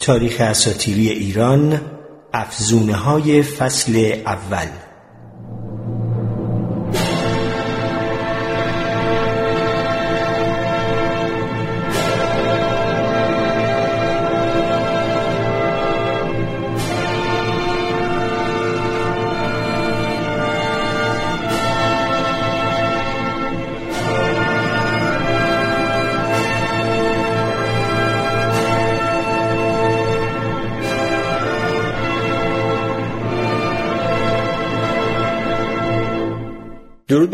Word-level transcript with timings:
تاریخ 0.00 0.40
اساطیری 0.40 1.08
ایران 1.08 1.80
افزونه 2.32 2.94
های 2.94 3.42
فصل 3.42 4.22
اول. 4.26 4.89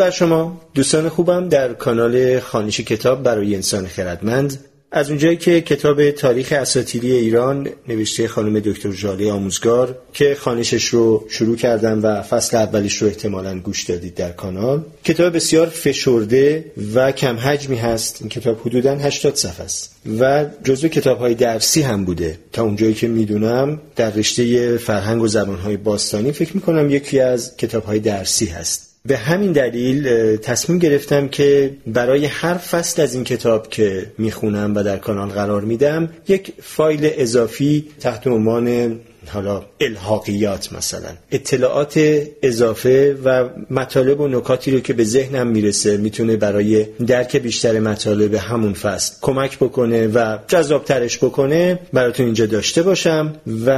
بر 0.07 0.11
شما. 0.11 0.61
دوستان 0.75 1.09
خوبم 1.09 1.49
در 1.49 1.73
کانال 1.73 2.41
خانش 2.41 2.81
کتاب 2.81 3.23
برای 3.23 3.55
انسان 3.55 3.87
خردمند. 3.87 4.59
از 4.93 5.09
اونجایی 5.09 5.37
که 5.37 5.61
کتاب 5.61 6.11
تاریخ 6.11 6.53
اساطیری 6.53 7.13
ایران 7.13 7.69
نوشته 7.89 8.29
خانم 8.29 8.61
دکتر 8.61 8.93
جالی 8.93 9.31
آموزگار 9.31 9.99
که 10.13 10.37
خانشش 10.41 10.85
رو 10.85 11.25
شروع 11.29 11.57
کردم 11.57 12.01
و 12.03 12.23
فصل 12.23 12.57
اولیش 12.57 12.97
رو 12.97 13.09
احتمالا 13.09 13.59
گوش 13.59 13.85
دادید 13.85 14.15
در 14.15 14.33
کانال. 14.33 14.83
کتاب 15.05 15.35
بسیار 15.35 15.67
فشرده 15.67 16.65
و 16.95 17.13
کم 17.13 17.37
حجمی 17.37 17.77
هست. 17.77 18.17
این 18.21 18.29
کتاب 18.29 18.61
حدودا 18.61 18.95
80 18.95 19.35
صفحه 19.35 19.65
است. 19.65 19.97
و 20.21 20.47
جزو 20.65 20.89
کتاب 20.89 21.19
های 21.19 21.35
درسی 21.35 21.83
هم 21.83 22.05
بوده. 22.05 22.39
تا 22.53 22.63
اونجایی 22.63 22.95
که 22.95 23.09
می‌دونم 23.09 23.81
در 23.97 24.11
رشته 24.11 24.77
فرهنگ 24.77 25.23
و 25.23 25.29
زبان 25.29 25.59
های 25.59 25.77
باستانی 25.77 26.33
فکر 26.33 26.55
می‌کنم 26.55 26.91
یکی 26.91 27.21
از 27.21 27.57
کتاب 27.57 27.85
های 27.85 27.99
درسی 27.99 28.47
هست. 28.47 28.96
به 29.07 29.17
همین 29.17 29.53
دلیل 29.53 30.37
تصمیم 30.37 30.79
گرفتم 30.79 31.29
که 31.29 31.77
برای 31.87 32.27
هر 32.27 32.55
فصل 32.55 33.03
از 33.03 33.15
این 33.15 33.25
کتاب 33.25 33.71
که 33.71 34.07
می‌خونم 34.19 34.73
و 34.77 34.83
در 34.83 34.97
کانال 34.97 35.29
قرار 35.29 35.63
میدم 35.63 36.09
یک 36.29 36.53
فایل 36.63 37.11
اضافی 37.17 37.85
تحت 38.01 38.27
عنوان 38.27 38.99
حالا 39.29 39.63
الحاقیات 39.81 40.73
مثلا. 40.73 41.09
اطلاعات 41.31 42.01
اضافه 42.43 43.17
و 43.25 43.49
مطالب 43.71 44.21
و 44.21 44.29
نکاتی 44.29 44.71
رو 44.71 44.81
که 44.81 44.93
به 44.93 45.05
ذهنم 45.05 45.47
می‌رسه 45.47 45.97
می‌تونه 45.97 46.37
برای 46.37 46.87
درک 47.07 47.37
بیشتر 47.37 47.81
مطالب 47.81 48.35
همون 48.35 48.73
فصل 48.73 49.15
کمک 49.23 49.59
بکنه 49.59 50.07
و 50.07 50.39
جذابترش 50.49 51.19
بکنه 51.19 51.79
براتون 51.93 52.27
اینجا 52.27 52.47
داشته 52.47 52.83
باشم 52.83 53.33
و 53.67 53.71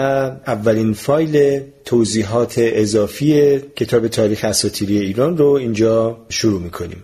اولین 0.47 0.93
فایل 0.93 1.61
توضیحات 1.85 2.55
اضافی 2.59 3.59
کتاب 3.77 4.09
تاریخ 4.09 4.45
اساطیری 4.45 4.99
ایران 4.99 5.37
رو 5.37 5.47
اینجا 5.47 6.17
شروع 6.29 6.61
می‌کنیم. 6.61 7.03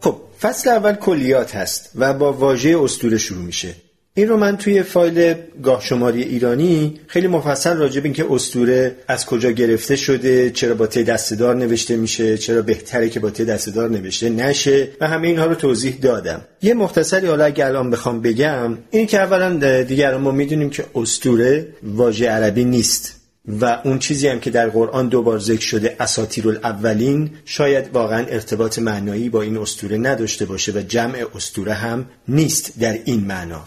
خب 0.00 0.16
فصل 0.40 0.70
اول 0.70 0.92
کلیات 0.92 1.54
هست 1.54 1.90
و 1.94 2.14
با 2.14 2.32
واژه 2.32 2.78
استوره 2.82 3.18
شروع 3.18 3.42
میشه. 3.42 3.74
این 4.14 4.28
رو 4.28 4.36
من 4.36 4.56
توی 4.56 4.82
فایل 4.82 5.34
گاه 5.62 5.80
شماری 5.80 6.22
ایرانی 6.22 7.00
خیلی 7.06 7.26
مفصل 7.26 7.76
راجع 7.76 8.00
به 8.00 8.04
اینکه 8.04 8.26
استوره 8.30 8.96
از 9.08 9.26
کجا 9.26 9.50
گرفته 9.50 9.96
شده 9.96 10.50
چرا 10.50 10.74
با 10.74 10.86
ته 10.86 11.02
دستدار 11.02 11.56
نوشته 11.56 11.96
میشه 11.96 12.38
چرا 12.38 12.62
بهتره 12.62 13.08
که 13.08 13.20
با 13.20 13.30
ته 13.30 13.44
دستدار 13.44 13.90
نوشته 13.90 14.30
نشه 14.30 14.88
و 15.00 15.08
همه 15.08 15.28
اینها 15.28 15.46
رو 15.46 15.54
توضیح 15.54 15.98
دادم. 16.02 16.40
یه 16.62 16.74
مختصری 16.74 17.26
حالا 17.26 17.44
اگر 17.44 17.66
الان 17.66 17.90
بخوام 17.90 18.20
بگم 18.20 18.78
این 18.90 19.06
که 19.06 19.20
اولا 19.20 19.82
دیگر 19.82 20.16
ما 20.16 20.30
می‌دونیم 20.30 20.70
که 20.70 20.84
استوره 20.94 21.68
واژه 21.82 22.28
عربی 22.28 22.64
نیست 22.64 23.16
و 23.48 23.80
اون 23.84 23.98
چیزی 23.98 24.28
هم 24.28 24.40
که 24.40 24.50
در 24.50 24.68
قرآن 24.68 25.08
دوبار 25.08 25.38
ذکر 25.38 25.66
شده 25.66 25.96
اساطیر 26.00 26.48
الاولین 26.48 27.30
شاید 27.44 27.90
واقعا 27.92 28.26
ارتباط 28.26 28.78
معنایی 28.78 29.28
با 29.28 29.42
این 29.42 29.58
استوره 29.58 29.96
نداشته 29.96 30.44
باشه 30.44 30.72
و 30.72 30.82
جمع 30.88 31.24
استوره 31.34 31.72
هم 31.72 32.06
نیست 32.28 32.80
در 32.80 32.98
این 33.04 33.20
معنا. 33.20 33.64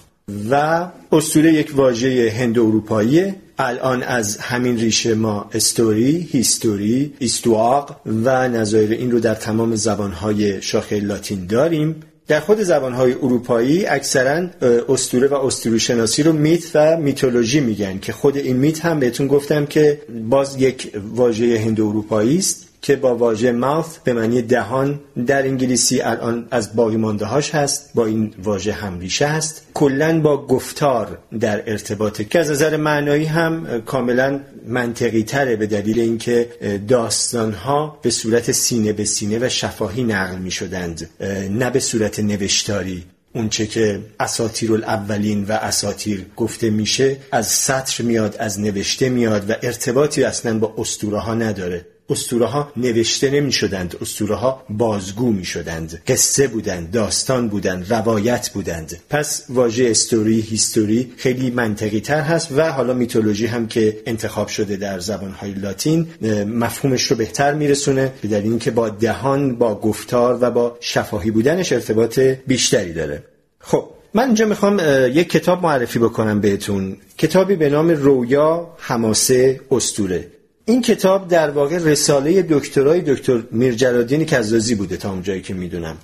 و 0.49 0.87
اسطوره 1.11 1.53
یک 1.53 1.71
واژه 1.75 2.33
هند 2.37 2.59
اروپایی 2.59 3.33
الان 3.57 4.03
از 4.03 4.37
همین 4.37 4.77
ریشه 4.77 5.15
ما 5.15 5.49
استوری، 5.53 6.27
هیستوری، 6.31 7.13
ایستواق 7.19 8.01
و 8.23 8.47
نظایر 8.47 8.91
این 8.91 9.11
رو 9.11 9.19
در 9.19 9.35
تمام 9.35 9.75
زبانهای 9.75 10.61
شاخه 10.61 10.99
لاتین 10.99 11.45
داریم. 11.45 11.95
در 12.27 12.39
خود 12.39 12.61
زبانهای 12.61 13.13
اروپایی 13.13 13.85
اکثرا 13.85 14.47
استوره 14.89 15.27
و 15.27 15.33
استوری 15.33 15.79
شناسی 15.79 16.23
رو 16.23 16.33
میت 16.33 16.63
و 16.75 16.97
میتولوژی 16.97 17.59
میگن 17.59 17.99
که 17.99 18.13
خود 18.13 18.37
این 18.37 18.57
میت 18.57 18.85
هم 18.85 18.99
بهتون 18.99 19.27
گفتم 19.27 19.65
که 19.65 20.01
باز 20.29 20.55
یک 20.61 20.91
واژه 21.13 21.59
هند 21.59 21.81
اروپایی 21.81 22.37
است. 22.37 22.64
که 22.85 22.95
با 22.95 23.15
واژه 23.15 23.59
mouth 23.61 23.99
به 24.03 24.13
معنی 24.13 24.41
دهان 24.41 24.99
در 25.25 25.41
انگلیسی 25.41 26.01
الان 26.01 26.47
از 26.51 26.75
باقی 26.75 26.97
مانده 26.97 27.25
هاش 27.25 27.55
هست 27.55 27.91
با 27.95 28.05
این 28.05 28.33
واژه 28.43 28.71
هم 28.71 28.99
ریشه 28.99 29.27
هست. 29.27 29.67
کلا 29.73 30.21
با 30.21 30.47
گفتار 30.47 31.17
در 31.39 31.71
ارتباطه 31.71 32.23
که 32.23 32.39
از 32.39 32.51
نظر 32.51 32.77
معنایی 32.77 33.25
هم 33.25 33.81
کاملا 33.81 34.39
منطقی 34.67 35.23
تره 35.23 35.55
به 35.55 35.67
دلیل 35.67 35.99
اینکه 35.99 36.49
داستان 36.87 37.53
ها 37.53 37.99
به 38.01 38.09
صورت 38.09 38.51
سینه 38.51 38.93
به 38.93 39.05
سینه 39.05 39.39
و 39.41 39.49
شفاهی 39.49 40.03
نقل 40.03 40.37
می 40.37 40.51
شدند 40.51 41.09
نه 41.49 41.69
به 41.69 41.79
صورت 41.79 42.19
نوشتاری. 42.19 43.03
اونچه 43.33 43.67
که 43.67 43.99
اساتیر 44.19 44.73
الاولین 44.73 45.43
و 45.43 45.51
اساتیر 45.51 46.25
گفته 46.35 46.69
میشه 46.69 47.17
از 47.31 47.47
سطر 47.47 48.03
میاد 48.03 48.35
از 48.39 48.59
نوشته 48.59 49.09
میاد 49.09 49.49
و 49.49 49.53
ارتباطی 49.63 50.23
اصلا 50.23 50.59
با 50.59 50.73
استوره 50.77 51.19
ها 51.19 51.33
نداره. 51.35 51.85
اسطوره 52.09 52.45
ها 52.45 52.71
نوشته 52.77 53.29
نمی 53.29 53.51
شدند 53.51 53.95
اسطوره 54.01 54.35
ها 54.35 54.63
بازگو 54.69 55.31
می 55.31 55.45
شدند 55.45 56.01
قصه 56.07 56.47
بودند 56.47 56.91
داستان 56.91 57.47
بودند 57.47 57.93
روایت 57.93 58.49
بودند. 58.49 58.99
پس 59.09 59.45
واژه 59.49 59.89
استوری 59.89 60.39
هیستوری 60.39 61.13
خیلی 61.17 61.51
منطقی 61.51 61.99
تر 61.99 62.21
هست 62.21 62.51
و 62.51 62.71
حالا 62.71 62.93
میتولوژی 62.93 63.45
هم 63.45 63.67
که 63.67 64.01
انتخاب 64.05 64.47
شده 64.47 64.75
در 64.75 64.99
زبان 64.99 65.31
های 65.31 65.51
لاتین 65.51 66.07
مفهومش 66.47 67.03
رو 67.03 67.17
بهتر 67.17 67.53
میرسونه 67.53 68.13
به 68.21 68.27
دلیل 68.27 68.49
اینکه 68.49 68.71
با 68.71 68.89
دهان 68.89 69.55
با 69.55 69.75
گفتار 69.75 70.37
و 70.41 70.51
با 70.51 70.77
شفاهی 70.79 71.31
بودنش 71.31 71.71
ارتباط 71.71 72.19
بیشتری 72.19 72.93
داره. 72.93 73.23
خب 73.59 73.89
من 74.13 74.25
اینجا 74.25 74.45
می‌خوام 74.45 74.81
یک 75.13 75.29
کتاب 75.29 75.63
معرفی 75.63 75.99
بکنم 75.99 76.41
بهتون. 76.41 76.97
کتابی 77.17 77.55
به 77.55 77.69
نام 77.69 77.89
رویا 77.89 78.67
حماسه 78.77 79.61
استوره. 79.71 80.27
این 80.67 80.81
کتاب 80.81 81.27
در 81.27 81.49
واقع 81.49 81.77
رساله 81.77 82.41
دکترای 82.49 83.01
دکتر 83.01 83.43
میرجلالدین 83.51 84.25
کزازی 84.25 84.75
بوده 84.75 84.97
تا 84.97 85.11
اونجایی 85.11 85.41
که 85.41 85.53
می‌دونم. 85.53 85.97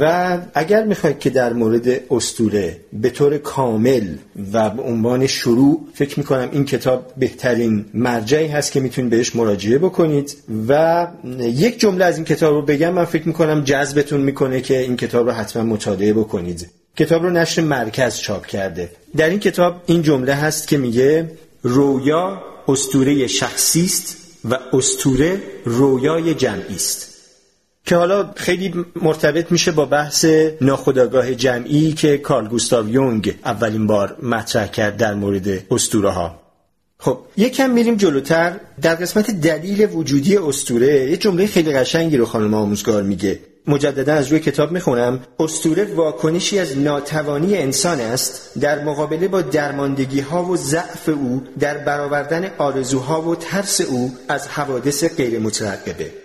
و 0.00 0.38
اگر 0.54 0.84
می‌خواید 0.84 1.18
که 1.18 1.30
در 1.30 1.52
مورد 1.52 2.00
استوره 2.10 2.80
به 2.92 3.10
طور 3.10 3.38
کامل 3.38 4.14
و 4.52 4.70
به 4.70 4.82
عنوان 4.82 5.26
شروع 5.26 5.88
فکر 5.94 6.18
می‌کنم 6.18 6.48
این 6.52 6.64
کتاب 6.64 7.12
بهترین 7.16 7.84
مرجعی 7.94 8.46
هست 8.46 8.72
که 8.72 8.80
می‌تونید 8.80 9.10
بهش 9.10 9.36
مراجعه 9.36 9.78
بکنید. 9.78 10.36
و 10.68 11.06
یک 11.40 11.80
جمله 11.80 12.04
از 12.04 12.16
این 12.16 12.24
کتاب 12.24 12.54
رو 12.54 12.62
بگم 12.62 12.92
من 12.92 13.04
فکر 13.04 13.26
می‌کنم 13.26 13.64
جذبتون 13.64 14.20
می‌کنه 14.20 14.60
که 14.60 14.78
این 14.78 14.96
کتاب 14.96 15.26
رو 15.26 15.32
حتما 15.32 15.62
مطالعه 15.62 16.12
بکنید. 16.12 16.70
کتاب 16.96 17.22
رو 17.22 17.30
نشر 17.30 17.62
مرکز 17.62 18.16
چاپ 18.16 18.46
کرده. 18.46 18.90
در 19.16 19.28
این 19.28 19.38
کتاب 19.38 19.82
این 19.86 20.02
جمله 20.02 20.34
هست 20.34 20.68
که 20.68 20.78
میگه 20.78 21.30
رویا 21.62 22.42
استوره 22.68 23.26
شخصی 23.26 23.84
است 23.84 24.16
و 24.50 24.58
استوره 24.72 25.42
رویای 25.64 26.34
جمعی 26.34 26.74
است. 26.74 27.14
که 27.86 27.96
حالا 27.96 28.32
خیلی 28.36 28.84
مرتبط 29.02 29.52
میشه 29.52 29.72
با 29.72 29.84
بحث 29.84 30.26
ناخودآگاه 30.60 31.34
جمعی 31.34 31.92
که 31.92 32.18
کارل 32.18 32.48
گوستاو 32.48 32.88
یونگ 32.88 33.34
اولین 33.44 33.86
بار 33.86 34.16
مطرح 34.22 34.66
کرد 34.66 34.96
در 34.96 35.14
مورد 35.14 35.72
استوره 35.72 36.10
ها 36.10 36.40
خب 36.98 37.18
یکم 37.36 37.70
میریم 37.70 37.96
جلوتر. 37.96 38.60
در 38.82 38.94
قسمت 38.94 39.30
دلیل 39.30 39.88
وجودی 39.92 40.36
استوره 40.36 41.10
یه 41.10 41.16
جمله 41.16 41.46
خیلی 41.46 41.72
قشنگی 41.72 42.16
رو 42.16 42.26
خانم 42.26 42.54
آموزگار 42.54 43.02
میگه. 43.02 43.40
مجددا 43.66 44.14
از 44.14 44.28
روی 44.28 44.40
کتاب 44.40 44.72
می‌خونم 44.72 45.20
استوره 45.38 45.94
واکنشی 45.94 46.58
از 46.58 46.78
ناتوانی 46.78 47.56
انسان 47.56 48.00
است 48.00 48.58
در 48.60 48.84
مقابله 48.84 49.28
با 49.28 49.42
درماندگی 49.42 50.20
ها 50.20 50.44
و 50.44 50.56
ضعف 50.56 51.08
او 51.08 51.42
در 51.60 51.78
برآوردن 51.78 52.50
آرزوها 52.58 53.22
و 53.22 53.36
ترس 53.36 53.80
او 53.80 54.12
از 54.28 54.48
حوادث 54.48 55.04
غیر 55.16 55.38
مترقبه 55.38 56.23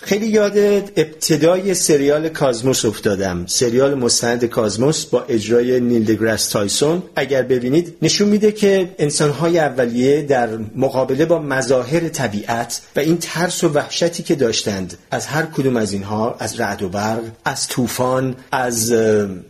خیلی 0.00 0.26
یاد 0.26 0.58
ابتدای 0.96 1.74
سریال 1.74 2.28
کازموس 2.28 2.84
افتادم. 2.84 3.46
سریال 3.46 3.94
مستند 3.94 4.44
کازموس 4.44 5.04
با 5.04 5.24
اجرای 5.28 5.80
نیل 5.80 6.04
دگرس 6.04 6.48
تایسون. 6.48 7.02
اگر 7.16 7.42
ببینید 7.42 7.96
نشون 8.02 8.28
میده 8.28 8.52
که 8.52 8.94
انسانهای 8.98 9.58
اولیه 9.58 10.22
در 10.22 10.48
مقابله 10.76 11.24
با 11.26 11.38
مظاهر 11.38 12.08
طبیعت 12.08 12.80
و 12.96 13.00
این 13.00 13.18
ترس 13.18 13.64
و 13.64 13.68
وحشتی 13.68 14.22
که 14.22 14.34
داشتند 14.34 14.98
از 15.10 15.26
هر 15.26 15.42
کدوم 15.42 15.76
از 15.76 15.92
اینها 15.92 16.36
از 16.38 16.60
رعد 16.60 16.82
و 16.82 16.88
برق 16.88 17.22
از 17.44 17.68
طوفان 17.68 18.36
از 18.52 18.92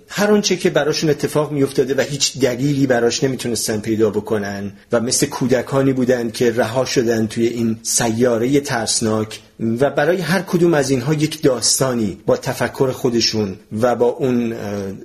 هر 0.09 0.33
آنچه 0.33 0.57
که 0.57 0.71
براشون 0.71 1.11
اتفاق 1.11 1.53
میافتاده 1.53 1.95
و 1.95 2.01
هیچ 2.01 2.39
دلیلی 2.39 2.87
براش 2.87 3.25
نمی‌تونستن 3.25 3.81
پیدا 3.81 4.11
بکنن 4.11 4.73
و 4.93 5.01
مثل 5.01 5.27
کودکانی 5.27 5.93
بودند 5.93 6.33
که 6.33 6.53
رها 6.53 6.85
شدن 6.85 7.27
توی 7.27 7.47
این 7.47 7.79
سیاره 7.83 8.61
ترسناک 8.61 9.41
و 9.61 9.91
برای 9.91 10.21
هر 10.21 10.43
کدوم 10.43 10.75
از 10.75 10.91
اینها 10.91 11.15
یک 11.15 11.43
داستانی 11.43 12.19
با 12.27 12.37
تفکر 12.37 12.91
خودشون 12.93 13.57
و 13.81 13.95
با 13.95 14.07
اون 14.07 14.55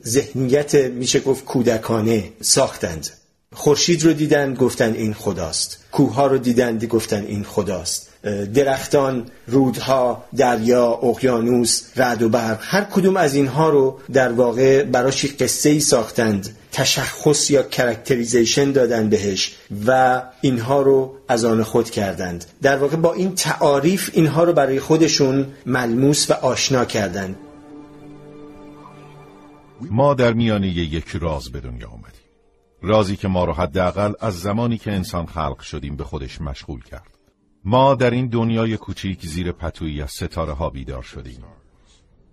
ذهنیت 0.07 0.75
میشه 0.75 1.19
گفت 1.19 1.45
کودکانه 1.45 2.29
ساختند. 2.41 3.09
خورشید 3.53 4.03
رو 4.03 4.13
دیدن 4.13 4.53
گفتن 4.53 4.93
این 4.93 5.13
خداست. 5.13 5.77
کوه 5.91 6.13
ها 6.13 6.27
رو 6.27 6.37
دیدن 6.37 6.77
گفتن 6.77 7.25
این 7.25 7.43
خداست. 7.43 8.09
درختان، 8.53 9.25
رودها، 9.47 10.23
دریا، 10.35 10.87
اقیانوس، 10.87 11.81
رعد 11.95 12.23
و 12.23 12.29
برق 12.29 12.59
هر 12.61 12.83
کدوم 12.83 13.17
از 13.17 13.35
اینها 13.35 13.69
رو 13.69 13.99
در 14.13 14.31
واقع 14.31 14.83
براش 14.83 15.25
قصه 15.25 15.69
ای 15.69 15.79
ساختند 15.79 16.57
تشخص 16.71 17.51
یا 17.51 17.63
characterization 17.63 18.71
دادن 18.71 19.09
بهش 19.09 19.55
و 19.87 20.21
اینها 20.41 20.81
رو 20.81 21.15
از 21.27 21.45
آن 21.45 21.63
خود 21.63 21.89
کردند. 21.89 22.45
در 22.61 22.77
واقع 22.77 22.95
با 22.95 23.13
این 23.13 23.35
تعاریف 23.35 24.09
اینها 24.13 24.43
رو 24.43 24.53
برای 24.53 24.79
خودشون 24.79 25.47
ملموس 25.65 26.31
و 26.31 26.33
آشنا 26.33 26.85
کردند. 26.85 27.35
ما 29.81 30.13
در 30.13 30.33
میانه 30.33 30.67
یک 30.67 31.05
راز 31.21 31.51
به 31.51 31.59
دنیا 31.59 31.87
آمدیم. 31.87 32.23
رازی 32.81 33.15
که 33.15 33.27
ما 33.27 33.45
رو 33.45 33.53
حداقل 33.53 34.13
از 34.19 34.39
زمانی 34.39 34.77
که 34.77 34.91
انسان 34.91 35.25
خلق 35.25 35.59
شدیم 35.59 35.95
به 35.95 36.03
خودش 36.03 36.41
مشغول 36.41 36.83
کرد. 36.83 37.12
ما 37.65 37.95
در 37.95 38.09
این 38.09 38.27
دنیای 38.27 38.77
کوچیک 38.77 39.25
زیر 39.25 39.51
پتویی 39.51 40.01
از 40.01 40.11
ستاره 40.11 40.53
ها 40.53 40.69
بیدار 40.69 41.03
شدیم. 41.03 41.43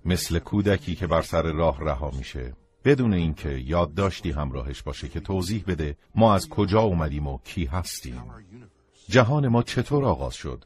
مثل 0.05 0.38
کودکی 0.38 0.94
که 0.94 1.06
بر 1.06 1.23
سر 1.23 1.43
راه 1.43 1.81
رها 1.81 2.11
میشه. 2.19 2.53
بدون 2.85 3.15
اینکه 3.15 3.49
یادداشتی 3.49 4.31
همراهش 4.31 4.82
باشه 4.82 5.09
که 5.09 5.21
توضیح 5.21 5.65
بده 5.67 5.97
ما 6.15 6.35
از 6.35 6.49
کجا 6.49 6.81
اومدیم 6.81 7.27
و 7.27 7.38
کی 7.44 7.65
هستیم. 7.65 8.23
جهان 9.09 9.49
ما 9.49 9.62
چطور 9.62 10.05
آغاز 10.05 10.35
شد؟ 10.35 10.65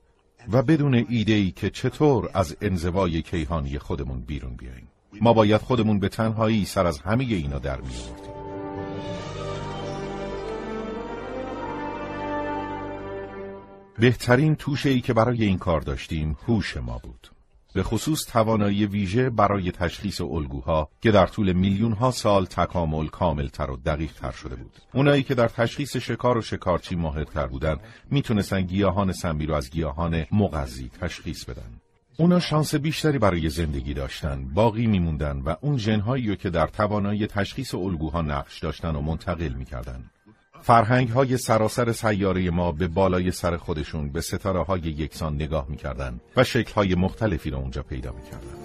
و 0.53 0.63
بدون 0.63 0.95
ایده 1.09 1.33
ای 1.33 1.51
که 1.51 1.71
چطور 1.71 2.31
از 2.35 2.57
انزوای 2.61 3.23
کیهانی 3.23 3.79
خودمون 3.79 4.21
بیرون 4.21 4.57
بیاییم. 4.57 4.89
ما 5.21 5.33
باید 5.33 5.61
خودمون 5.61 5.99
به 5.99 6.09
تنهایی 6.09 6.65
سر 6.65 6.87
از 6.87 6.99
همه 6.99 7.25
اینا 7.25 7.59
در 7.59 7.81
میآوردیم 7.81 8.24
بهترین 13.99 14.55
توشه 14.55 14.89
ای 14.89 15.01
که 15.01 15.13
برای 15.13 15.45
این 15.45 15.59
کار 15.59 15.81
داشتیم 15.81 16.37
هوش 16.47 16.77
ما 16.77 16.99
بود. 16.99 17.31
به 17.75 17.83
خصوص 17.83 18.25
توانایی 18.25 18.87
ویژه 18.87 19.31
برای 19.31 19.71
تشخیص 19.71 20.21
الگوها 20.21 20.89
که 21.01 21.11
در 21.11 21.27
طول 21.27 21.53
میلیون 21.53 21.93
ها 21.93 22.11
سال 22.11 22.47
تکامل 22.47 23.07
کاملتر 23.07 23.71
و 23.71 23.77
دقیق 23.77 24.13
تر 24.13 24.31
شده 24.31 24.57
بود. 24.57 24.73
اونایی 24.95 25.23
که 25.23 25.35
در 25.35 25.49
تشخیص 25.49 25.97
شکار 25.97 26.39
و 26.39 26.43
شکارچی 26.43 26.97
تر 27.35 27.47
بودن 27.47 27.77
می‌تونستن 28.11 28.63
گیاهان 28.63 29.13
سمی 29.13 29.47
رو 29.47 29.55
از 29.55 29.71
گیاهان 29.71 30.27
مغذی 30.33 30.91
تشخیص 31.01 31.45
بدن. 31.45 31.81
اونا 32.17 32.41
شانس 32.41 32.75
بیشتری 32.75 33.19
برای 33.19 33.49
زندگی 33.49 33.95
داشتن، 33.95 34.45
باقی 34.55 34.87
میموندن 34.87 35.41
و 35.41 35.55
اون 35.61 35.77
جنهایی 35.77 36.29
رو 36.29 36.35
که 36.35 36.51
در 36.51 36.67
توانایی 36.67 37.27
تشخیص 37.27 37.75
الگوها 37.75 38.23
نقش 38.23 38.59
داشتن 38.59 38.97
و 38.97 39.01
منتقل 39.01 39.53
می‌کردن. 39.53 40.11
فرهنگ 40.67 41.09
های 41.09 41.37
سراسر 41.37 41.93
سیاره 41.93 42.51
ما 42.51 42.73
به 42.73 42.89
بالای 42.89 43.31
سر 43.31 43.57
خودشون 43.57 44.13
به 44.13 44.21
ستاره 44.21 44.63
های 44.63 44.81
یکسان 44.81 45.35
نگاه 45.35 45.67
می‌کردن 45.69 46.21
و 46.37 46.45
شکل 46.45 46.73
های 46.73 46.95
مختلفی 46.95 47.51
را 47.51 47.59
اونجا 47.59 47.83
پیدا 47.83 48.13
می‌کردن. 48.13 48.65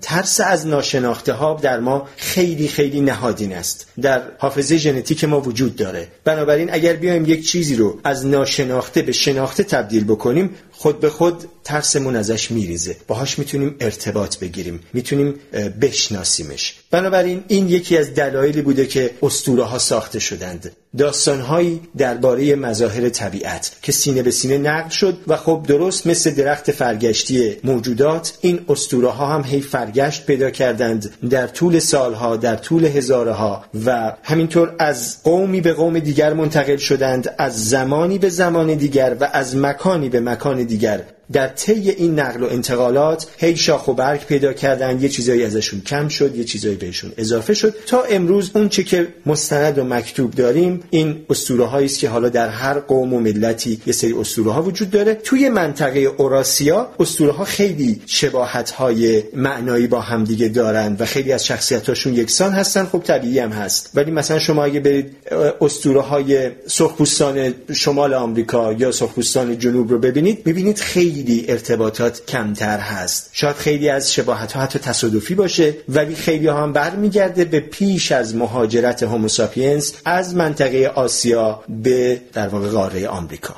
ترس 0.00 0.40
از 0.40 0.66
ناشناخته 0.66 1.32
ها 1.32 1.54
در 1.54 1.80
ما 1.80 2.08
خیلی 2.16 2.68
خیلی 2.68 3.00
نهادین 3.00 3.52
است 3.52 3.92
در 4.00 4.22
حافظه 4.38 4.76
ژنتیک 4.76 5.24
ما 5.24 5.40
وجود 5.40 5.76
داره 5.76 6.08
بنابراین 6.24 6.72
اگر 6.72 6.92
بیایم 6.92 7.24
یک 7.24 7.48
چیزی 7.48 7.76
رو 7.76 8.00
از 8.04 8.26
ناشناخته 8.26 9.02
به 9.02 9.12
شناخته 9.12 9.62
تبدیل 9.62 10.04
بکنیم 10.04 10.50
خود 10.72 11.00
به 11.00 11.10
خود 11.10 11.44
ترسمون 11.70 12.16
ازش 12.16 12.50
میریزه. 12.50 12.96
باهاش 13.06 13.38
می‌تونیم 13.38 13.76
ارتباط 13.80 14.38
بگیریم. 14.38 14.80
می‌تونیم 14.92 15.34
بشناسیمش. 15.80 16.74
بنابراین 16.90 17.44
این 17.48 17.68
یکی 17.68 17.98
از 17.98 18.14
دلایلی 18.14 18.62
بوده 18.62 18.86
که 18.86 19.10
اسطوره 19.22 19.64
ها 19.64 19.78
ساخته 19.78 20.18
شدند. 20.18 20.72
داستانهایی 20.98 21.80
درباره 21.96 22.54
مظاهر 22.54 23.08
طبیعت 23.08 23.72
که 23.82 23.92
سینه 23.92 24.22
به 24.22 24.30
سینه 24.30 24.58
نقل 24.58 24.88
شد 24.88 25.18
و 25.26 25.36
خب 25.36 25.64
درست 25.68 26.06
مثل 26.06 26.30
درخت 26.30 26.70
فرگشتی 26.70 27.56
موجودات 27.64 28.32
این 28.40 28.60
اسطوره 28.68 29.08
ها 29.08 29.26
هم 29.26 29.44
هی 29.44 29.60
فرگشت 29.60 30.26
پیدا 30.26 30.50
کردند 30.50 31.10
در 31.30 31.46
طول 31.46 31.78
سالها 31.78 32.36
در 32.36 32.56
طول 32.56 32.84
هزاره 32.84 33.32
ها 33.32 33.64
و 33.86 34.16
همینطور 34.22 34.74
از 34.78 35.22
قومی 35.22 35.60
به 35.60 35.72
قوم 35.72 35.98
دیگر 35.98 36.32
منتقل 36.32 36.76
شدند 36.76 37.34
از 37.38 37.68
زمانی 37.68 38.18
به 38.18 38.28
زمان 38.28 38.74
دیگر 38.74 39.16
و 39.20 39.28
از 39.32 39.56
مکانی 39.56 40.08
به 40.08 40.20
مکان 40.20 40.62
دیگر. 40.62 41.02
در 41.32 41.48
طی 41.48 41.90
این 41.90 42.20
نقل 42.20 42.42
و 42.42 42.46
انتقالات 42.46 43.26
هی 43.38 43.56
شاخ 43.56 43.88
و 43.88 43.92
برگ 43.92 44.26
پیدا 44.26 44.52
کردن 44.52 45.02
یه 45.02 45.08
چیزایی 45.08 45.44
ازشون 45.44 45.80
کم 45.80 46.08
شد 46.08 46.36
یه 46.36 46.44
چیزایی 46.44 46.74
بهشون 46.74 47.12
اضافه 47.16 47.54
شد. 47.54 47.74
تا 47.86 48.02
امروز 48.02 48.50
اون 48.54 48.68
چه 48.68 48.82
که 48.82 49.08
مستند 49.26 49.78
و 49.78 49.84
مکتوب 49.84 50.30
داریم 50.30 50.82
این 50.90 51.24
اسطوره 51.30 51.74
است 51.74 51.98
که 51.98 52.08
حالا 52.08 52.28
در 52.28 52.48
هر 52.48 52.78
قوم 52.78 53.14
و 53.14 53.20
ملتی 53.20 53.80
یه 53.86 53.92
سری 53.92 54.12
اسطوره 54.12 54.52
ها 54.52 54.62
وجود 54.62 54.90
داره. 54.90 55.14
توی 55.14 55.48
منطقه 55.48 55.98
اوراسیا 55.98 56.88
اسطوره 56.98 57.32
ها 57.32 57.44
خیلی 57.44 58.00
شباهت 58.06 58.70
های 58.70 59.22
معنایی 59.34 59.86
با 59.86 60.00
همدیگه 60.00 60.48
دارند 60.48 61.00
و 61.00 61.04
خیلی 61.04 61.32
از 61.32 61.46
شخصیت 61.46 61.88
هاشون 61.88 62.14
یکسان 62.14 62.52
هستن. 62.52 62.84
خب 62.84 62.98
طبیعی 62.98 63.38
هم 63.38 63.50
هست. 63.50 63.90
ولی 63.94 64.10
مثلا 64.10 64.38
شما 64.38 64.64
اگه 64.64 64.80
برید 64.80 65.16
اسطوره 65.60 66.00
های 66.00 66.50
سرخپوستان 66.66 67.54
شمال 67.72 68.14
آمریکا 68.14 68.72
یا 68.72 68.92
سرخپوستان 68.92 69.58
جنوب 69.58 69.90
رو 69.90 69.98
ببینید 69.98 70.46
می‌بینید 70.46 70.78
خیلی 70.78 71.19
خیلی 71.20 71.44
ارتباطات 71.48 72.26
کمتر 72.26 72.78
هست. 72.78 73.30
شاید 73.32 73.56
خیلی 73.56 73.88
از 73.88 74.12
شباهت 74.12 74.52
ها 74.52 74.62
حتی 74.62 74.78
تصادفی 74.78 75.34
باشه 75.34 75.74
ولی 75.88 76.14
خیلی 76.14 76.46
ها 76.46 76.62
هم 76.62 76.72
برمیگرده 76.72 77.44
به 77.44 77.60
پیش 77.60 78.12
از 78.12 78.36
مهاجرت 78.36 79.02
هوموساپینس 79.02 79.94
از 80.04 80.34
منطقه 80.34 80.86
آسیا 80.86 81.64
به 81.68 82.20
در 82.32 82.48
واقع 82.48 82.68
قاره 82.68 83.08
آمریکا. 83.08 83.54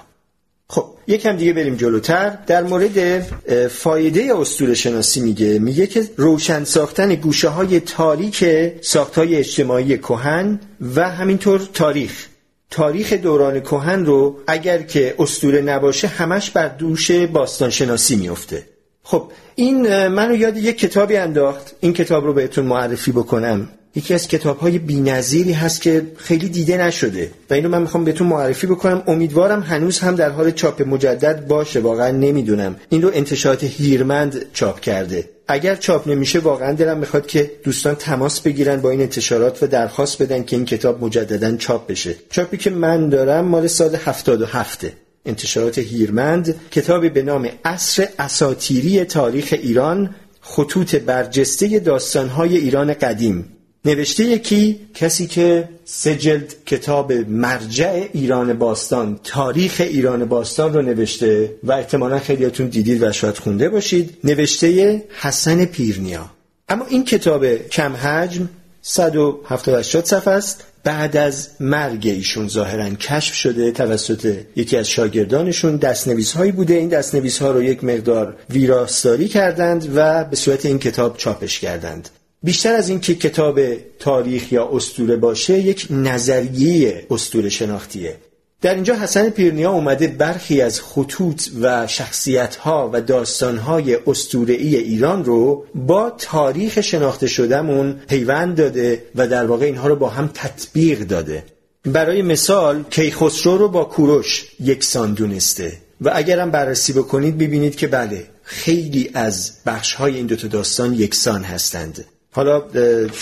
خب 0.69 0.85
یکم 1.07 1.37
دیگه 1.37 1.53
بریم 1.53 1.77
جلوتر. 1.77 2.39
در 2.47 2.63
مورد 2.63 3.23
فایده 3.69 4.39
اسطوره 4.39 4.75
شناسی 4.75 5.21
میگه. 5.21 5.59
میگه 5.59 5.87
که 5.87 6.11
روشن 6.17 6.65
ساختن 6.65 7.15
گوشه 7.15 7.49
های 7.49 7.81
تاریک 7.81 8.45
ساخت 8.81 9.19
های 9.19 9.37
اجتماعی 9.37 9.99
کهن 9.99 10.61
و 10.95 11.11
همینطور 11.11 11.69
تاریخ. 11.75 12.27
تاریخ 12.73 13.13
دوران 13.13 13.61
کهن 13.61 14.05
رو 14.05 14.39
اگر 14.47 14.83
که 14.83 15.15
استوره 15.19 15.61
نباشه 15.61 16.09
همش 16.09 16.51
بر 16.51 16.69
دوش 16.69 17.11
باستانشناسی 17.11 18.17
میفته 18.17 18.63
خب 19.03 19.31
این 19.55 20.07
منو 20.07 20.37
یاد 20.37 20.57
یک 20.57 20.79
کتابی 20.79 21.17
انداخت. 21.17 21.75
این 21.81 21.93
کتاب 21.93 22.25
رو 22.25 22.33
بهتون 22.33 22.65
معرفی 22.65 23.13
بکنم. 23.13 23.69
یکی 23.95 24.15
از 24.15 24.29
کتاب 24.29 24.59
های 24.59 24.79
بی 24.79 25.11
هست 25.53 25.83
که 25.83 26.07
خیلی 26.17 26.49
دیده 26.49 26.77
نشده 26.77 27.31
و 27.51 27.55
اینو 27.55 27.69
من 27.69 27.83
می‌خوام 27.83 28.05
بهتون 28.05 28.27
معرفی 28.27 28.67
بکنم. 28.67 29.03
امیدوارم 29.07 29.61
هنوز 29.61 29.99
هم 29.99 30.15
در 30.15 30.31
حال 30.31 30.51
چاپ 30.51 30.83
مجدد 30.83 31.47
باشه. 31.47 31.81
واقعا 31.81 32.11
نمی‌دونم. 32.11 32.77
این 32.89 33.03
رو 33.03 33.11
انتشارات 33.15 33.65
هیرمند 33.65 34.47
چاپ 34.53 34.81
کرده. 34.81 35.29
اگر 35.49 35.77
چاپ 35.77 36.09
نمیشه 36.09 36.39
واقعا 36.39 36.73
دلم 36.73 36.99
می‌خواد 36.99 37.27
که 37.27 37.51
دوستان 37.65 37.95
تماس 37.95 38.41
بگیرن 38.41 38.81
با 38.81 38.91
این 38.91 39.01
انتشارات 39.01 39.63
و 39.63 39.67
درخواست 39.67 40.23
بدن 40.23 40.45
که 40.45 40.57
این 40.57 40.65
کتاب 40.65 41.05
مجددا 41.05 41.57
چاپ 41.57 41.87
بشه. 41.87 42.15
چاپی 42.31 42.57
که 42.57 42.71
من 42.71 43.09
دارم 43.09 43.45
مال 43.45 43.67
سال 43.67 43.97
77 43.97 44.87
انتشارات 45.27 45.79
هیرمند. 45.79 46.61
کتابی 46.71 47.09
به 47.09 47.23
نام 47.23 47.49
اصر 47.65 48.09
اساتیری 48.19 49.05
تاریخ 49.05 49.49
ایران 49.53 50.15
خطوط 50.41 50.95
برجسته 50.95 51.79
داستانهای 51.79 52.57
ایران 52.57 52.95
قدیم. 52.95 53.57
نوشته 53.85 54.25
یکی 54.25 54.81
کسی 54.95 55.27
که 55.27 55.69
سجلد 55.85 56.55
کتاب 56.67 57.13
مرجع 57.13 58.07
ایران 58.13 58.53
باستان 58.53 59.21
تاریخ 59.25 59.77
ایران 59.81 60.25
باستان 60.25 60.75
رو 60.75 60.83
نوشته 60.83 61.55
و 61.63 61.73
احتمالا 61.73 62.19
خیلیاتون 62.19 62.67
دیدید 62.67 63.03
و 63.03 63.13
شاید 63.13 63.39
خونده 63.39 63.69
باشید 63.69 64.19
نوشته 64.25 65.03
حسن 65.21 65.65
پیرنیا. 65.65 66.31
اما 66.69 66.87
این 66.87 67.05
کتاب 67.05 67.57
کم 67.57 67.97
حجم 67.97 68.49
178 68.83 70.05
صفحه 70.07 70.35
است. 70.35 70.65
بعد 70.85 71.17
از 71.17 71.49
مرگ 71.61 72.07
ایشون 72.07 72.49
ظاهرا 72.49 72.91
کشف 72.91 73.35
شده 73.35 73.71
توسط 73.71 74.37
یکی 74.57 74.77
از 74.77 74.89
شاگردانشون. 74.89 75.77
دستنویس 75.77 76.33
هایی 76.33 76.53
بوده. 76.53 76.75
این 76.75 76.89
دستنویس 76.89 77.39
ها 77.39 77.51
رو 77.51 77.63
یک 77.63 77.85
مقدار 77.85 78.37
ویراستاری 78.51 79.29
کردند 79.29 79.93
و 79.95 80.25
به 80.25 80.37
صورت 80.37 80.67
این 80.67 80.79
کتاب 80.79 81.17
چاپش 81.17 81.61
کردند. 81.61 82.09
بیشتر 82.45 82.75
از 82.75 82.89
اینکه 82.89 83.15
کتاب 83.15 83.61
تاریخ 83.99 84.53
یا 84.53 84.71
استوره 84.73 85.17
باشه 85.17 85.59
یک 85.59 85.87
نظریه 85.91 87.07
استوره 87.11 87.49
شناختیه. 87.49 88.17
در 88.63 88.75
اینجا 88.75 88.95
حسن 88.95 89.31
پیرنیا 89.31 89.71
اومده 89.71 90.09
برخی 90.09 90.61
از 90.61 90.81
خطوط 90.81 91.49
و 91.61 91.87
شخصیتها 91.87 92.91
و 92.93 93.01
داستانهای 93.01 93.99
استورعی 94.07 94.77
ایران 94.77 95.25
رو 95.25 95.65
با 95.75 96.11
تاریخ 96.19 96.81
شناخته 96.81 97.27
شدهمون 97.27 97.93
پیوند 98.09 98.57
داده 98.57 99.03
و 99.15 99.29
در 99.29 99.47
واقع 99.47 99.67
اینها 99.67 99.89
رو 99.89 99.97
با 99.97 100.09
هم 100.09 100.31
تطبیق 100.35 101.01
داده. 101.01 101.45
برای 101.85 102.23
مثال 102.23 102.85
کیخسرو 102.91 103.59
رو 103.59 103.69
با 103.69 103.85
کوروش 103.85 104.47
یکسان 104.61 105.15
دونسته. 105.15 105.73
و 106.01 106.11
اگرم 106.15 106.51
بررسی 106.51 106.93
بکنید 106.93 107.39
ببینید 107.39 107.77
که 107.77 107.87
بله 107.87 108.27
خیلی 108.43 109.11
از 109.15 109.53
بخش 109.67 109.95
های 109.95 110.17
این 110.17 110.27
دوتا 110.27 110.49
داستان 110.49 110.95
یکسان 110.95 111.43
هستند. 111.43 112.05
حالا 112.35 112.63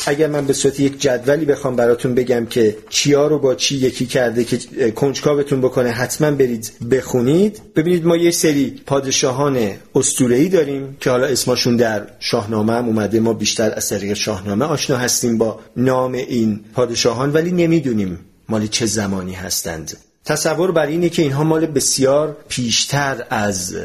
اگر 0.06 0.26
من 0.26 0.46
به 0.46 0.52
صورت 0.52 0.80
یک 0.80 1.00
جدولی 1.00 1.44
بخوام 1.44 1.76
براتون 1.76 2.14
بگم 2.14 2.46
که 2.46 2.76
چیا 2.88 3.26
رو 3.26 3.38
با 3.38 3.54
چی 3.54 3.76
یکی 3.76 4.06
کرده 4.06 4.44
که 4.44 4.90
کنجکاوتون 4.90 5.60
بکنه 5.60 5.90
حتما 5.90 6.30
برید 6.30 6.72
بخونید. 6.90 7.60
ببینید 7.76 8.06
ما 8.06 8.16
یه 8.16 8.30
سری 8.30 8.82
پادشاهان 8.86 9.70
استورهی 9.94 10.48
داریم 10.48 10.96
که 11.00 11.10
حالا 11.10 11.26
اسمشون 11.26 11.76
در 11.76 12.06
شاهنامه 12.20 12.72
هم 12.72 12.86
اومده. 12.86 13.20
ما 13.20 13.32
بیشتر 13.32 13.72
از 13.76 13.88
طریق 13.88 14.14
شاهنامه 14.14 14.64
آشنا 14.64 14.96
هستیم 14.96 15.38
با 15.38 15.60
نام 15.76 16.12
این 16.12 16.60
پادشاهان 16.74 17.32
ولی 17.32 17.52
نمی‌دونیم 17.52 18.18
مال 18.48 18.66
چه 18.66 18.86
زمانی 18.86 19.32
هستند. 19.32 20.09
تصور 20.24 20.72
بر 20.72 20.86
اینه 20.86 21.08
که 21.08 21.22
اینها 21.22 21.44
مال 21.44 21.66
بسیار 21.66 22.36
پیشتر 22.48 23.24
از 23.30 23.76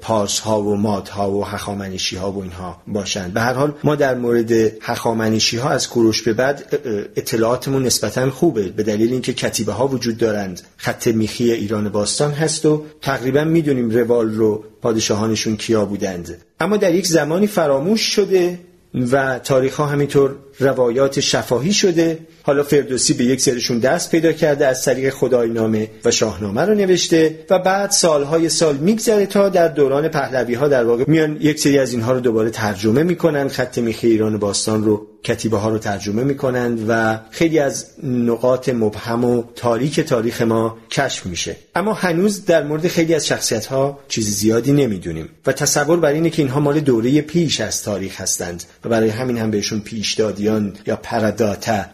پارس 0.00 0.38
ها 0.38 0.62
و 0.62 0.76
ماد 0.76 1.08
ها 1.08 1.30
و 1.30 1.44
هخامنشی 1.44 2.16
ها 2.16 2.32
و 2.32 2.42
اینها 2.42 2.82
باشند. 2.86 3.32
به 3.32 3.40
هر 3.40 3.52
حال 3.52 3.74
ما 3.84 3.94
در 3.94 4.14
مورد 4.14 4.52
هخامنشی 4.80 5.56
ها 5.56 5.70
از 5.70 5.88
کوروش 5.88 6.22
به 6.22 6.32
بعد 6.32 6.80
اطلاعاتمون 7.16 7.82
نسبتا 7.82 8.30
خوبه. 8.30 8.68
به 8.68 8.82
دلیل 8.82 9.12
اینکه 9.12 9.32
کتیبه 9.32 9.72
ها 9.72 9.88
وجود 9.88 10.18
دارند. 10.18 10.60
خط 10.76 11.06
میخی 11.06 11.52
ایران 11.52 11.88
باستان 11.88 12.32
هست 12.32 12.66
و 12.66 12.84
تقریبا 13.02 13.44
می‌دونیم 13.44 13.90
روال 13.90 14.34
رو 14.34 14.64
پادشاهانشون 14.82 15.56
کیا 15.56 15.84
بودند. 15.84 16.36
اما 16.60 16.76
در 16.76 16.94
یک 16.94 17.06
زمانی 17.06 17.46
فراموش 17.46 18.00
شده 18.00 18.58
و 18.94 19.38
تاریخ 19.38 19.76
ها 19.76 19.86
همینطور 19.86 20.36
روایات 20.60 21.20
شفاهی 21.20 21.72
شده. 21.72 22.18
حالا 22.42 22.62
فردوسی 22.62 23.14
به 23.14 23.24
یک 23.24 23.40
سرشون 23.40 23.78
دست 23.78 24.10
پیدا 24.10 24.32
کرده 24.32 24.66
از 24.66 24.84
طریق 24.84 25.14
خدای 25.14 25.50
نامه 25.50 25.90
و 26.04 26.10
شاهنامه 26.10 26.60
رو 26.60 26.74
نوشته 26.74 27.38
و 27.50 27.58
بعد 27.58 27.90
سالهای 27.90 28.48
سال 28.48 28.76
میگذره 28.76 29.26
تا 29.26 29.48
در 29.48 29.68
دوران 29.68 30.08
پهلوی 30.08 30.54
ها 30.54 30.68
در 30.68 30.84
واقع 30.84 31.04
میان 31.06 31.36
یک 31.40 31.60
سری 31.60 31.78
از 31.78 31.92
اینها 31.92 32.12
رو 32.12 32.20
دوباره 32.20 32.50
ترجمه 32.50 33.02
می‌کنن 33.02 33.48
خط 33.48 33.78
میخی 33.78 34.06
ایران 34.06 34.38
باستان 34.38 34.84
رو 34.84 35.06
کتیبه 35.24 35.56
ها 35.56 35.68
رو 35.68 35.78
ترجمه 35.78 36.24
می‌کنند 36.24 36.84
و 36.88 37.20
خیلی 37.30 37.58
از 37.58 37.86
نقاط 38.02 38.68
مبهم 38.68 39.24
و 39.24 39.44
تاریک 39.56 40.00
تاریخ 40.00 40.42
ما 40.42 40.78
کشف 40.90 41.26
میشه. 41.26 41.56
اما 41.74 41.92
هنوز 41.92 42.44
در 42.44 42.62
مورد 42.62 42.88
خیلی 42.88 43.14
از 43.14 43.26
شخصیت 43.26 43.66
ها 43.66 43.98
چیز 44.08 44.30
زیادی 44.30 44.72
نمی‌دونیم 44.72 45.28
و 45.46 45.52
تصور 45.52 46.00
بر 46.00 46.12
اینه 46.12 46.30
که 46.30 46.42
اینها 46.42 46.60
مال 46.60 46.80
دوره 46.80 47.20
پیش 47.20 47.60
از 47.60 47.82
تاریخ 47.82 48.20
هستند 48.20 48.64
و 48.84 48.88
برای 48.88 49.08
همین 49.08 49.38
هم 49.38 49.50
بهشون 49.50 49.80
یا 50.86 50.96
پرداتا 50.96 51.84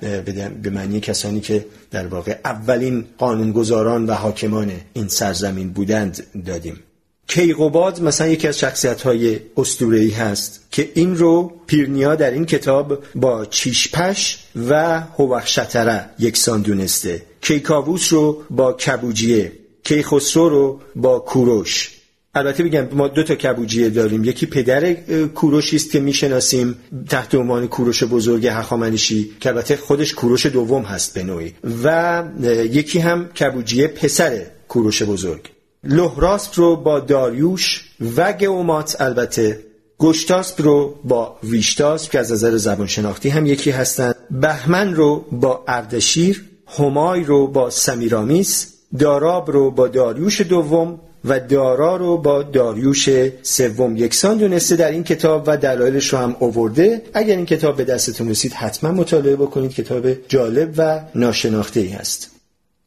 به 0.63 0.71
معنی 0.71 1.01
کسانی 1.01 1.41
که 1.41 1.67
در 1.91 2.07
واقع 2.07 2.39
اولین 2.45 3.05
قانونگذاران 3.19 4.07
و 4.07 4.13
حاکمان 4.13 4.73
این 4.93 5.09
سرزمین 5.09 5.71
بودند 5.71 6.27
دادیم. 6.47 6.81
کیقوباد 7.29 8.03
مثلا 8.03 8.27
یکی 8.27 8.49
از 8.49 8.59
شخصیت 8.59 9.03
های 9.03 9.41
استورهی 9.57 10.11
هست 10.11 10.61
که 10.71 10.91
این 10.95 11.17
رو 11.17 11.53
پیرنیا 11.67 12.15
در 12.15 12.31
این 12.31 12.45
کتاب 12.47 12.99
با 13.15 13.45
چیشپش 13.45 14.39
و 14.69 15.01
هوخشتره 15.01 16.11
یکسان 16.19 16.63
دونسته. 16.63 17.23
کیکاووس 17.41 18.13
رو 18.13 18.43
با 18.51 18.73
کبوجیه 18.73 19.53
کیخسرو 19.85 20.49
رو 20.49 20.81
با 20.97 21.19
کوروش. 21.19 21.96
البته 22.37 22.63
بگم 22.63 22.89
ما 22.93 23.09
دو 23.09 23.23
تا 23.23 23.35
کبوجیه 23.35 23.91
داریم. 23.91 24.25
یکی 24.25 24.47
پدر 24.47 24.93
کوروشی 25.27 25.77
است 25.77 25.93
که 25.93 26.01
می‌شناسیم 26.01 26.75
تحت 27.09 27.35
عنوان 27.35 27.69
کوروش 27.69 28.05
بزرگ 28.05 28.47
هخامنشی 28.47 29.31
که 29.41 29.49
البته 29.49 29.77
خودش 29.77 30.15
کوروش 30.15 30.47
دوم 30.47 30.83
هست 30.83 31.15
به 31.15 31.23
نوعی. 31.23 31.55
و 31.85 32.25
یکی 32.71 32.99
هم 32.99 33.29
کبوجیه 33.29 33.87
پسر 33.87 34.43
کوروش 34.69 35.03
بزرگ. 35.03 35.51
لهراسپ 35.85 36.53
رو 36.59 36.77
با 36.77 37.01
داریوش 37.01 37.85
و 38.17 38.33
گومات 38.33 38.97
البته 39.01 39.61
گشتاسپ 39.99 40.63
رو 40.63 40.95
با 41.05 41.39
ویشتاسپ 41.45 42.11
که 42.11 42.19
از 42.19 42.33
نظر 42.33 42.57
زبان 42.57 42.87
شناختی 42.87 43.29
هم 43.29 43.47
یکی 43.47 43.71
هستند 43.71 44.15
بهمن 44.31 44.95
رو 44.95 45.25
با 45.33 45.65
اردشیر 45.69 46.45
همای 46.79 47.25
رو 47.25 47.47
با 47.47 47.71
سمیرامیس 47.71 48.73
داراب 48.99 49.51
رو 49.51 49.71
با 49.71 49.89
داریوش 49.89 50.41
دوم 50.41 51.01
و 51.27 51.41
دارا 51.41 51.97
رو 51.97 52.19
با 52.19 52.43
داریوش 52.43 53.09
سوم. 53.43 53.97
یکسان 53.97 54.37
دونسته 54.37 54.77
در 54.77 54.91
این 54.91 55.05
کتاب 55.05 55.45
و 55.47 55.57
دلایلش 55.57 56.13
رو 56.13 56.19
هم 56.19 56.37
اوورده. 56.39 57.03
اگر 57.15 57.37
این 57.37 57.47
کتاب 57.47 57.77
به 57.77 57.85
دستتون 57.85 58.31
رسید 58.31 58.53
حتما 58.53 58.91
مطالعه 58.91 59.37
بکنید. 59.37 59.75
کتاب 59.75 60.29
جالب 60.29 60.75
و 60.77 61.01
ناشناخته 61.15 61.81
ای 61.81 61.89
هست. 61.89 62.31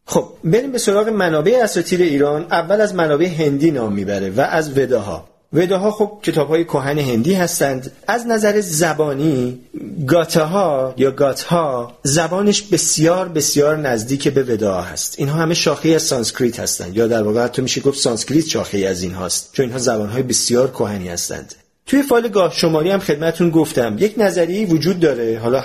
خب 0.05 0.27
بریم 0.43 0.71
به 0.71 0.77
سراغ 0.77 1.09
منابع 1.09 1.59
اساطیر 1.63 2.01
ایران. 2.01 2.45
اول 2.51 2.81
از 2.81 2.95
منابع 2.95 3.27
هندی 3.27 3.71
نام 3.71 3.93
می‌بره 3.93 4.29
و 4.29 4.41
از 4.41 4.77
وداها. 4.77 5.38
وداها 5.53 5.91
خب 5.91 6.19
کتاب 6.23 6.47
های 6.47 6.63
کهن 6.63 6.99
هندی 6.99 7.33
هستند. 7.33 7.91
از 8.07 8.27
نظر 8.27 8.59
زبانی 8.59 9.59
گاته 10.07 10.43
ها 10.43 10.93
یا 10.97 11.11
گات 11.11 11.41
ها 11.41 11.93
زبانش 12.03 12.61
بسیار 12.61 13.27
بسیار 13.27 13.77
نزدیک 13.77 14.27
به 14.27 14.43
ودا 14.43 14.81
هست. 14.81 15.15
اینها 15.17 15.39
همه 15.39 15.53
شاخه 15.53 15.89
از 15.89 16.03
سانسکریت 16.03 16.59
هستند. 16.59 16.97
یا 16.97 17.07
در 17.07 17.23
واقع 17.23 17.43
حتی 17.43 17.61
میشه 17.61 17.81
گفت 17.81 17.99
سانسکریت 17.99 18.45
شاخه 18.45 18.77
از 18.77 19.03
این 19.03 19.13
هاست. 19.13 19.49
چون 19.53 19.63
اینها 19.63 19.79
زبان 19.79 20.09
های 20.09 20.23
بسیار 20.23 20.71
کهنی 20.71 21.07
هستند. 21.09 21.55
توی 21.89 22.03
فایل 22.03 22.27
گاه 22.27 22.53
شماری 22.53 22.89
هم 22.89 22.99
خدمتون 22.99 23.49
گفتم. 23.49 23.95
یک 23.99 24.13
نظریه 24.17 24.67
وجود 24.67 24.99
داره. 24.99 25.39
حالا 25.43 25.63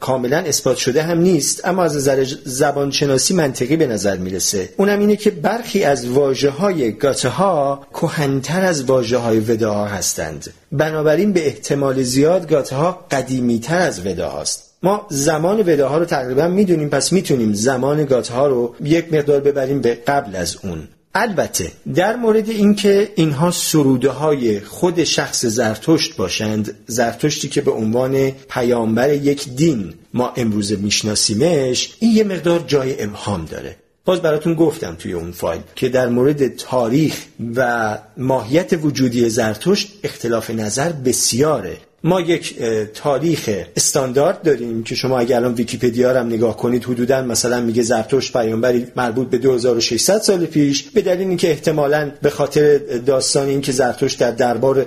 کاملا 0.00 0.36
اثبات 0.36 0.76
شده 0.76 1.02
هم 1.02 1.20
نیست 1.20 1.60
اما 1.64 1.84
از 1.84 1.96
نظر 1.96 2.26
زبانشناسی 2.44 3.34
منطقی 3.34 3.76
به 3.76 3.86
نظر 3.86 4.16
می‌رسه. 4.16 4.68
اونم 4.76 4.98
اینه 4.98 5.16
که 5.16 5.30
برخی 5.30 5.84
از 5.84 6.08
واژه 6.08 6.50
های 6.50 6.92
گاته 6.92 7.28
ها 7.28 7.86
کهنتر 7.92 8.64
از 8.64 8.84
واژه 8.84 9.16
های 9.16 9.40
وداها 9.40 9.86
هستند. 9.86 10.50
بنابراین 10.72 11.32
به 11.32 11.46
احتمال 11.46 12.02
زیاد 12.02 12.48
گاته 12.48 12.76
ها 12.76 13.06
قدیمی 13.10 13.58
تر 13.58 13.78
از 13.78 14.06
ودا 14.06 14.28
هاست 14.28 14.72
ما 14.82 15.06
زمان 15.10 15.60
وداها 15.60 15.98
رو 15.98 16.04
تقریبا 16.04 16.48
می‌دونیم 16.48 16.88
پس 16.88 17.12
می‌تونیم 17.12 17.52
زمان 17.52 18.04
گاته 18.04 18.34
ها 18.34 18.46
رو 18.46 18.74
یک 18.84 19.14
مقدار 19.14 19.40
ببریم 19.40 19.80
به 19.80 19.94
قبل 19.94 20.36
از 20.36 20.56
اون. 20.62 20.88
البته 21.14 21.72
در 21.94 22.16
مورد 22.16 22.50
اینکه 22.50 23.12
اینها 23.14 23.50
سروده 23.50 24.10
های 24.10 24.60
خود 24.60 25.04
شخص 25.04 25.46
زرتشت 25.46 26.16
باشند 26.16 26.76
زرتشتی 26.86 27.48
که 27.48 27.60
به 27.60 27.70
عنوان 27.70 28.30
پیامبر 28.30 29.12
یک 29.12 29.48
دین 29.48 29.94
ما 30.14 30.32
امروز 30.36 30.72
میشناسیمش 30.72 31.96
این 32.00 32.16
یه 32.16 32.24
مقدار 32.24 32.64
جای 32.66 33.02
ابهام 33.02 33.44
داره. 33.44 33.76
باز 34.04 34.22
براتون 34.22 34.54
گفتم 34.54 34.94
توی 34.94 35.12
اون 35.12 35.32
فایل 35.32 35.60
که 35.74 35.88
در 35.88 36.08
مورد 36.08 36.56
تاریخ 36.56 37.14
و 37.54 37.98
ماهیت 38.16 38.72
وجودی 38.82 39.28
زرتشت 39.28 39.92
اختلاف 40.02 40.50
نظر 40.50 40.92
بسیاره. 40.92 41.76
ما 42.04 42.20
یک 42.20 42.62
تاریخ 42.94 43.50
استاندارد 43.76 44.42
داریم 44.42 44.82
که 44.82 44.94
شما 44.94 45.18
اگر 45.18 45.36
الان 45.36 45.54
ویکیپدیا 45.54 46.20
هم 46.20 46.26
نگاه 46.26 46.56
کنید 46.56 46.84
حدودا 46.84 47.22
مثلا 47.22 47.60
میگه 47.60 47.82
زرتشت 47.82 48.32
پیامبری 48.32 48.86
مربوط 48.96 49.30
به 49.30 49.38
2600 49.38 50.20
سال 50.20 50.46
پیش 50.46 50.82
به 50.82 51.00
دلیل 51.00 51.28
اینکه 51.28 51.50
احتمالا 51.50 52.10
به 52.22 52.30
خاطر 52.30 52.78
داستان 52.78 53.48
اینکه 53.48 53.72
زرتشت 53.72 54.18
در 54.18 54.30
دربار 54.30 54.86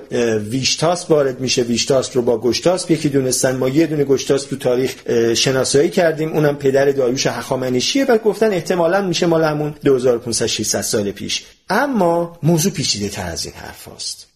ویشتاس 0.49 1.11
وارد 1.11 1.39
میشه 1.39 1.61
ویشتاس 1.61 2.15
رو 2.15 2.21
با 2.21 2.37
گشتاس 2.37 2.91
یکی 2.91 3.09
دونستن 3.09 3.55
ما 3.55 3.69
یه 3.69 3.87
دونه 3.87 4.03
گشتاس 4.03 4.43
تو 4.43 4.55
تاریخ 4.55 4.95
شناسایی 5.33 5.89
کردیم 5.89 6.33
اونم 6.33 6.55
پدر 6.55 6.91
داریوش 6.91 7.27
هخامنشیه 7.27 8.05
و 8.05 8.17
گفتن 8.17 8.53
احتمالا 8.53 9.01
میشه 9.01 9.25
مال 9.25 9.43
همون 9.43 9.75
2500 9.83 10.81
سال 10.81 11.11
پیش 11.11 11.43
اما 11.69 12.39
موضوع 12.43 12.71
پیچیده 12.71 13.09
تر 13.09 13.31
از 13.31 13.45
این 13.45 13.53
حرف. 13.55 14.34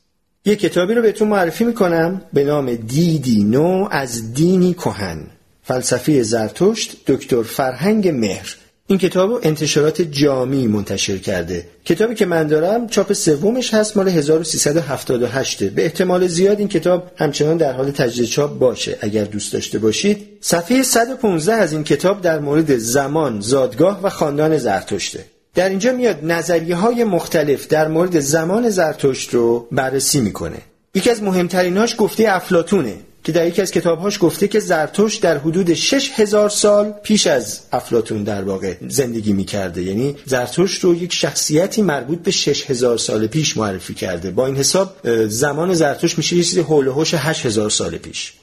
یه 0.49 0.55
کتابی 0.55 0.93
رو 0.93 1.01
بهتون 1.01 1.27
معرفی 1.27 1.63
می‌کنم 1.63 2.21
به 2.33 2.43
نام 2.43 2.75
دیدی 2.75 3.43
نو 3.43 3.87
از 3.91 4.33
دینی 4.33 4.73
کهن. 4.73 5.27
فلسفه 5.63 6.23
زرتشت 6.23 6.97
دکتر 7.07 7.43
فرهنگ 7.43 8.07
مهر. 8.07 8.55
این 8.87 8.99
کتاب 8.99 9.29
رو 9.29 9.39
انتشارات 9.43 10.01
جامی 10.01 10.67
منتشر 10.67 11.17
کرده. 11.17 11.65
کتابی 11.85 12.15
که 12.15 12.25
من 12.25 12.47
دارم 12.47 12.87
چاپ 12.87 13.13
سومش 13.13 13.73
هست 13.73 13.97
مال 13.97 14.09
1378 14.09 15.63
به 15.63 15.83
احتمال 15.83 16.27
زیاد 16.27 16.59
این 16.59 16.67
کتاب 16.67 17.11
همچنان 17.15 17.57
در 17.57 17.73
حال 17.73 17.91
تجدید 17.91 18.25
چاپ 18.25 18.59
باشه 18.59 18.97
اگر 19.01 19.23
دوست 19.23 19.53
داشته 19.53 19.79
باشید. 19.79 20.27
صفحه 20.41 20.83
115 20.83 21.53
از 21.53 21.73
این 21.73 21.83
کتاب 21.83 22.21
در 22.21 22.39
مورد 22.39 22.77
زمان 22.77 23.41
زادگاه 23.41 23.99
و 24.03 24.09
خاندان 24.09 24.57
زرتشته. 24.57 25.25
در 25.55 25.69
اینجا 25.69 25.93
میاد 25.93 26.19
نظریه 26.23 26.75
های 26.75 27.03
مختلف 27.03 27.67
در 27.67 27.87
مورد 27.87 28.19
زمان 28.19 28.69
زرتشت 28.69 29.33
رو 29.33 29.67
بررسی 29.71 30.21
می‌کنه. 30.21 30.57
یکی 30.95 31.09
از 31.09 31.23
مهمتریناش 31.23 31.95
گفته 31.97 32.25
افلاتونه 32.27 32.95
که 33.23 33.31
در 33.31 33.47
یکی 33.47 33.61
از 33.61 33.71
کتابهاش 33.71 34.17
گفته 34.21 34.47
که 34.47 34.59
زرتوش 34.59 35.15
در 35.15 35.37
حدود 35.37 35.73
6000 35.73 36.49
سال 36.49 36.93
پیش 37.03 37.27
از 37.27 37.59
افلاتون 37.71 38.23
در 38.23 38.43
واقع 38.43 38.75
زندگی 38.87 39.33
می‌کرده. 39.33 39.83
یعنی 39.83 40.15
زرتوش 40.25 40.79
رو 40.79 40.95
یک 40.95 41.13
شخصیتی 41.13 41.81
مربوط 41.81 42.19
به 42.19 42.31
6000 42.31 42.97
سال 42.97 43.27
پیش 43.27 43.57
معرفی 43.57 43.93
کرده. 43.93 44.31
با 44.31 44.45
این 44.45 44.55
حساب 44.55 44.95
زمان 45.27 45.73
زرتوش 45.73 46.17
میشه 46.17 46.35
یه 46.35 46.43
چیزی 46.43 46.61
حول 46.61 46.87
و 46.87 46.93
حوش 46.93 47.13
8000 47.13 47.69
سال 47.69 47.97
پیش. 47.97 48.33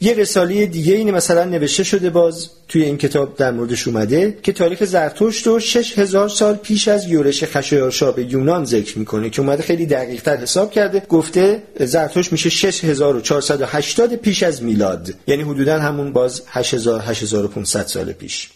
یه 0.00 0.14
رساله 0.14 0.66
دیگه 0.66 0.94
اینه 0.94 1.12
مثلا 1.12 1.44
نوشته 1.44 1.84
شده 1.84 2.10
باز 2.10 2.50
توی 2.68 2.82
این 2.82 2.98
کتاب 2.98 3.36
در 3.36 3.50
موردش 3.50 3.88
اومده 3.88 4.38
که 4.42 4.52
تاریخ 4.52 4.84
زرتشت 4.84 5.46
رو 5.46 5.60
6000 5.60 6.28
سال 6.28 6.54
پیش 6.54 6.88
از 6.88 7.08
یورش 7.08 7.44
خشایارشا 7.44 8.12
به 8.12 8.24
یونان 8.24 8.64
ذکر 8.64 8.98
می‌کنه 8.98 9.30
که 9.30 9.42
اومده 9.42 9.62
خیلی 9.62 9.86
دقیق 9.86 10.22
تر 10.22 10.36
حساب 10.36 10.70
کرده. 10.70 11.02
گفته 11.08 11.62
زرتشت 11.80 12.32
میشه 12.32 12.50
6480 12.50 14.14
پیش 14.14 14.42
از 14.42 14.62
میلاد. 14.62 15.14
یعنی 15.26 15.42
حدودا 15.42 15.80
همون 15.80 16.12
باز 16.12 16.42
8000 16.48 17.00
8500 17.00 17.86
سال 17.86 18.12
پیش. 18.12 18.50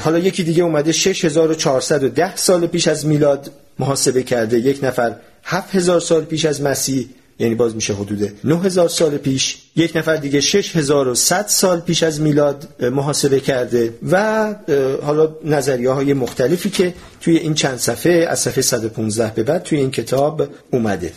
حالا 0.00 0.18
یکی 0.18 0.44
دیگه 0.44 0.62
اومده 0.62 0.92
6410 0.92 2.36
سال 2.36 2.66
پیش 2.66 2.88
از 2.88 3.06
میلاد 3.06 3.50
محاسبه 3.78 4.22
کرده. 4.22 4.58
یک 4.58 4.84
نفر 4.84 5.16
7000 5.44 6.00
سال 6.00 6.24
پیش 6.24 6.44
از 6.44 6.62
مسیح 6.62 7.08
یعنی 7.42 7.54
باز 7.54 7.74
میشه 7.74 7.94
حدود 7.94 8.32
9000 8.44 8.88
سال 8.88 9.16
پیش. 9.16 9.58
یک 9.76 9.96
نفر 9.96 10.16
دیگه 10.16 10.40
6100 10.40 11.46
سال 11.46 11.80
پیش 11.80 12.02
از 12.02 12.20
میلاد 12.20 12.68
محاسبه 12.82 13.40
کرده 13.40 13.94
و 14.10 14.54
حالا 15.02 15.36
نظریه 15.44 15.90
های 15.90 16.12
مختلفی 16.12 16.70
که 16.70 16.94
توی 17.20 17.36
این 17.36 17.54
چند 17.54 17.78
صفحه 17.78 18.26
از 18.30 18.38
صفحه 18.38 18.62
115 18.62 19.32
به 19.34 19.42
بعد 19.42 19.62
توی 19.62 19.78
این 19.78 19.90
کتاب 19.90 20.48
اومده. 20.70 21.12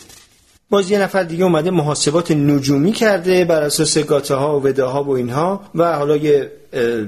باز 0.70 0.90
یه 0.90 0.98
نفر 0.98 1.22
دیگه 1.22 1.44
اومده 1.44 1.70
محاسبات 1.70 2.30
نجومی 2.30 2.92
کرده 2.92 3.44
بر 3.44 3.62
اساس 3.62 3.98
گاته 3.98 4.34
ها 4.34 4.60
و 4.60 4.62
وده 4.62 4.84
ها 4.84 5.04
و 5.04 5.10
اینها 5.10 5.60
و 5.74 5.92
حالا 5.92 6.16
یه 6.16 6.50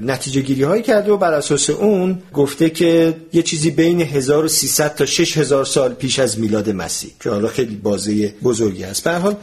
نتیجه 0.03 0.41
گیری 0.41 0.63
هایی 0.63 0.83
کرده 0.83 1.11
و 1.11 1.17
بر 1.17 1.33
اساس 1.33 1.69
اون 1.69 2.21
گفته 2.33 2.69
که 2.69 3.15
یه 3.33 3.41
چیزی 3.41 3.71
بین 3.71 4.01
1300 4.01 4.95
تا 4.95 5.05
6000 5.05 5.65
سال 5.65 5.93
پیش 5.93 6.19
از 6.19 6.39
میلاد 6.39 6.69
مسیح 6.69 7.11
که 7.23 7.29
حالا 7.29 7.47
خیلی 7.47 7.75
بازه 7.75 8.33
بزرگی 8.43 8.83
هست. 8.83 9.03
به 9.03 9.11
حال 9.11 9.35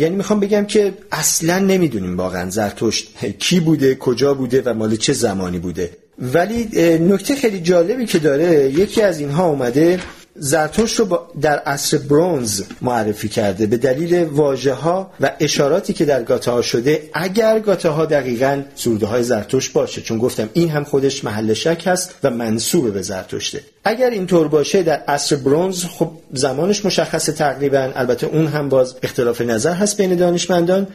یعنی 0.00 0.16
می‌خوام 0.16 0.40
بگم 0.40 0.64
که 0.64 0.94
اصلا 1.12 1.58
نمی‌دونیم 1.58 2.16
واقعا 2.16 2.50
زرتشت 2.50 3.08
کی 3.38 3.60
بوده 3.60 3.94
کجا 3.94 4.34
بوده 4.34 4.62
و 4.64 4.74
مال 4.74 4.96
چه 4.96 5.12
زمانی 5.12 5.58
بوده. 5.58 5.90
ولی 6.18 6.68
نکته 6.98 7.34
خیلی 7.34 7.60
جالبی 7.60 8.06
که 8.06 8.18
داره 8.18 8.70
یکی 8.70 9.02
از 9.02 9.20
اینها 9.20 9.46
اومده 9.46 10.00
زرتوش 10.38 10.94
رو 10.94 11.18
در 11.40 11.58
عصر 11.58 11.98
برونز 11.98 12.62
معرفی 12.82 13.28
کرده. 13.28 13.66
به 13.66 13.76
دلیل 13.76 14.24
واجه 14.24 14.72
ها 14.72 15.10
و 15.20 15.32
اشاراتی 15.40 15.92
که 15.92 16.04
در 16.04 16.22
گاته 16.22 16.50
ها 16.50 16.62
شده 16.62 17.10
اگر 17.12 17.58
گاته 17.58 17.88
ها 17.88 18.04
دقیقا 18.06 18.62
سروده 18.74 19.06
های 19.06 19.22
زرتوش 19.22 19.68
باشه 19.68 20.00
چون 20.00 20.18
گفتم 20.18 20.48
این 20.52 20.70
هم 20.70 20.84
خودش 20.84 21.24
محل 21.24 21.52
شک 21.52 21.82
هست 21.86 22.14
و 22.22 22.30
منصوب 22.30 22.92
به 22.94 23.02
زرتشته. 23.02 23.60
اگر 23.84 24.10
اینطور 24.10 24.48
باشه 24.48 24.82
در 24.82 25.02
عصر 25.08 25.36
برونز 25.36 25.84
خب 25.84 26.10
زمانش 26.32 26.84
مشخصه 26.84 27.32
تقریبا 27.32 27.92
البته 27.94 28.26
اون 28.26 28.46
هم 28.46 28.68
باز 28.68 28.94
اختلاف 29.02 29.40
نظر 29.40 29.72
هست 29.72 29.96
بین 29.96 30.14
دانشمندان 30.14 30.86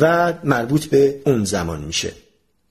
و 0.00 0.32
مربوط 0.44 0.84
به 0.84 1.14
اون 1.26 1.44
زمان 1.44 1.80
میشه. 1.80 2.12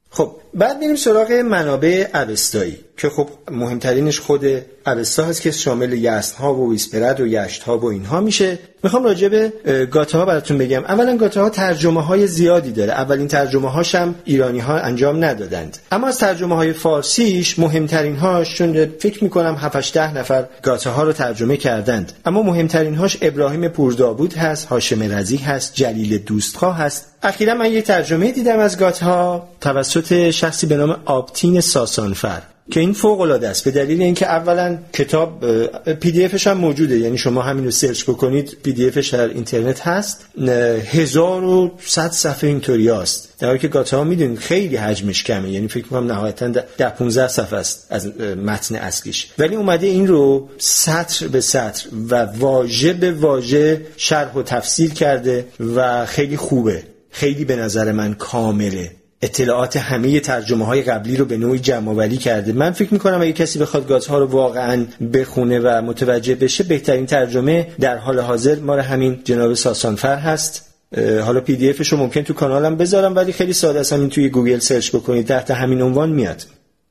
خب 0.09 0.35
بعد 0.53 0.77
میریم 0.79 0.95
سراغ 0.95 1.31
منابع 1.31 2.07
اوستایی 2.13 2.77
که 2.97 3.09
خب 3.09 3.29
مهمترینش 3.51 4.19
خود 4.19 4.45
اوستا 4.87 5.25
هست 5.25 5.41
که 5.41 5.51
شامل 5.51 5.93
یست 5.93 6.35
ها 6.35 6.53
و 6.53 6.71
ویسپرد 6.71 7.19
و 7.19 7.27
یشت 7.27 7.63
ها 7.63 7.77
و 7.77 7.85
اینها 7.85 8.19
میشه. 8.21 8.59
می‌خوام 8.83 9.03
راجع 9.03 9.27
به 9.27 9.53
گاته 9.91 10.17
ها 10.17 10.25
براتون 10.25 10.57
بگم. 10.57 10.83
اولا 10.83 11.17
گاته 11.17 11.41
ها 11.41 11.49
ترجمه 11.49 12.03
های 12.03 12.27
زیادی 12.27 12.71
داره. 12.71 12.91
اولین 12.91 13.27
ترجمه 13.27 13.71
هاش 13.71 13.95
هم 13.95 14.15
ایرانی 14.25 14.59
ها 14.59 14.77
انجام 14.77 15.23
ندادند. 15.23 15.77
اما 15.91 16.07
از 16.07 16.17
ترجمه 16.17 16.55
های 16.55 16.73
فارسیش 16.73 17.59
مهمترین 17.59 18.15
هاش 18.15 18.55
چون 18.55 18.85
فکر 18.99 19.23
می‌کنم 19.23 19.55
7 19.55 19.93
ده 19.93 20.17
نفر 20.17 20.45
گاته 20.63 20.89
ها 20.89 21.03
رو 21.03 21.13
ترجمه 21.13 21.57
کردند. 21.57 22.11
اما 22.25 22.43
مهمترین 22.43 22.95
هاش 22.95 23.17
ابراهیم 23.21 23.67
پوردابود 23.67 24.33
هست 24.33 24.67
هاشم 24.67 25.13
رزی 25.13 25.37
هست 25.37 25.73
جلیل 25.73 26.17
دوستخواه 26.17 26.77
هست. 26.77 27.05
اخیرا 27.23 27.53
من 27.53 27.71
یه 27.71 27.81
ترجمه 27.81 28.31
دیدم 28.31 28.59
از 28.59 28.77
گاته 28.77 29.05
ها 29.05 29.47
توسط 29.61 30.31
شخصی 30.41 30.67
به 30.67 30.77
نام 30.77 30.97
آبتین 31.05 31.61
ساسانفر 31.61 32.41
که 32.71 32.79
این 32.79 32.93
فوق 32.93 33.21
العاده 33.21 33.47
است. 33.47 33.63
به 33.63 33.71
دلیل 33.71 34.01
اینکه 34.01 34.25
اولا 34.25 34.77
کتاب 34.93 35.45
PDF 35.93 36.25
ش 36.25 36.47
هم 36.47 36.57
موجوده. 36.57 36.97
یعنی 36.97 37.17
شما 37.17 37.41
همین 37.41 37.65
رو 37.65 37.71
search 37.71 38.03
بکنید 38.03 38.57
PDF 38.63 38.87
ش 38.87 39.07
در 39.07 39.27
اینترنت 39.27 39.87
هست. 39.87 40.25
1100 40.37 42.11
صفحه 42.11 42.49
اینطوری 42.49 42.89
است 42.89 43.29
در 43.39 43.47
حالی 43.47 43.59
که 43.59 43.67
گاتا 43.67 43.97
ها 43.97 44.03
می‌دونید 44.03 44.39
خیلی 44.39 44.75
حجمش 44.75 45.23
کمه. 45.23 45.49
یعنی 45.49 45.67
فکر 45.67 45.83
می‌کنم 45.83 46.11
نهایتا 46.11 46.47
در 46.77 46.89
15 46.89 47.27
صفحه 47.27 47.59
است 47.59 47.87
از 47.89 48.07
متن 48.45 48.75
اصلیش. 48.75 49.27
ولی 49.37 49.55
اومده 49.55 49.87
این 49.87 50.07
رو 50.07 50.49
سطر 50.57 51.27
به 51.27 51.41
سطر 51.41 51.87
و 52.09 52.25
واژه 52.25 52.93
به 52.93 53.11
واژه 53.11 53.81
شرح 53.97 54.33
و 54.33 54.43
تفسیر 54.43 54.93
کرده 54.93 55.45
و 55.75 56.05
خیلی 56.05 56.37
خوبه. 56.37 56.83
خیلی 57.11 57.45
به 57.45 57.55
نظر 57.55 57.91
من 57.91 58.13
کامله. 58.13 58.91
اطلاعات 59.21 59.77
همه 59.77 60.19
ترجمه 60.19 60.65
های 60.65 60.81
قبلی 60.81 61.17
رو 61.17 61.25
به 61.25 61.37
نوعی 61.37 61.59
جمع 61.59 62.07
کرده. 62.07 62.53
من 62.53 62.71
فکر 62.71 62.93
می‌کنم 62.93 63.21
اگه 63.21 63.33
کسی 63.33 63.59
بخواد 63.59 63.87
گات 63.87 64.09
ها 64.09 64.19
رو 64.19 64.25
واقعا 64.25 64.85
بخونه 65.13 65.59
و 65.59 65.81
متوجه 65.81 66.35
بشه 66.35 66.63
بهترین 66.63 67.05
ترجمه 67.05 67.67
در 67.79 67.97
حال 67.97 68.19
حاضر 68.19 68.55
ما 68.55 68.75
همین 68.75 69.21
جناب 69.23 69.53
ساسانفر 69.53 70.15
هست. 70.15 70.67
حالا 70.97 71.41
PDF 71.41 71.69
ش 71.69 71.87
رو 71.87 71.97
ممکن 71.97 72.21
تو 72.21 72.33
کانالم 72.33 72.75
بذارم 72.75 73.15
ولی 73.15 73.31
خیلی 73.31 73.53
ساده 73.53 73.79
است 73.79 73.93
همین 73.93 74.09
توی 74.09 74.29
گوگل 74.29 74.59
search 74.59 74.89
بکنید 74.89 75.27
تحت 75.27 75.51
همین 75.51 75.81
عنوان 75.81 76.09
میاد. 76.09 76.43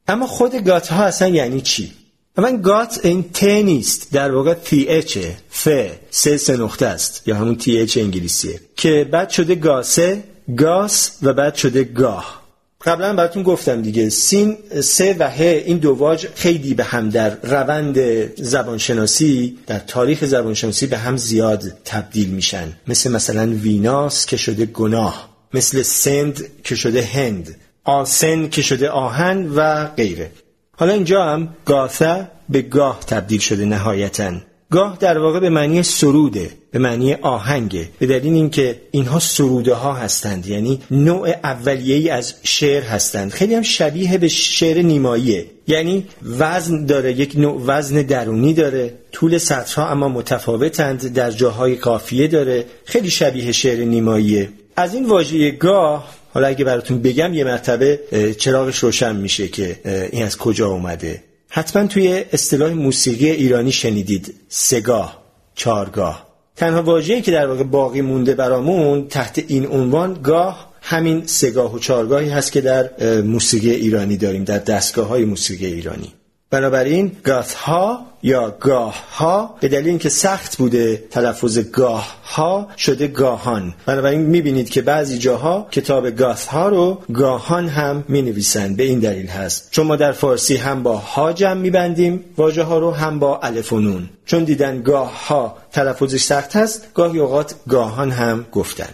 اما 0.09 0.27
خود 0.27 0.65
گات 0.65 0.89
ها 0.89 1.05
اصلا 1.05 1.29
یعنی 1.29 1.61
چی؟ 1.61 1.93
من 2.37 2.63
گات 2.63 3.01
این 3.03 3.25
ت 3.33 3.45
نیست 3.45 4.13
در 4.13 4.33
واقع 4.33 4.55
TH 4.55 4.89
ه 4.89 5.37
ث 5.51 5.69
سه 6.11 6.37
سه 6.37 6.57
نقطه 6.57 6.87
است 6.87 7.29
یا 7.29 7.37
همون 7.37 7.57
TH 7.57 7.99
انگلیسیه 7.99 8.61
که 8.77 9.09
بعد 9.11 9.31
شده 9.31 9.55
گاسه 9.55 10.23
گاس 10.57 11.11
و 11.23 11.33
بعد 11.33 11.55
شده 11.55 11.85
گاه. 11.85 12.41
قبلا 12.85 13.13
براتون 13.13 13.43
گفتم 13.43 13.83
دیگه. 13.83 14.09
سین 14.09 14.57
سه 14.83 15.17
و 15.19 15.31
ه 15.31 15.41
این 15.41 15.79
دو 15.79 15.95
واژ 15.95 16.27
خیلی 16.35 16.75
به 16.75 16.85
هم 16.85 17.11
در 17.11 17.37
روند 17.43 17.99
زبانشناسی 18.43 19.59
در 19.67 19.79
تاریخ 19.79 20.25
زبانشناسی 20.25 20.87
به 20.87 20.99
هم 20.99 21.17
زیاد 21.17 21.63
تبدیل 21.85 22.31
میشن. 22.31 22.73
مثل 22.87 23.11
مثلا 23.11 23.51
ویناس 23.51 24.27
که 24.27 24.37
شده 24.37 24.67
گناه 24.67 25.31
مثل 25.55 25.83
سند 25.83 26.43
که 26.65 26.75
شده 26.75 27.03
هند 27.03 27.57
آسن 27.85 28.49
که 28.49 28.63
شده 28.63 28.91
آهن 28.91 29.49
و 29.57 29.87
غیره. 29.87 30.31
حالا 30.77 30.93
اینجا 30.93 31.25
هم 31.25 31.49
گاثه 31.65 32.29
به 32.49 32.63
گاه 32.63 33.01
تبدیل 33.07 33.41
شده 33.41 33.65
نهایتا. 33.65 34.33
گاه 34.71 34.97
در 35.01 35.19
واقع 35.19 35.41
به 35.41 35.49
معنی 35.49 35.83
سروده 35.83 36.51
به 36.71 36.79
معنی 36.79 37.15
آهنگه. 37.15 37.89
به 37.99 38.07
دلیل 38.07 38.33
اینکه 38.33 38.81
اینها 38.91 39.19
سروده 39.19 39.75
ها 39.75 39.93
هستند 39.93 40.47
یعنی 40.47 40.81
نوع 40.91 41.29
اولیه 41.45 41.97
ای 41.97 42.09
از 42.09 42.35
شعر 42.43 42.83
هستند. 42.83 43.31
خیلی 43.31 43.55
هم 43.55 43.63
شبیه 43.63 44.19
به 44.19 44.29
شعر 44.29 44.83
نیماییه. 44.83 45.47
یعنی 45.67 46.07
وزن 46.39 46.87
داره 46.87 47.13
یک 47.13 47.37
نوع 47.37 47.63
وزن 47.67 48.03
درونی 48.03 48.55
داره 48.55 48.95
طول 49.13 49.39
سطرها 49.39 49.89
اما 49.89 50.09
متفاوتند 50.09 51.13
در 51.13 51.31
جاهای 51.31 51.75
قافیه 51.75 52.29
داره. 52.29 52.65
خیلی 52.85 53.11
شبیه 53.11 53.53
شعر 53.53 53.85
نیماییه. 53.85 54.49
از 54.77 54.95
این 54.95 55.07
واژه 55.07 55.51
گاه 55.51 56.15
حالا 56.35 56.47
اگه 56.47 56.65
براتون 56.65 57.03
بگم 57.03 57.35
یه 57.35 57.45
مرتبه 57.45 58.01
چراغش 58.39 58.79
روشن 58.79 59.17
میشه 59.17 59.49
که 59.49 59.81
این 60.13 60.25
از 60.25 60.37
کجا 60.37 60.69
اومده. 60.69 61.23
حتما 61.53 61.87
توی 61.87 62.25
اصطلاح 62.33 62.73
موسیقی 62.73 63.31
ایرانی 63.31 63.73
شنیدید. 63.73 64.35
سگاه 64.49 65.23
چارگاه. 65.55 66.27
تنها 66.57 66.83
واژه‌ای 66.83 67.23
که 67.23 67.31
در 67.31 67.47
واقع 67.47 67.63
باقی 67.63 68.01
مونده 68.01 68.35
برامون 68.35 69.09
تحت 69.09 69.45
این 69.49 69.67
عنوان 69.67 70.19
گاه 70.23 70.73
همین 70.83 71.27
سگاه 71.27 71.75
و 71.75 71.79
چارگاهی 71.79 72.29
هست 72.29 72.53
که 72.53 72.61
در 72.61 72.91
موسیقی 73.21 73.71
ایرانی 73.71 74.17
داریم 74.17 74.45
در 74.45 74.59
دستگاه 74.59 75.07
های 75.07 75.25
موسیقی 75.25 75.67
ایرانی. 75.67 76.13
بنابراین 76.51 77.13
گاث 77.25 77.55
ها 77.55 78.07
یا 78.23 78.57
گاه 78.61 79.17
ها 79.17 79.57
به 79.61 79.69
دلیل 79.69 79.89
اینکه 79.89 80.09
سخت 80.09 80.57
بوده 80.57 80.97
تلفظ 80.97 81.59
گاه 81.59 82.17
ها 82.25 82.69
شده 82.77 83.07
گاهان. 83.09 83.75
بنابراین 83.87 84.21
می‌بینید 84.21 84.71
که 84.71 84.83
بعضی 84.83 85.19
جاها 85.19 85.69
کتاب 85.71 86.11
گاث 86.11 86.47
ها 86.47 86.69
رو 86.69 87.03
گاهان 87.13 87.69
هم 87.69 88.05
می 88.09 88.23
نویسند 88.23 88.77
به 88.77 88.83
این 88.83 88.99
دلیل 88.99 89.27
هست. 89.27 89.69
چون 89.71 89.87
ما 89.87 89.97
در 89.97 90.13
فارسی 90.13 90.57
هم 90.57 90.83
با 90.83 90.97
ها 90.97 91.33
جمع 91.33 91.61
میبندیم 91.61 92.25
واژه 92.37 92.63
ها 92.63 92.79
رو 92.79 92.91
هم 92.91 93.19
با 93.19 93.39
الف 93.39 93.73
و 93.73 93.81
نون. 93.81 94.09
چون 94.27 94.45
دیدن 94.45 94.83
گاه 94.83 95.27
ها 95.27 95.57
تلفظش 95.73 96.23
سخت 96.23 96.57
هست 96.57 96.89
گاهی 96.95 97.19
اوقات 97.19 97.55
گاهان 97.69 98.11
هم 98.11 98.47
گفتن. 98.53 98.89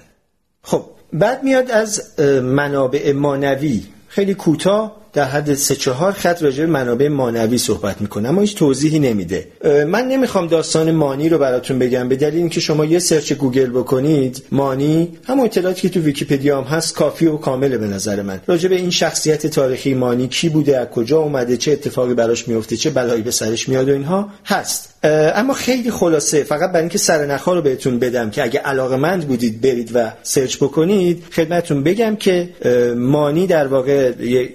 خب 0.63 0.85
بعد 1.13 1.43
میاد 1.43 1.71
از 1.71 2.21
منابع 2.43 3.13
مانوی 3.13 3.83
خیلی 4.09 4.35
کوتاه 4.35 4.97
در 5.17 5.25
حد 5.25 5.55
سه 5.55 5.75
چهار 5.75 6.13
خط 6.13 6.43
راجع 6.43 6.65
به 6.65 6.71
منابع 6.71 7.09
مانوی 7.09 7.59
صحبت 7.59 8.01
می‌کنه 8.01 8.29
اما 8.29 8.41
هیچ 8.41 8.57
توضیحی 8.57 8.99
نمیده. 8.99 9.49
من 9.87 10.09
نمی‌خوام 10.09 10.47
داستان 10.47 10.91
مانی 10.91 11.29
رو 11.29 11.39
براتون 11.39 11.79
بگم 11.79 12.09
به 12.09 12.17
دلیل 12.17 12.39
اینکه 12.39 12.61
شما 12.61 12.85
یه 12.85 12.99
search 12.99 13.33
گوگل 13.33 13.71
بکنید 13.71 14.43
مانی 14.53 15.13
همون 15.25 15.45
اطلاعاتی 15.45 15.89
که 15.89 15.89
تو 15.89 16.01
ویکیپدیا 16.01 16.63
هم 16.63 16.65
هست 16.65 16.95
کافی 16.95 17.27
و 17.27 17.37
کامله 17.37 17.79
به 17.79 17.87
نظر 17.87 18.23
من. 18.23 18.41
راجع 18.47 18.69
به 18.69 18.77
این 18.77 18.91
شخصیت 18.91 19.47
تاریخی 19.47 19.95
مانی 19.95 20.29
کی 20.29 20.49
بوده 20.49 20.79
از 20.79 20.89
کجا 20.89 21.19
اومده 21.19 21.57
چه 21.57 21.73
اتفاقی 21.73 22.15
براش 22.15 22.49
میفته 22.49 22.77
چه 22.77 22.91
بلایی 22.91 23.23
به 23.23 23.31
سرش 23.31 23.69
میاد 23.69 23.89
و 23.89 23.93
اینها 23.93 24.29
هست. 24.45 24.93
اما 25.35 25.55
خیلی 25.55 25.91
خلاصه 25.91 26.45
فقط 26.45 26.71
برای 26.71 26.81
اینکه 26.81 26.99
سرنخا 26.99 27.55
رو 27.55 27.63
بهتون 27.63 27.99
بدم 27.99 28.31
که 28.31 28.43
اگه 28.43 28.61
علاقه 28.61 28.97
مند 28.97 29.29
بودید 29.29 29.61
برید 29.61 29.91
و 29.95 30.13
search 30.23 30.57
بکنید 30.57 31.25
خدمتتون 31.33 31.83
بگم 31.83 32.17
که 32.17 32.49
مانی 32.97 33.47
در 33.47 33.67
واقع 33.67 34.13
یک 34.21 34.53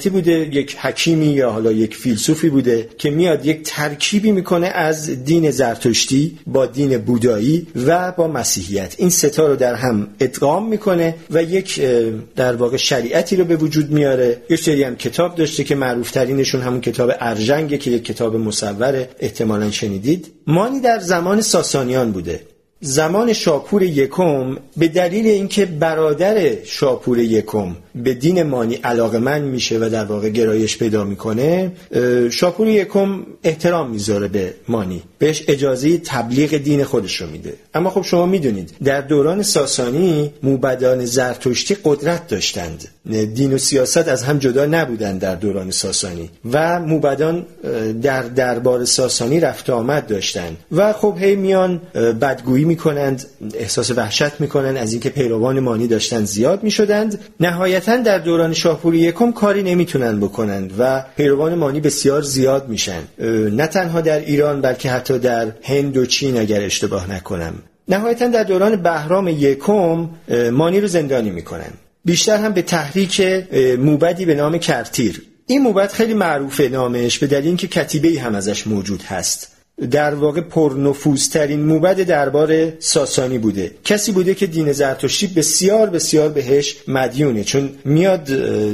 شخصیتی 0.00 0.10
بوده 0.10 0.56
یک 0.56 0.76
حکیمی 0.76 1.26
یا 1.26 1.50
حالا 1.50 1.72
یک 1.72 1.96
فیلسوفی 1.96 2.48
بوده 2.48 2.88
که 2.98 3.10
میاد 3.10 3.46
یک 3.46 3.62
ترکیبی 3.64 4.32
می‌کنه 4.32 4.66
از 4.66 5.24
دین 5.24 5.50
زرتشتی 5.50 6.38
با 6.46 6.66
دین 6.66 6.98
بودایی 6.98 7.66
و 7.86 8.12
با 8.12 8.28
مسیحیت. 8.28 8.94
این 8.98 9.10
ستا 9.10 9.46
رو 9.46 9.56
در 9.56 9.74
هم 9.74 10.08
ادغام 10.20 10.68
می‌کنه 10.68 11.14
و 11.30 11.42
یک 11.42 11.80
در 12.36 12.56
واقع 12.56 12.76
شریعتی 12.76 13.36
رو 13.36 13.44
به 13.44 13.56
وجود 13.56 13.90
میاره. 13.90 14.42
یه 14.50 14.56
سری 14.56 14.82
هم 14.82 14.96
کتاب 14.96 15.34
داشته 15.34 15.64
که 15.64 15.74
معروف 15.74 16.10
ترینشون 16.10 16.60
همون 16.60 16.80
کتاب 16.80 17.10
ارژنگه 17.20 17.78
که 17.78 17.90
یک 17.90 18.04
کتاب 18.04 18.36
مصور 18.36 19.06
احتمالا 19.18 19.70
شنیدید. 19.70 20.32
مانی 20.46 20.80
در 20.80 20.98
زمان 20.98 21.40
ساسانیان 21.40 22.12
بوده. 22.12 22.40
زمان 22.82 23.32
شاپور 23.32 23.82
یکم 23.82 24.56
به 24.76 24.88
دلیل 24.88 25.26
اینکه 25.26 25.66
برادر 25.66 26.64
شاپور 26.64 27.18
یکم 27.18 27.76
به 27.94 28.14
دین 28.14 28.42
مانی 28.42 28.74
علاقه 28.74 29.18
من 29.18 29.40
میشه 29.40 29.78
و 29.78 29.88
در 29.88 30.04
واقع 30.04 30.28
گرایش 30.28 30.78
پیدا 30.78 31.04
می‌کنه 31.04 31.72
شاپور 32.30 32.68
یکم 32.68 33.22
احترام 33.44 33.90
می‌ذاره 33.90 34.28
به 34.28 34.54
مانی. 34.68 35.02
بهش 35.18 35.44
اجازه 35.48 35.98
تبلیغ 35.98 36.56
دین 36.56 36.84
خودش 36.84 37.16
رو 37.16 37.30
میده. 37.30 37.54
اما 37.74 37.90
خب 37.90 38.02
شما 38.02 38.26
می‌دونید 38.26 38.70
در 38.84 39.00
دوران 39.00 39.42
ساسانی 39.42 40.32
موبدان 40.42 41.04
زرتشتی 41.04 41.76
قدرت 41.84 42.28
داشتند. 42.28 42.88
دین 43.34 43.52
و 43.52 43.58
سیاست 43.58 44.08
از 44.08 44.22
هم 44.22 44.38
جدا 44.38 44.66
نبودند 44.66 45.20
در 45.20 45.34
دوران 45.34 45.70
ساسانی 45.70 46.30
و 46.52 46.80
موبدان 46.80 47.46
در 48.02 48.22
دربار 48.22 48.84
ساسانی 48.84 49.40
رفت 49.40 49.70
آمد 49.70 50.06
داشتند. 50.06 50.56
و 50.72 50.92
خب 50.92 51.16
هی 51.20 51.36
میان 51.36 51.80
بدگویی 51.94 52.69
می‌کنند 52.70 53.18
احساس 53.54 53.90
وحشت 53.90 54.40
می‌کنند 54.40 54.76
از 54.76 54.92
اینکه 54.92 55.10
پیروان 55.10 55.60
مانی 55.60 55.86
داشتند 55.86 56.24
زیاد 56.24 56.62
می‌شدند. 56.62 57.18
نهایتا 57.40 57.96
در 57.96 58.18
دوران 58.18 58.52
شاهپور 58.52 58.94
یکم 58.94 59.32
کاری 59.32 59.62
نمی‌تونن 59.62 60.20
بکنند 60.20 60.74
و 60.78 61.04
پیروان 61.16 61.54
مانی 61.54 61.80
بسیار 61.80 62.22
زیاد 62.22 62.68
میشن. 62.68 63.02
نه 63.60 63.66
تنها 63.66 64.00
در 64.00 64.20
ایران 64.20 64.60
بلکه 64.60 64.90
حتی 64.90 65.18
در 65.18 65.46
هند 65.62 65.96
و 65.96 66.06
چین 66.06 66.38
اگر 66.38 66.62
اشتباه 66.62 67.10
نکنم. 67.10 67.54
نهایتا 67.88 68.26
در 68.26 68.42
دوران 68.42 68.76
بهرام 68.76 69.28
یکم 69.28 70.08
مانی 70.52 70.80
رو 70.80 70.86
زندانی 70.86 71.30
می‌کنن. 71.30 71.72
بیشتر 72.04 72.36
هم 72.36 72.52
به 72.52 72.62
تحریک 72.62 73.20
موبدی 73.78 74.24
به 74.24 74.34
نام 74.34 74.58
کرتیر. 74.58 75.22
این 75.46 75.62
موبد 75.62 75.92
خیلی 75.92 76.14
معروفه 76.14 76.68
نامش 76.68 77.18
به 77.18 77.26
دلیل 77.26 77.46
اینکه 77.46 77.66
کتیبه 77.66 78.08
ای 78.08 78.16
هم 78.16 78.34
ازش 78.34 78.66
موجود 78.66 79.02
هست. 79.02 79.59
در 79.90 80.14
واقع 80.14 80.40
پرنفوذترین 80.40 81.60
موبد 81.60 82.00
دربار 82.00 82.78
ساسانی 82.78 83.38
بوده. 83.38 83.70
کسی 83.84 84.12
بوده 84.12 84.34
که 84.34 84.46
دین 84.46 84.72
زرتشتی 84.72 85.26
بسیار 85.26 85.90
بسیار 85.90 86.28
بهش 86.28 86.76
مدیونه 86.88 87.44
چون 87.44 87.70
میاد 87.84 88.24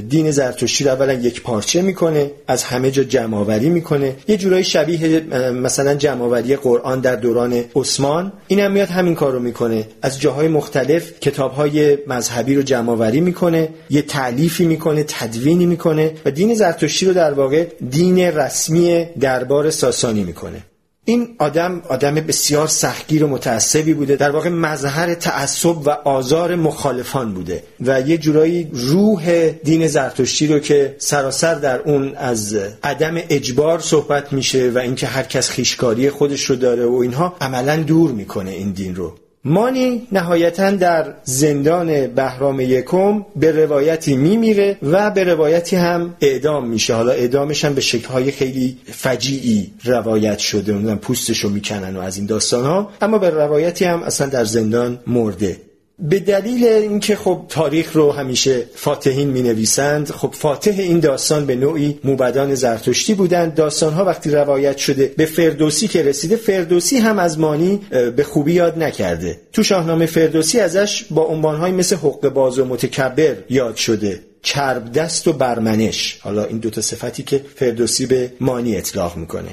دین 0.09 0.31
زرتشتی 0.31 0.85
رو 0.85 0.91
اولا 0.91 1.13
یک 1.13 1.43
پارچه 1.43 1.83
می‌کنه 1.83 2.31
از 2.49 2.63
همه 2.63 2.91
جا 2.91 3.05
جمعآوری 3.05 3.71
می‌کنه. 3.71 4.17
یه 4.29 4.37
جورایی 4.37 4.65
شبیه 4.65 5.21
مثلا 5.51 5.95
جمعآوری 5.95 6.57
قرآن 6.57 7.01
در 7.01 7.17
دوران 7.17 7.65
عثمان. 7.77 8.33
اینم 8.47 8.73
میاد 8.73 8.89
همین 8.89 9.15
کار 9.15 9.33
رو 9.33 9.41
می‌کنه. 9.41 9.89
از 10.03 10.21
جاهای 10.21 10.49
مختلف 10.49 11.21
کتابهای 11.21 11.99
مذهبی 12.07 12.55
رو 12.55 12.63
جمعآوری 12.63 13.21
می‌کنه 13.21 13.69
یه 13.91 14.03
تعلیفی 14.03 14.65
می‌کنه 14.65 15.05
تدوینی 15.09 15.67
می‌کنه 15.67 16.13
و 16.25 16.31
دین 16.31 16.55
زرتشتی 16.55 17.07
رو 17.07 17.13
در 17.13 17.33
واقع 17.33 17.67
دین 17.91 18.19
رسمی 18.19 19.07
دربار 19.21 19.71
ساسانی 19.71 20.25
می‌کنه. 20.25 20.63
این 21.09 21.37
آدم 21.39 21.83
آدم 21.89 22.15
بسیار 22.15 22.67
سختگیر 22.67 23.25
و 23.25 23.29
متعصبی 23.29 23.95
بوده. 23.95 24.17
در 24.17 24.31
واقع 24.31 24.49
مظهر 24.49 25.15
تعصب 25.15 25.87
و 25.87 25.91
آزار 25.91 26.55
مخالفان 26.55 27.35
بوده 27.35 27.63
و 27.81 28.01
یه 28.01 28.19
جورایی 28.19 28.71
روح 28.73 29.51
دین 29.51 29.89
زرتشتی 29.89 30.47
رو 30.47 30.59
که 30.59 30.97
سراسر 30.99 31.55
در 31.55 31.79
اون 31.79 32.15
از 32.17 32.59
عدم 32.83 33.15
اجبار 33.29 33.81
صحبت 33.81 34.33
میشه 34.33 34.71
و 34.75 34.79
اینکه 34.79 35.07
هر 35.07 35.23
کس 35.23 35.51
خیشکاری 35.51 36.11
خودش 36.11 36.45
رو 36.45 36.57
داره 36.57 36.87
و 36.87 36.95
اینها 36.95 37.37
عملا 37.41 37.77
دور 37.77 38.11
می‌کنه 38.11 38.51
این 38.51 38.71
دین 38.71 38.95
رو. 38.95 39.15
مانی 39.49 40.07
نهایتا 40.13 40.71
در 40.71 41.15
زندان 41.25 42.07
بهرام 42.07 42.61
یکم 42.61 43.25
به 43.37 43.53
روایتی 43.53 44.17
میمیره 44.17 44.79
و 44.83 45.11
به 45.11 45.25
روایتی 45.25 45.77
هم 45.77 46.17
اعدام 46.21 46.69
میشه. 46.69 46.95
حالا 46.95 47.13
اعدامش 47.13 47.65
هم 47.65 47.75
به 47.75 47.81
شکلهای 47.81 48.31
خیلی 48.31 48.79
فجیعی 48.85 49.73
روایت 49.85 50.39
شده. 50.39 50.73
اونم 50.73 50.99
پوستشو 50.99 51.49
می‌کنن 51.49 51.97
و 51.97 52.01
از 52.01 52.17
این 52.17 52.27
داستان 52.27 52.65
ها 52.65 52.91
اما 53.01 53.19
به 53.19 53.31
روایتی 53.31 53.85
هم 53.85 54.03
اصلا 54.03 54.27
در 54.27 54.45
زندان 54.45 54.99
مرده. 55.07 55.57
به 55.99 56.21
دلیل 56.21 56.65
اینکه 56.65 57.17
خب 57.17 57.45
تاریخ 57.49 57.97
رو 57.97 58.13
همیشه 58.13 58.65
فاتحین 58.75 59.29
می 59.29 59.43
نویسند 59.43 60.11
خب 60.11 60.35
فاتح 60.39 60.75
این 60.79 61.01
داستان 61.01 61.47
به 61.47 61.57
نوعی 61.57 61.99
موبدان 62.05 62.55
زرتشتی 62.55 63.15
بودند. 63.15 63.55
داستان 63.55 63.93
ها 63.93 64.05
وقتی 64.05 64.31
روایت 64.31 64.77
شده 64.77 65.15
به 65.17 65.27
فردوسی 65.27 65.89
که 65.89 66.03
رسیده 66.03 66.37
فردوسی 66.37 66.99
هم 66.99 67.19
از 67.19 67.39
مانی 67.39 67.81
به 68.17 68.25
خوبی 68.25 68.53
یاد 68.53 68.79
نکرده. 68.79 69.41
تو 69.53 69.63
شاهنامه 69.63 70.07
فردوسی 70.07 70.61
ازش 70.61 71.05
با 71.11 71.23
عنوانهایی 71.23 71.75
مثل 71.75 71.97
حق 71.97 72.29
باز 72.29 72.59
و 72.59 72.65
متکبر 72.65 73.37
یاد 73.51 73.77
شده. 73.77 74.21
چرب 74.43 74.93
دست 74.93 75.29
و 75.29 75.33
برمنش. 75.33 76.19
حالا 76.21 76.45
این 76.45 76.59
دوتا 76.59 76.81
صفتی 76.81 77.23
که 77.23 77.41
فردوسی 77.55 78.07
به 78.07 78.33
مانی 78.41 78.77
اطلاق 78.77 79.17
می‌کنه. 79.17 79.51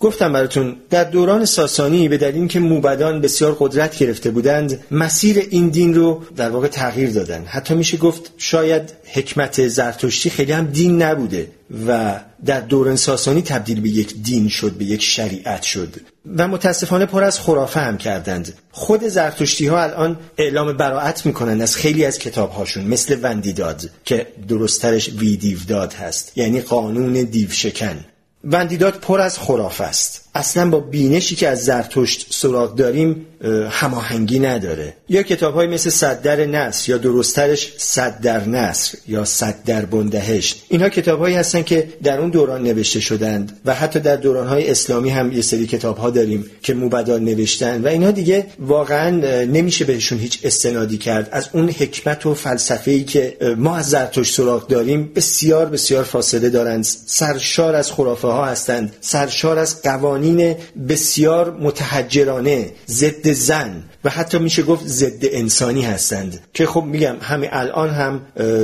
گفتم 0.00 0.32
براتون 0.32 0.76
در 0.90 1.04
دوران 1.04 1.44
ساسانی 1.44 2.08
به 2.08 2.18
دلیل 2.18 2.34
اینکه 2.34 2.60
موبدان 2.60 3.20
بسیار 3.20 3.56
قدرت 3.58 3.98
گرفته 3.98 4.30
بودند 4.30 4.84
مسیر 4.90 5.46
این 5.50 5.68
دین 5.68 5.94
رو 5.94 6.22
در 6.36 6.50
واقع 6.50 6.68
تغییر 6.68 7.10
دادن. 7.10 7.44
حتی 7.44 7.74
میشه 7.74 7.96
گفت 7.96 8.32
شاید 8.38 8.92
حکمت 9.04 9.68
زرتشتی 9.68 10.30
خیلی 10.30 10.52
هم 10.52 10.66
دین 10.66 11.02
نبوده 11.02 11.48
و 11.88 12.20
در 12.44 12.60
دوران 12.60 12.96
ساسانی 12.96 13.42
تبدیل 13.42 13.80
به 13.80 13.88
یک 13.88 14.14
دین 14.22 14.48
شد 14.48 14.72
به 14.72 14.84
یک 14.84 15.02
شریعت 15.02 15.62
شد 15.62 15.94
و 16.36 16.48
متاسفانه 16.48 17.06
پر 17.06 17.24
از 17.24 17.40
خرافه 17.40 17.80
هم 17.80 17.98
کردند. 17.98 18.54
خود 18.72 19.04
زرتشتی 19.04 19.66
ها 19.66 19.82
الان 19.82 20.16
اعلام 20.38 20.72
براعت 20.72 21.26
می‌کنند 21.26 21.62
از 21.62 21.76
خیلی 21.76 22.04
از 22.04 22.18
کتاب 22.18 22.50
هاشون 22.50 22.84
مثل 22.84 23.18
وندیداد 23.22 23.90
که 24.04 24.26
درسترش 24.48 25.08
ویدیوداد 25.08 25.92
هست 25.92 26.32
یعنی 26.38 26.60
قانون 26.60 27.12
دیو 27.12 27.50
شکن 27.50 28.04
وندیداد 28.44 28.94
پر 28.94 29.20
از 29.20 29.38
خرافه 29.38 29.84
است. 29.84 30.24
اصلا 30.34 30.70
با 30.70 30.80
بینشی 30.80 31.36
که 31.36 31.48
از 31.48 31.64
زرتشت 31.64 32.26
سراغ 32.30 32.74
داریم 32.74 33.26
هماهنگی 33.70 34.38
نداره. 34.38 34.94
یا 35.08 35.22
کتاب 35.22 35.54
های 35.54 35.66
مثل 35.66 35.90
صد 35.90 36.22
در 36.22 36.46
نصر 36.46 36.90
یا 36.90 36.98
درسترش 36.98 37.72
صد 37.78 38.20
در 38.20 38.48
نصر 38.48 38.98
یا 39.08 39.24
صد 39.24 39.54
در 39.64 39.84
بندهشت. 39.84 40.64
اینها 40.68 40.88
کتاب 40.88 41.18
هایی 41.18 41.36
هستن 41.36 41.62
که 41.62 41.88
در 42.02 42.20
اون 42.20 42.30
دوران 42.30 42.62
نوشته 42.62 43.00
شدند 43.00 43.60
و 43.64 43.74
حتی 43.74 44.00
در 44.00 44.16
دوران 44.16 44.46
های 44.46 44.70
اسلامی 44.70 45.10
هم 45.10 45.32
یه 45.32 45.42
سری 45.42 45.66
کتاب 45.66 45.96
ها 45.96 46.10
داریم 46.10 46.50
که 46.62 46.74
موبدان 46.74 47.24
نوشتن 47.24 47.82
و 47.82 47.86
اینها 47.86 48.10
دیگه 48.10 48.46
واقعا 48.58 49.10
نمیشه 49.44 49.84
بهشون 49.84 50.18
هیچ 50.18 50.40
استنادی 50.44 50.98
کرد. 50.98 51.28
از 51.32 51.48
اون 51.52 51.70
حکمت 51.70 52.26
و 52.26 52.34
فلسفه 52.34 52.90
ای 52.90 53.04
که 53.04 53.36
ما 53.58 53.76
از 53.76 53.88
زرتشت 53.88 54.34
سراغ 54.34 54.66
داریم 54.66 55.12
بسیار 55.14 55.66
بسیار 55.66 56.04
فاصله 56.04 56.50
دارند. 56.50 56.84
سرشار 57.06 57.74
از 57.74 57.92
خرافه 57.92 58.28
ها 58.34 58.44
هستند. 58.44 58.96
سرشار 59.00 59.58
از 59.58 59.82
قوانین 59.82 60.56
بسیار 60.88 61.56
متحجرانه 61.60 62.70
ضد 62.88 63.32
زن 63.32 63.82
و 64.04 64.10
حتی 64.10 64.38
میشه 64.38 64.62
گفت 64.62 64.86
ضد 64.86 65.22
انسانی 65.22 65.82
هستند. 65.82 66.40
که 66.54 66.66
خب 66.66 66.82
میگم 66.82 67.16
همین 67.20 67.48
الان 67.52 67.90
هم 67.90 68.20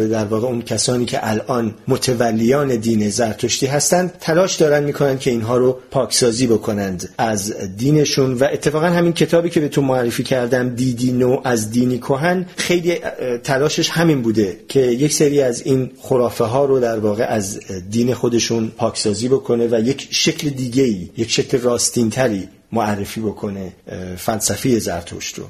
در 0.08 0.24
واقع 0.24 0.46
اون 0.46 0.62
کسانی 0.62 1.04
که 1.04 1.18
الان 1.30 1.74
متولیان 1.88 2.76
دین 2.76 3.10
زرتشتی 3.10 3.66
هستند 3.66 4.12
تلاش 4.20 4.56
دارن 4.56 4.84
می‌کنن 4.84 5.18
که 5.18 5.30
اینها 5.30 5.56
رو 5.56 5.78
پاکسازی 5.90 6.46
بکنند 6.46 7.08
از 7.18 7.54
دینشون. 7.76 8.34
و 8.34 8.44
اتفاقا 8.52 8.86
همین 8.86 9.12
کتابی 9.12 9.50
که 9.50 9.60
به 9.60 9.68
تو 9.68 9.82
معرفی 9.82 10.22
کردم 10.22 10.68
دیدی 10.68 11.12
نو 11.12 11.40
از 11.44 11.70
دینی 11.70 11.98
کهن 11.98 12.46
خیلی 12.56 12.98
تلاشش 13.44 13.90
همین 13.90 14.22
بوده 14.22 14.56
که 14.68 14.80
یک 14.80 15.12
سری 15.12 15.42
از 15.42 15.62
این 15.62 15.90
خرافه 16.00 16.44
ها 16.44 16.64
رو 16.64 16.80
در 16.80 16.98
واقع 16.98 17.24
از 17.24 17.60
دین 17.90 18.14
خودشون 18.14 18.72
پاکسازی 18.76 19.28
بکنه. 19.28 19.59
و 19.66 19.80
یک 19.80 20.08
شکل 20.10 20.48
دیگه 20.48 20.82
ای 20.82 21.08
یک 21.16 21.30
شکل 21.30 21.58
راستین 21.58 22.10
تری 22.10 22.48
معرفی 22.72 23.20
بکنه 23.20 23.72
فلسفی 24.16 24.80
زرتشت 24.80 25.38
رو. 25.38 25.44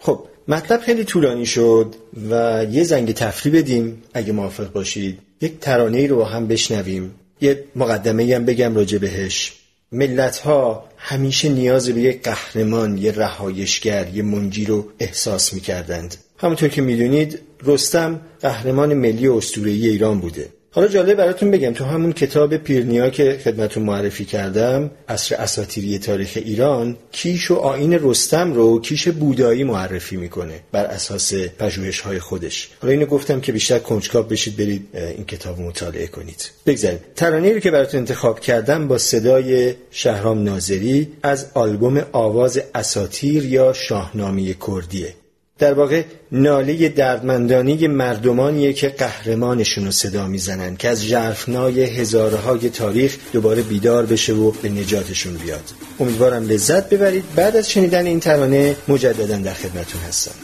خب 0.00 0.26
مطلب 0.48 0.80
خیلی 0.80 1.04
طولانی 1.04 1.46
شد 1.46 1.94
و 2.30 2.66
یه 2.70 2.84
زنگ 2.84 3.12
تفری 3.12 3.52
بدیم 3.52 4.02
اگه 4.14 4.32
موافق 4.32 4.72
باشید. 4.72 5.18
یک 5.40 5.60
ترانه 5.60 5.98
ای 5.98 6.06
رو 6.06 6.24
هم 6.24 6.46
بشنویم. 6.46 7.14
یه 7.40 7.64
مقدمه 7.76 8.34
هم 8.34 8.44
بگم 8.44 8.74
راجع 8.74 8.98
بهش. 8.98 9.52
ملت 9.92 10.38
ها 10.38 10.84
همیشه 10.96 11.48
نیاز 11.48 11.88
به 11.88 12.00
یک 12.00 12.22
قهرمان 12.22 12.98
یه 12.98 13.12
رهایشگر 13.12 14.08
یه 14.14 14.22
منجی 14.22 14.64
رو 14.64 14.88
احساس 14.98 15.52
می 15.54 15.60
کردند 15.60 16.16
همونطور 16.38 16.68
که 16.68 16.82
می‌دونید 16.82 17.38
رستم 17.62 18.20
قهرمان 18.40 18.94
ملی 18.94 19.26
و 19.26 19.34
اسطوره‌ای 19.34 19.88
ایران 19.88 20.20
بوده. 20.20 20.48
حالا 20.78 20.90
جالب 20.90 21.16
براتون 21.16 21.50
بگم 21.50 21.72
تو 21.72 21.84
همون 21.84 22.12
کتاب 22.12 22.56
پیرنیا 22.56 23.10
که 23.10 23.38
خدمتون 23.44 23.82
معرفی 23.82 24.24
کردم 24.24 24.90
اصر 25.08 25.34
اساتیری 25.34 25.98
تاریخ 25.98 26.32
ایران 26.34 26.96
کیش 27.12 27.50
و 27.50 27.54
آین 27.54 27.98
رستم 28.02 28.52
رو 28.52 28.80
کیش 28.80 29.08
بودایی 29.08 29.64
معرفی 29.64 30.16
می‌کنه 30.16 30.60
بر 30.72 30.84
اساس 30.84 31.34
پژوهش 31.34 32.00
های 32.00 32.18
خودش. 32.18 32.68
حالا 32.82 32.92
اینو 32.92 33.06
گفتم 33.06 33.40
که 33.40 33.52
بیشتر 33.52 33.78
کنجکاو 33.78 34.26
بشید 34.26 34.56
برید 34.56 34.88
این 34.92 35.24
کتاب 35.24 35.60
مطالعه 35.60 36.06
کنید. 36.06 36.50
بگذارید 36.66 37.00
ترانه 37.16 37.52
رو 37.52 37.60
که 37.60 37.70
براتون 37.70 38.00
انتخاب 38.00 38.40
کردم 38.40 38.88
با 38.88 38.98
صدای 38.98 39.74
شهرام 39.90 40.42
ناظری 40.42 41.08
از 41.22 41.46
آلبوم 41.54 42.02
آواز 42.12 42.60
اساتیر 42.74 43.44
یا 43.44 43.72
شاهنامه 43.72 44.54
کردیه. 44.66 45.14
در 45.58 45.74
واقع 45.74 46.02
ناله 46.32 46.88
دردمندانی 46.88 47.86
مردمانیه 47.86 48.72
که 48.72 48.88
قهرمانشون 48.88 49.84
رو 49.84 49.90
صدا 49.90 50.26
می‌زنن 50.26 50.76
که 50.76 50.88
از 50.88 51.06
جرفنای 51.06 51.84
هزارهای 51.84 52.70
تاریخ 52.70 53.16
دوباره 53.32 53.62
بیدار 53.62 54.06
بشه 54.06 54.32
و 54.32 54.50
به 54.50 54.68
نجاتشون 54.68 55.34
بیاد. 55.34 55.64
امیدوارم 56.00 56.48
لذت 56.48 56.88
ببرید. 56.88 57.24
بعد 57.36 57.56
از 57.56 57.70
شنیدن 57.70 58.06
این 58.06 58.20
ترانه 58.20 58.76
مجددا 58.88 59.36
در 59.36 59.54
خدمتون 59.54 60.00
هستم. 60.08 60.34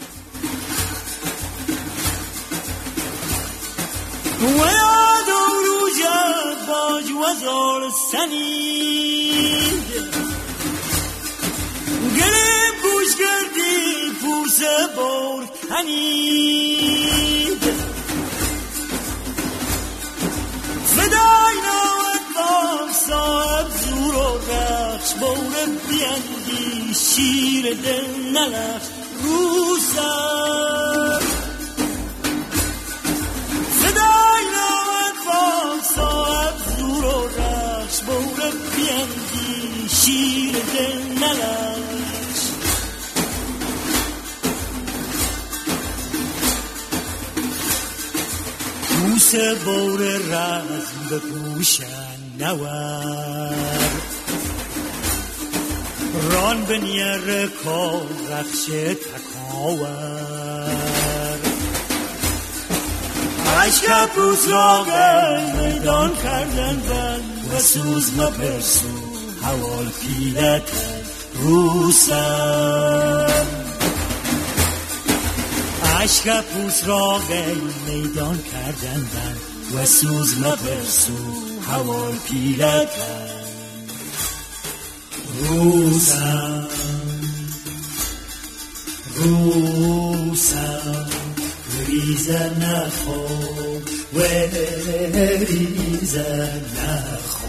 بار 14.96 15.46
کنید 15.68 17.62
فدای 20.86 21.56
نامت 21.64 22.24
با 22.34 22.92
صاحب 22.92 23.68
زور 23.70 24.14
و 24.14 24.38
رخش 24.52 25.14
بار 25.20 25.66
بیندی 25.88 26.94
شیر 26.94 27.74
دل 27.74 28.38
نلخش. 28.38 28.86
رو 29.22 29.76
سر. 29.94 31.20
فدای 33.80 34.44
نامت 34.54 35.18
با 35.26 35.82
صاحب 35.94 36.54
زور 36.78 37.04
و 37.04 37.26
رخش 37.26 38.00
بار 38.00 38.52
بیندی 38.76 39.88
شیر 39.88 40.52
دل 40.52 41.24
نلخش. 41.24 42.03
بوس 49.04 49.34
بور 49.64 50.00
رزم 50.00 51.18
پوشن 51.18 51.84
نور. 52.38 53.54
ران 56.30 56.64
به 56.64 56.78
نیر 56.78 57.46
کار 57.64 58.06
رخش 58.30 58.64
تکاور 59.04 59.94
عشق 63.66 64.08
را 64.50 64.84
میدان 65.56 66.10
کردن 66.22 66.76
بند 66.76 67.50
و 67.54 67.58
سوز 67.60 68.12
مپرسو 68.16 68.88
حوال 69.42 69.88
پیلت 70.00 70.72
روسن 71.42 72.14
عشق 76.00 76.40
پوس 76.40 76.84
را 76.84 77.20
میدان 77.86 78.38
کردن 78.52 79.06
و 79.74 79.86
سوز 79.86 80.38
مبرسو 80.38 81.12
هوای 81.68 82.14
پیلتن 82.28 83.34
روزم 85.40 86.68
روزم 89.14 91.06
ریزه 91.86 92.50
نخو 92.60 93.26
و 94.14 94.22
ریزه 95.38 96.52
نخو 96.76 97.46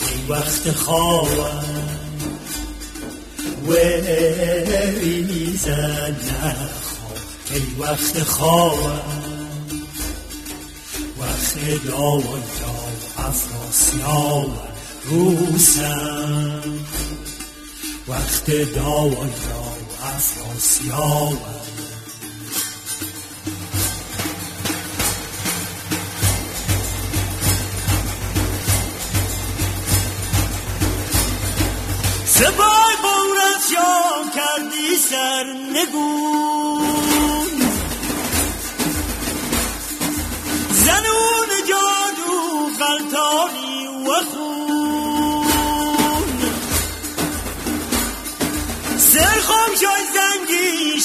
ای 0.00 0.28
وقت 0.28 0.70
خواهم 0.70 1.64
و 3.68 3.72
ریزه 5.00 6.08
نخو 6.08 6.87
ای 7.50 7.62
وقت 7.78 8.22
خوابم 8.22 9.28
وقت 11.18 11.84
داوان 11.84 12.42
داو 12.60 13.26
افراسیاب 13.26 14.68
روسم. 15.04 16.62
وقت 18.08 18.50
داوان 18.50 19.30
داو 19.30 19.78
افراسیاب. 20.02 21.38
سپای 32.26 32.94
بورت 33.02 33.62
شام 33.70 34.30
کردی 34.34 34.96
سر 35.10 35.44
نگو. 35.72 36.47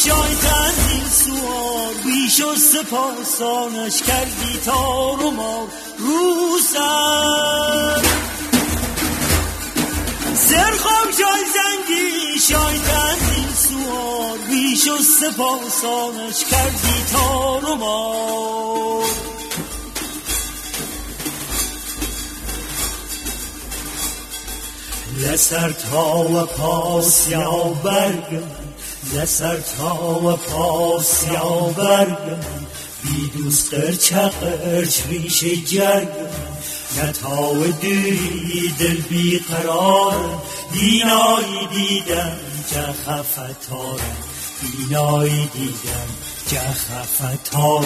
شای 0.05 0.35
تنزیل 0.35 1.09
سوار. 1.09 1.93
بیش 2.03 2.41
و 2.41 2.55
سپاسانش 2.55 4.01
کردی 4.01 4.59
تار 4.65 5.25
و 5.25 5.31
مار 5.31 5.67
رو 5.97 6.59
سر 6.73 8.01
سرخم 10.35 11.11
شای 11.19 11.43
زنگی 11.53 12.39
شای 12.39 12.79
تنزیل 12.79 13.53
سوار. 13.53 14.37
بیش 14.49 14.87
و 14.87 14.97
سپاسانش 14.97 16.45
کردی 16.51 17.03
تار 17.13 17.65
و 17.65 17.75
مار 17.75 19.03
لسر 25.17 25.71
تا 25.71 26.19
و 26.19 26.45
پاس 26.45 27.29
یا 27.29 27.73
برگ 29.13 29.21
لسر 29.21 29.57
تا 29.57 30.19
و 30.19 30.35
پاس 30.35 31.23
یا 31.23 31.59
برگ 31.77 32.17
بی 33.03 33.31
دوست 33.37 33.73
قرچ 33.73 34.13
قرچ 34.13 34.99
ریش 35.09 35.43
جرگ 35.43 36.07
نتاو 37.03 37.63
دوری 37.63 38.73
دل 38.79 39.01
بی 39.09 39.39
قرار. 39.39 40.41
دینایی 40.71 41.67
دیدم 41.73 42.37
جه 42.71 42.81
خفتارم 42.81 44.17
دینایی 44.61 45.49
دیدم 45.53 46.09
جه 46.47 46.73
خفتارم 46.73 47.83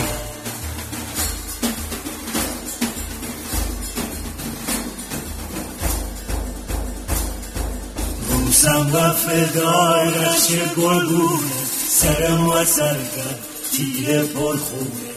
بوسم 8.57 8.89
و 8.93 9.11
فدای 9.11 10.09
رش 10.09 10.47
گلگونه. 10.77 11.65
سرم 11.89 12.49
و 12.49 12.65
سرگم 12.65 13.37
تیر 13.71 14.21
پرخونه. 14.21 15.07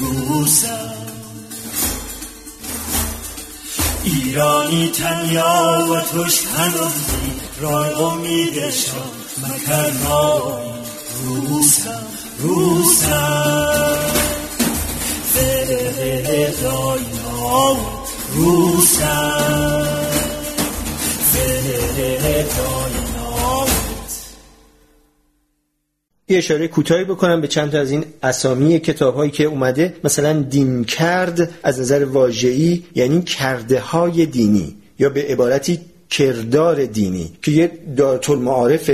روسم 0.00 0.94
ایرانی 4.04 4.90
تنیا 4.90 5.86
و 5.90 6.00
توش 6.00 6.40
هنوزی 6.58 7.32
رای 7.60 7.92
امیدشان 7.92 9.10
مکرنایی 9.42 10.70
روسم 11.24 12.06
روسم 12.38 13.96
فدای 15.34 17.04
روسم 18.34 20.09
یه 26.28 26.38
اشاره 26.38 26.68
کوتاهی 26.68 27.04
بکنم 27.04 27.40
به 27.40 27.48
چند 27.48 27.70
تا 27.72 27.78
از 27.78 27.90
این 27.90 28.04
اسامی 28.22 28.78
کتاب 28.78 29.14
هایی 29.14 29.30
که 29.30 29.44
اومده. 29.44 29.94
مثلا 30.04 30.42
دین 30.42 30.84
کرد 30.84 31.50
از 31.62 31.80
نظر 31.80 32.04
واژه‌ای 32.04 32.82
یعنی 32.94 33.22
کرده 33.22 33.80
های 33.80 34.26
دینی 34.26 34.76
یا 34.98 35.10
به 35.10 35.22
عبارتی 35.22 35.80
کردار 36.10 36.84
دینی 36.84 37.32
که 37.42 37.50
یه 37.50 37.72
دارت 37.96 38.30
المعارف 38.30 38.90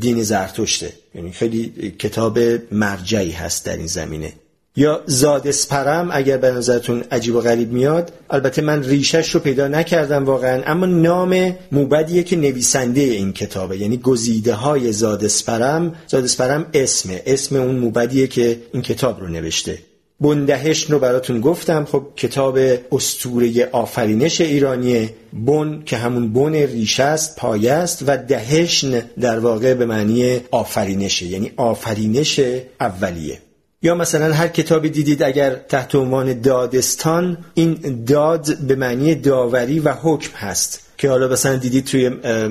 دین 0.00 0.22
زرتشته. 0.22 0.92
یعنی 1.14 1.32
خیلی 1.32 1.90
کتاب 1.98 2.38
مرجعی 2.72 3.30
هست 3.30 3.66
در 3.66 3.76
این 3.76 3.86
زمینه. 3.86 4.32
یا 4.76 5.02
زادسپرم 5.06 6.08
اگر 6.12 6.36
به 6.36 6.50
نظرتون 6.50 7.04
عجیب 7.12 7.34
و 7.34 7.40
غریب 7.40 7.72
میاد 7.72 8.12
البته 8.30 8.62
من 8.62 8.82
ریشش 8.82 9.30
رو 9.30 9.40
پیدا 9.40 9.68
نکردم 9.68 10.24
واقعا 10.24 10.62
اما 10.66 10.86
نام 10.86 11.54
موبدیه 11.72 12.22
که 12.22 12.36
نویسنده 12.36 13.00
این 13.00 13.32
کتابه 13.32 13.78
یعنی 13.78 13.96
گزیده 13.96 14.54
های 14.54 14.92
زادسپرم 14.92 15.94
زادسپرم 16.06 16.66
اسمه 16.74 17.22
اسم 17.26 17.56
اون 17.56 17.76
موبدیه 17.76 18.26
که 18.26 18.58
این 18.72 18.82
کتاب 18.82 19.20
رو 19.20 19.28
نوشته. 19.28 19.78
بندهشن 20.20 20.92
رو 20.92 20.98
براتون 20.98 21.40
گفتم 21.40 21.84
خب 21.84 22.06
کتاب 22.16 22.58
استوره 22.92 23.68
آفرینش 23.72 24.40
ایرانیه 24.40 25.10
بن 25.32 25.82
که 25.86 25.96
همون 25.96 26.32
بن 26.32 26.54
ریشه 26.54 27.02
است 27.02 27.36
پایه 27.36 27.72
است 27.72 28.04
و 28.06 28.16
دهشن 28.16 29.02
در 29.20 29.38
واقع 29.38 29.74
به 29.74 29.86
معنی 29.86 30.40
آفرینشه 30.50 31.26
یعنی 31.26 31.52
آفرینش 31.56 32.40
اولیه. 32.80 33.38
یا 33.82 33.94
مثلا 33.94 34.34
هر 34.34 34.48
کتابی 34.48 34.88
دیدید 34.88 35.22
اگر 35.22 35.54
تحت 35.54 35.94
عنوان 35.94 36.40
دادستان 36.40 37.38
این 37.54 38.04
داد 38.06 38.58
به 38.58 38.74
معنی 38.74 39.14
داوری 39.14 39.80
و 39.80 39.92
حکم 39.92 40.36
هست. 40.36 40.80
که 40.98 41.08
حالا 41.08 41.28
مثلا 41.28 41.56
دیدید 41.56 41.84
توی 41.84 42.08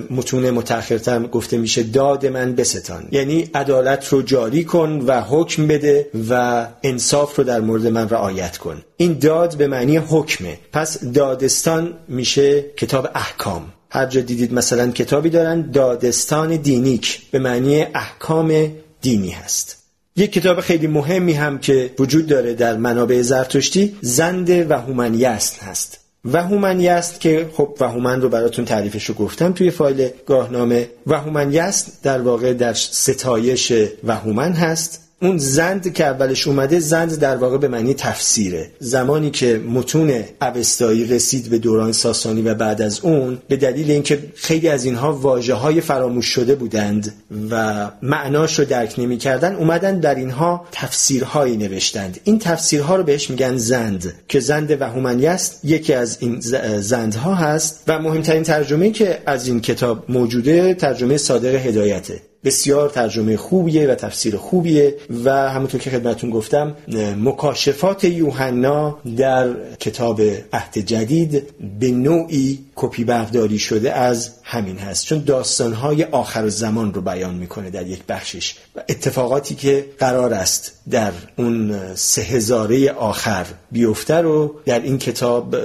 متون 0.09 0.49
متأخرتر 0.49 1.19
گفته 1.23 1.57
میشه 1.57 1.83
داد 1.83 2.25
من 2.25 2.55
بستان. 2.55 3.07
یعنی 3.11 3.49
عدالت 3.53 4.07
رو 4.07 4.21
جاری 4.21 4.63
کن 4.63 5.03
و 5.07 5.21
حکم 5.21 5.67
بده 5.67 6.09
و 6.29 6.67
انصاف 6.83 7.35
رو 7.35 7.43
در 7.43 7.59
مورد 7.59 7.87
من 7.87 8.09
رعایت 8.09 8.57
کن. 8.57 8.81
این 8.97 9.19
داد 9.19 9.57
به 9.57 9.67
معنی 9.67 9.97
حکمه. 9.97 10.59
پس 10.71 11.03
دادستان 11.03 11.93
میشه 12.07 12.61
کتاب 12.61 13.09
احکام. 13.15 13.73
هر 13.89 14.05
جا 14.05 14.21
دیدید 14.21 14.53
مثلا 14.53 14.91
کتابی 14.91 15.29
دارن 15.29 15.71
دادستان 15.71 16.55
دینیک 16.55 17.21
به 17.31 17.39
معنی 17.39 17.83
احکام 17.83 18.71
دینی 19.01 19.29
هست. 19.29 19.84
یک 20.17 20.31
کتاب 20.31 20.59
خیلی 20.59 20.87
مهمی 20.87 21.33
هم 21.33 21.59
که 21.59 21.91
وجود 21.99 22.27
داره 22.27 22.53
در 22.53 22.77
منابع 22.77 23.21
زرتشتی 23.21 23.97
زند 24.01 24.71
و 24.71 24.73
هومنیست 24.73 25.63
هست. 25.63 25.99
و 26.25 26.43
هومنیست 26.43 27.19
که 27.19 27.49
خب 27.53 27.77
و 27.79 27.87
هومن 27.87 28.21
رو 28.21 28.29
براتون 28.29 28.65
تعریفش 28.65 29.05
رو 29.05 29.15
گفتم 29.15 29.51
توی 29.51 29.71
فایل 29.71 30.09
گاهنامه. 30.25 30.89
و 31.07 31.19
هومنیست 31.19 32.03
در 32.03 32.21
واقع 32.21 32.53
در 32.53 32.73
ستایش 32.73 33.73
و 34.03 34.15
هومن 34.15 34.53
هست. 34.53 35.04
اون 35.21 35.37
زند 35.37 35.93
که 35.93 36.05
اولش 36.05 36.47
اومده 36.47 36.79
زند 36.79 37.19
در 37.19 37.37
واقع 37.37 37.57
به 37.57 37.67
معنی 37.67 37.93
تفسیره. 37.93 38.71
زمانی 38.79 39.31
که 39.31 39.61
متون 39.69 40.23
اوستایی 40.41 41.05
رسید 41.05 41.49
به 41.49 41.57
دوران 41.57 41.91
ساسانی 41.91 42.41
و 42.41 42.53
بعد 42.53 42.81
از 42.81 42.99
اون 42.99 43.37
به 43.47 43.55
دلیل 43.55 43.91
اینکه 43.91 44.19
خیلی 44.35 44.69
از 44.69 44.85
اینها 44.85 45.13
واجه 45.13 45.53
های 45.53 45.81
فراموش 45.81 46.25
شده 46.25 46.55
بودند 46.55 47.13
و 47.51 47.91
معناش 48.01 48.59
رو 48.59 48.65
درک 48.65 48.95
نمی 48.97 49.17
کردن 49.17 49.55
اومدن 49.55 49.99
در 49.99 50.15
اینها 50.15 50.67
تفسیرهایی 50.71 51.57
نوشتند. 51.57 52.19
این 52.23 52.39
تفسیرها 52.39 52.95
رو 52.95 53.03
بهش 53.03 53.29
میگن 53.29 53.57
زند 53.57 54.13
که 54.27 54.39
زند 54.39 54.81
و 54.81 54.85
هومنیست 54.85 55.59
یکی 55.63 55.93
از 55.93 56.17
این 56.19 56.39
زندها 56.79 57.35
هست. 57.35 57.83
و 57.87 57.99
مهمترین 57.99 58.43
ترجمه 58.43 58.91
که 58.91 59.21
از 59.25 59.47
این 59.47 59.61
کتاب 59.61 60.05
موجوده 60.09 60.73
ترجمه 60.73 61.17
صادق 61.17 61.55
هدایته. 61.55 62.21
بسیار 62.45 62.89
ترجمه 62.89 63.37
خوبیه 63.37 63.87
و 63.87 63.95
تفسیر 63.95 64.37
خوبیه 64.37 64.95
و 65.25 65.49
همونطور 65.49 65.81
که 65.81 65.89
خدمتون 65.89 66.29
گفتم 66.29 66.75
مکاشفات 67.17 68.03
یوحنا 68.03 68.97
در 69.17 69.75
کتاب 69.79 70.21
عهد 70.53 70.77
جدید 70.77 71.43
به 71.79 71.91
نوعی 71.91 72.59
کپی 72.75 73.03
برداری 73.03 73.59
شده 73.59 73.93
از 73.93 74.31
همین 74.43 74.77
هست. 74.77 75.05
چون 75.05 75.19
داستانهای 75.19 76.03
آخر 76.03 76.49
زمان 76.49 76.93
رو 76.93 77.01
بیان 77.01 77.35
می‌کنه 77.35 77.69
در 77.69 77.87
یک 77.87 78.03
بخشش. 78.09 78.55
و 78.75 78.83
اتفاقاتی 78.89 79.55
که 79.55 79.85
قرار 79.99 80.33
است 80.33 80.71
در 80.89 81.11
اون 81.37 81.79
سه 81.95 82.21
هزاره 82.21 82.91
آخر 82.91 83.45
بیفته 83.71 84.15
رو 84.15 84.55
در 84.65 84.79
این 84.79 84.97
کتاب 84.97 85.55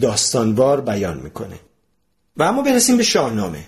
داستانوار 0.00 0.80
بیان 0.80 1.20
می‌کنه. 1.24 1.56
و 2.36 2.42
اما 2.42 2.62
برسیم 2.62 2.96
به 2.96 3.02
شاهنامه. 3.02 3.58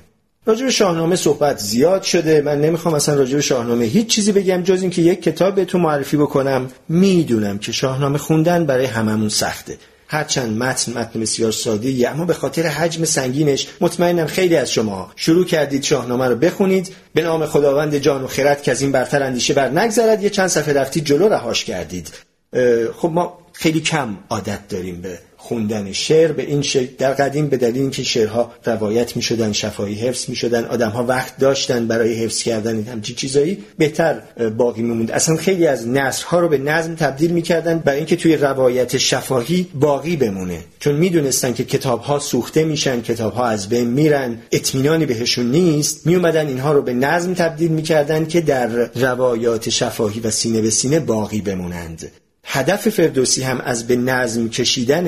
راجع 0.46 0.64
به 0.64 0.70
شاهنامه 0.70 1.16
صحبت 1.16 1.58
زیاد 1.58 2.02
شده. 2.02 2.42
من 2.42 2.60
نمی‌خوام 2.60 2.94
اصلا 2.94 3.14
راجع 3.14 3.34
به 3.34 3.42
شاهنامه 3.42 3.84
هیچ 3.84 4.06
چیزی 4.06 4.32
بگم. 4.32 4.62
جز 4.62 4.82
اینکه 4.82 5.02
یک 5.02 5.22
کتاب 5.22 5.54
بهتون 5.54 5.80
معرفی 5.80 6.16
بکنم. 6.16 6.70
می‌دونم 6.88 7.58
که 7.58 7.72
شاهنامه 7.72 8.18
خوندن 8.18 8.66
برای 8.66 8.86
هممون 8.86 9.28
سخته. 9.28 9.78
هرچند 10.10 10.58
متن 10.58 10.92
متن 10.92 11.20
بسیار 11.20 11.52
ساده 11.52 12.10
اما 12.10 12.24
به 12.24 12.34
خاطر 12.34 12.62
حجم 12.62 13.04
سنگینش 13.04 13.68
مطمئنم 13.80 14.26
خیلی 14.26 14.56
از 14.56 14.72
شما 14.72 15.12
شروع 15.16 15.44
کردید 15.44 15.82
شاهنامه 15.82 16.26
رو 16.28 16.36
بخونید. 16.36 16.94
به 17.14 17.22
نام 17.22 17.46
خداوند 17.46 17.98
جان 17.98 18.24
و 18.24 18.26
خرد 18.26 18.62
که 18.62 18.70
از 18.70 18.82
این 18.82 18.92
برتر 18.92 19.22
اندیشه 19.22 19.54
بر 19.54 19.68
نگذرد 19.68 20.22
یه 20.22 20.30
چند 20.30 20.48
صفحه 20.48 20.72
رفتید 20.72 21.04
جلو 21.04 21.28
رهاش 21.28 21.64
کردید. 21.64 22.10
خب 22.96 23.10
ما 23.10 23.38
خیلی 23.52 23.80
کم 23.80 24.16
عادت 24.30 24.68
داریم 24.68 25.00
به 25.00 25.18
خوندن 25.40 25.92
شعر 25.92 26.32
به 26.32 26.42
این 26.42 26.62
شکل 26.62 26.92
در 26.98 27.12
قدیم 27.12 27.46
به 27.46 27.56
دلیل 27.56 27.82
اینکه 27.82 28.02
شعرها 28.02 28.52
روایت 28.64 29.16
می 29.16 29.22
شدن 29.22 29.52
شفاهی 29.52 29.94
حفظ 29.94 30.28
می 30.28 30.36
شدن 30.36 30.64
آدم 30.64 30.90
ها 30.90 31.04
وقت 31.04 31.36
داشتن 31.38 31.86
برای 31.86 32.14
حفظ 32.14 32.42
کردن 32.42 32.82
همچین 32.82 33.16
چیزایی 33.16 33.64
بهتر 33.78 34.22
باقی 34.56 34.82
میموند. 34.82 35.10
اصلا 35.10 35.36
خیلی 35.36 35.66
از 35.66 35.88
نصرها 35.88 36.40
رو 36.40 36.48
به 36.48 36.58
نظم 36.58 36.94
تبدیل 36.94 37.30
می‌کردن 37.30 37.78
برای 37.78 37.98
اینکه 37.98 38.16
توی 38.16 38.36
روایت 38.36 38.98
شفاهی 38.98 39.66
باقی 39.74 40.16
بمونه. 40.16 40.60
چون 40.80 40.94
می‌دونستن 40.94 41.52
که 41.52 41.64
کتاب 41.64 42.00
ها 42.00 42.18
سوخته 42.18 42.64
میشن 42.64 43.00
کتاب 43.00 43.34
ها 43.34 43.46
از 43.46 43.68
بین 43.68 43.88
میرن 43.88 44.38
اطمینانی 44.52 45.06
بهشون 45.06 45.50
نیست. 45.50 46.06
میومدن 46.06 46.46
اینها 46.46 46.72
رو 46.72 46.82
به 46.82 46.94
نظم 46.94 47.34
تبدیل 47.34 47.70
می‌کردن 47.70 48.26
که 48.26 48.40
در 48.40 48.68
روایات 48.94 49.70
شفاهی 49.70 50.20
و 50.20 50.30
سینه 50.30 50.60
به 50.60 50.70
سینه 50.70 51.00
باقی 51.00 51.40
بمونند. 51.40 52.10
هدف 52.50 52.88
فردوسی 52.88 53.42
هم 53.42 53.60
از 53.60 53.86
به 53.86 53.96
نظم 53.96 54.48
کشیدن 54.48 55.06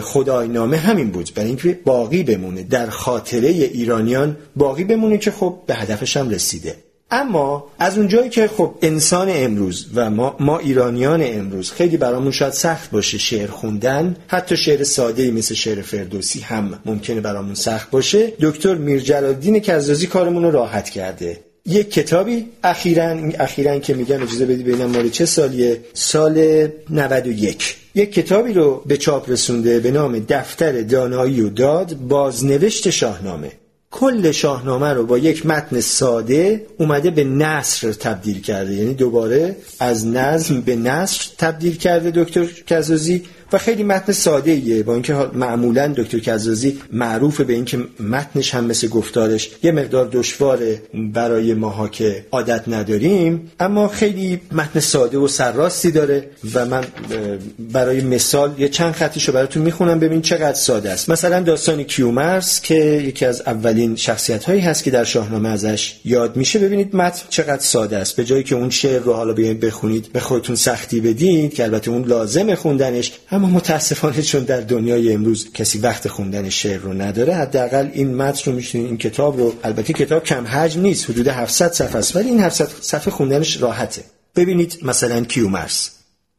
خدای 0.00 0.48
نامه 0.48 0.76
همین 0.76 1.10
بود. 1.10 1.30
برای 1.34 1.48
اینکه 1.48 1.78
باقی 1.84 2.22
بمونه 2.22 2.62
در 2.62 2.90
خاطره 2.90 3.48
ایرانیان 3.48 4.36
باقی 4.56 4.84
بمونه 4.84 5.18
که 5.18 5.30
خب 5.30 5.58
به 5.66 5.74
هدفش 5.74 6.16
هم 6.16 6.30
رسیده. 6.30 6.76
اما 7.10 7.66
از 7.78 7.98
اونجایی 7.98 8.28
که 8.28 8.48
خب 8.48 8.74
انسان 8.82 9.28
امروز 9.30 9.86
و 9.94 10.10
ما, 10.10 10.36
ما 10.40 10.58
ایرانیان 10.58 11.20
امروز 11.24 11.70
خیلی 11.70 11.96
برامون 11.96 12.30
شاید 12.30 12.52
سخت 12.52 12.90
باشه 12.90 13.18
شعر 13.18 13.50
خوندن 13.50 14.16
حتی 14.26 14.56
شعر 14.56 14.84
ساده 14.84 15.30
مثل 15.30 15.54
شعر 15.54 15.82
فردوسی 15.82 16.40
هم 16.40 16.78
ممکنه 16.84 17.20
برامون 17.20 17.54
سخت 17.54 17.90
باشه. 17.90 18.32
دکتر 18.40 18.74
میرجلالدین 18.74 19.58
کزازی 19.58 20.06
کارمون 20.06 20.42
رو 20.42 20.50
راحت 20.50 20.90
کرده. 20.90 21.51
یک 21.66 21.90
کتابی. 21.90 22.48
اخیرا 22.64 23.08
اخیرا 23.38 23.78
که 23.78 23.94
میگم 23.94 24.22
اجازه 24.22 24.46
بدید 24.46 24.66
ببینم 24.66 24.90
مال 24.90 25.08
چه 25.08 25.26
سالیه. 25.26 25.80
سال 25.94 26.66
91 26.90 27.76
یک. 27.94 28.12
کتابی 28.14 28.52
رو 28.52 28.82
به 28.86 28.96
چاپ 28.96 29.30
رسونده 29.30 29.80
به 29.80 29.90
نام 29.90 30.18
دفتر 30.28 30.80
دانایی 30.80 31.40
و 31.40 31.48
داد 31.48 31.94
بازنوشت 31.94 32.90
شاهنامه. 32.90 33.52
کل 33.90 34.32
شاهنامه 34.32 34.92
رو 34.92 35.06
با 35.06 35.18
یک 35.18 35.46
متن 35.46 35.80
ساده 35.80 36.66
اومده 36.78 37.10
به 37.10 37.24
نصر 37.24 37.92
تبدیل 37.92 38.40
کرده. 38.40 38.74
یعنی 38.74 38.94
دوباره 38.94 39.56
از 39.80 40.06
نظم 40.06 40.60
به 40.60 40.76
نصر 40.76 41.24
تبدیل 41.38 41.76
کرده 41.76 42.10
دکتر 42.10 42.46
کزازی. 42.66 43.24
و 43.52 43.58
خیلی 43.58 43.82
متن 43.82 44.12
ساده 44.12 44.50
ایه 44.50 44.82
با 44.82 44.94
اینکه 44.94 45.14
معمولا 45.32 45.94
دکتر 45.96 46.18
کزازی 46.18 46.78
معروف 46.92 47.40
به 47.40 47.52
اینکه 47.52 47.78
متنش 48.00 48.54
هم 48.54 48.64
مثل 48.64 48.88
گفتارش 48.88 49.50
یه 49.62 49.72
مقدار 49.72 50.08
دشواره 50.12 50.82
برای 51.12 51.54
ماها 51.54 51.88
که 51.88 52.26
عادت 52.32 52.68
نداریم 52.68 53.50
اما 53.60 53.88
خیلی 53.88 54.40
متن 54.52 54.80
ساده 54.80 55.18
و 55.18 55.28
سرراستی 55.28 55.90
داره 55.90 56.30
و 56.54 56.66
من 56.66 56.84
برای 57.58 58.00
مثال 58.00 58.54
یه 58.58 58.68
چند 58.68 58.92
خطیش 58.92 59.28
رو 59.28 59.34
براتون 59.34 59.62
می‌خونم 59.62 59.98
ببین 59.98 60.22
چقدر 60.22 60.54
ساده 60.54 60.90
است. 60.90 61.10
مثلا 61.10 61.40
داستان 61.40 61.82
کیومرس 61.82 62.60
که 62.60 62.74
یکی 62.74 63.24
از 63.24 63.40
اولین 63.40 63.96
شخصیت 63.96 64.44
هایی 64.44 64.60
هست 64.60 64.84
که 64.84 64.90
در 64.90 65.04
شاهنامه 65.04 65.48
ازش 65.48 65.96
یاد 66.04 66.36
میشه. 66.36 66.58
ببینید 66.58 66.96
متن 66.96 67.22
چقدر 67.28 67.62
ساده 67.62 67.96
است. 67.96 68.16
به 68.16 68.24
جایی 68.24 68.42
که 68.42 68.54
اون 68.54 68.70
شعر 68.70 69.02
رو 69.02 69.12
حالا 69.12 69.32
بخونید 69.62 70.12
به 70.12 70.20
خودتون 70.20 70.56
سختی 70.56 71.00
بدید 71.00 71.54
که 71.54 71.64
البته 71.64 71.90
اون 71.90 72.04
لازم 72.04 72.54
خوندنش 72.54 73.12
اما 73.42 73.50
متاسفانه 73.50 74.22
چون 74.22 74.44
در 74.44 74.60
دنیای 74.60 75.12
امروز 75.12 75.52
کسی 75.52 75.78
وقت 75.78 76.08
خوندن 76.08 76.48
شعر 76.48 76.80
رو 76.80 76.92
نداره 76.92 77.34
حداقل 77.34 77.90
این 77.92 78.14
متن 78.14 78.50
رو 78.50 78.56
می‌تونید 78.56 78.86
این 78.86 78.98
کتاب 78.98 79.38
رو. 79.38 79.54
البته 79.64 79.92
کتاب 79.92 80.24
کم 80.24 80.46
حجم 80.46 80.80
نیست 80.80 81.10
حدود 81.10 81.28
700 81.28 81.72
صفحه 81.72 81.96
است 81.96 82.16
ولی 82.16 82.28
این 82.28 82.40
700 82.40 82.68
صفحه 82.80 83.10
خوندنش 83.10 83.62
راحته. 83.62 84.04
ببینید 84.36 84.78
مثلا 84.82 85.24
کیومرس. 85.24 85.90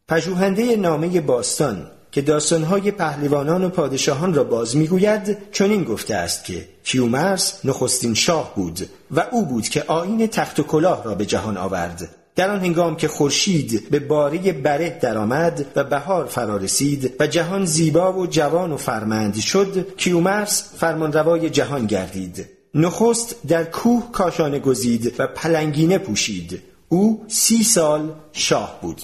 پژوهنده 0.08 0.76
نامه 0.76 1.22
باستان 1.22 1.88
که 2.12 2.22
داستانهای 2.22 2.92
پهلوانان 2.92 3.64
و 3.64 3.70
پادشاهان 3.70 4.34
را 4.34 4.44
باز 4.44 4.78
می‌گوید 4.78 5.38
چنین 5.52 5.84
گفته 5.84 6.16
است 6.16 6.46
که 6.46 6.68
کیومرس 6.84 7.60
نخستین 7.64 8.14
شاه 8.14 8.56
بود 8.56 8.90
و 9.12 9.26
او 9.32 9.46
بود 9.46 9.70
که 9.70 9.84
آین 9.88 10.28
تخت 10.28 10.60
و 10.60 10.64
کلاه 10.64 11.04
را 11.04 11.16
به 11.16 11.26
جهان 11.26 11.58
آورد. 11.58 12.23
در 12.36 12.50
آن 12.50 12.60
هنگام 12.60 12.96
که 12.96 13.08
خورشید 13.08 13.90
به 13.90 14.00
باره 14.00 14.54
بره 14.54 15.00
درآمد 15.02 15.66
و 15.76 15.84
بهار 15.84 16.26
فرا 16.26 16.58
رسید 16.58 17.14
و 17.20 17.28
جهان 17.28 17.66
زیبا 17.66 18.14
و 18.14 18.28
جوان 18.28 18.72
و 18.72 18.78
فرمند 18.78 19.36
شد 19.36 19.96
کیومرس 19.98 20.64
فرمانروای 20.78 21.50
جهان 21.50 21.86
گردید. 21.86 22.50
نخست 22.76 23.36
در 23.48 23.64
کوه 23.64 24.12
کاشانه 24.12 24.60
گزید 24.60 25.14
و 25.20 25.28
پلنگینه 25.28 25.98
پوشید. 25.98 26.62
او 26.90 27.26
سی 27.28 27.64
سال 27.64 28.14
شاه 28.32 28.80
بود. 28.82 29.02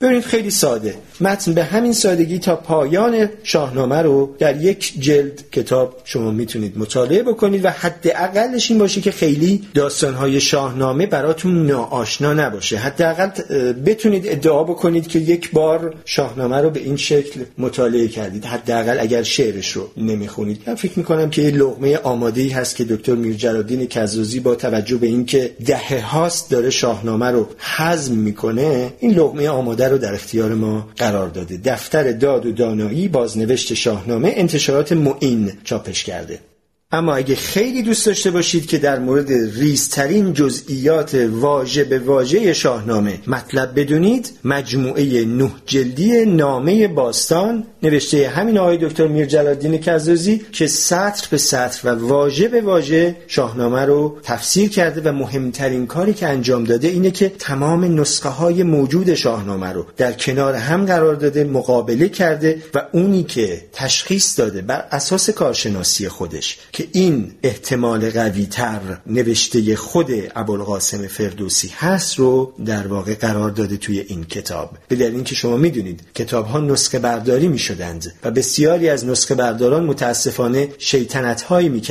ببینید 0.00 0.24
خیلی 0.24 0.50
ساده. 0.50 0.94
متن 1.20 1.54
به 1.54 1.64
همین 1.64 1.92
سادگی 1.92 2.38
تا 2.38 2.56
پایان 2.56 3.28
شاهنامه 3.42 3.96
رو 3.96 4.34
در 4.38 4.60
یک 4.60 4.94
جلد 4.98 5.50
کتاب 5.52 6.00
شما 6.04 6.30
می‌تونید 6.30 6.78
مطالعه 6.78 7.22
بکنید 7.22 7.64
و 7.64 7.70
حداقلش 7.70 8.70
این 8.70 8.80
باشه 8.80 9.00
که 9.00 9.10
خیلی 9.10 9.62
داستانهای 9.74 10.40
شاهنامه 10.40 11.06
براتون 11.06 11.66
ناآشنا 11.66 12.34
نباشه. 12.34 12.76
حداقل 12.76 13.28
بتونید 13.86 14.28
ادعا 14.28 14.64
بکنید 14.64 15.06
که 15.06 15.18
یک 15.18 15.50
بار 15.50 15.94
شاهنامه 16.04 16.56
رو 16.56 16.70
به 16.70 16.80
این 16.80 16.96
شکل 16.96 17.40
مطالعه 17.58 18.08
کردید. 18.08 18.44
حداقل 18.44 19.00
اگر 19.00 19.22
شعرش 19.22 19.72
رو 19.72 19.88
نمی‌خونید. 19.96 20.62
من 20.66 20.74
فکر 20.74 20.98
می‌کنم 20.98 21.30
که 21.30 21.42
یه 21.42 21.50
لغمه 21.50 21.96
آماده 21.96 22.40
ای 22.40 22.48
هست 22.48 22.76
که 22.76 22.84
دکتر 22.84 23.14
میرجلالدین 23.14 23.86
کزازی 23.86 24.40
با 24.40 24.54
توجه 24.54 24.96
به 24.96 25.06
اینکه 25.06 25.50
دهه 25.66 26.00
هاست 26.00 26.50
داره 26.50 26.70
شاهنامه 26.70 27.26
رو 27.26 27.48
هضم 27.58 28.14
می‌کنه 28.14 28.92
این 29.00 29.10
لغمه 29.10 29.48
آماده 29.48 29.87
رو 29.88 29.98
در 29.98 30.14
اختیار 30.14 30.54
ما 30.54 30.88
قرار 30.96 31.28
داده. 31.28 31.60
دفتر 31.64 32.12
داد 32.12 32.46
و 32.46 32.52
دانایی 32.52 33.08
بازنوشت 33.08 33.74
شاهنامه 33.74 34.32
انتشارات 34.36 34.92
معین 34.92 35.52
چاپش 35.64 36.04
کرده. 36.04 36.38
اما 36.92 37.14
اگه 37.14 37.34
خیلی 37.34 37.82
دوست 37.82 38.06
داشته 38.06 38.30
باشید 38.30 38.66
که 38.66 38.78
در 38.78 38.98
مورد 38.98 39.32
ریزترین 39.32 40.32
جزئیات 40.32 41.14
واژه 41.14 41.84
به 41.84 41.98
واژه 41.98 42.52
شاهنامه 42.52 43.18
مطلب 43.26 43.80
بدونید 43.80 44.32
مجموعه 44.44 45.24
نه 45.24 45.50
جلدی 45.66 46.26
نامه 46.26 46.88
باستان 46.88 47.64
نوشته 47.82 48.28
همین 48.28 48.58
آقای 48.58 48.78
دکتر 48.78 49.06
میر 49.06 49.26
جلالدین 49.26 49.78
کزازی 49.78 50.46
که 50.52 50.66
سطر 50.66 51.26
به 51.30 51.38
سطر 51.38 51.88
و 51.88 52.08
واژه 52.08 52.48
به 52.48 52.60
واژه 52.60 53.16
شاهنامه 53.26 53.84
رو 53.84 54.18
تفسیر 54.22 54.70
کرده 54.70 55.10
و 55.10 55.12
مهمترین 55.12 55.86
کاری 55.86 56.14
که 56.14 56.26
انجام 56.26 56.64
داده 56.64 56.88
اینه 56.88 57.10
که 57.10 57.28
تمام 57.28 58.00
نسخه 58.00 58.28
های 58.28 58.62
موجود 58.62 59.14
شاهنامه 59.14 59.72
رو 59.72 59.86
در 59.96 60.12
کنار 60.12 60.54
هم 60.54 60.86
قرار 60.86 61.14
داده 61.14 61.44
مقابله 61.44 62.08
کرده 62.08 62.62
و 62.74 62.82
اونی 62.92 63.22
که 63.22 63.62
تشخیص 63.72 64.38
داده 64.38 64.62
بر 64.62 64.84
اساس 64.90 65.30
کارشناسی 65.30 66.08
خودش 66.08 66.58
که 66.78 66.88
این 66.92 67.32
احتمال 67.42 68.10
قوی 68.10 68.46
تر 68.46 68.80
نوشته 69.06 69.76
خود 69.76 70.10
ابوالقاسم 70.36 71.06
فردوسی 71.06 71.72
هست 71.76 72.18
رو 72.18 72.52
در 72.64 72.86
واقع 72.86 73.14
قرار 73.14 73.50
داده 73.50 73.76
توی 73.76 74.00
این 74.00 74.24
کتاب. 74.24 74.70
به 74.88 74.96
دلیل 74.96 75.14
اینکه 75.14 75.34
شما 75.34 75.56
می‌دونید 75.56 76.00
کتاب 76.14 76.46
ها 76.46 76.60
نسخه 76.60 76.98
برداری 76.98 77.48
می 77.48 77.58
شدند 77.58 78.14
و 78.24 78.30
بسیاری 78.30 78.88
از 78.88 79.04
نسخه 79.04 79.34
برداران 79.34 79.84
متاسفانه 79.84 80.68
شیطنت 80.78 81.42
هایی 81.42 81.68
می 81.68 81.82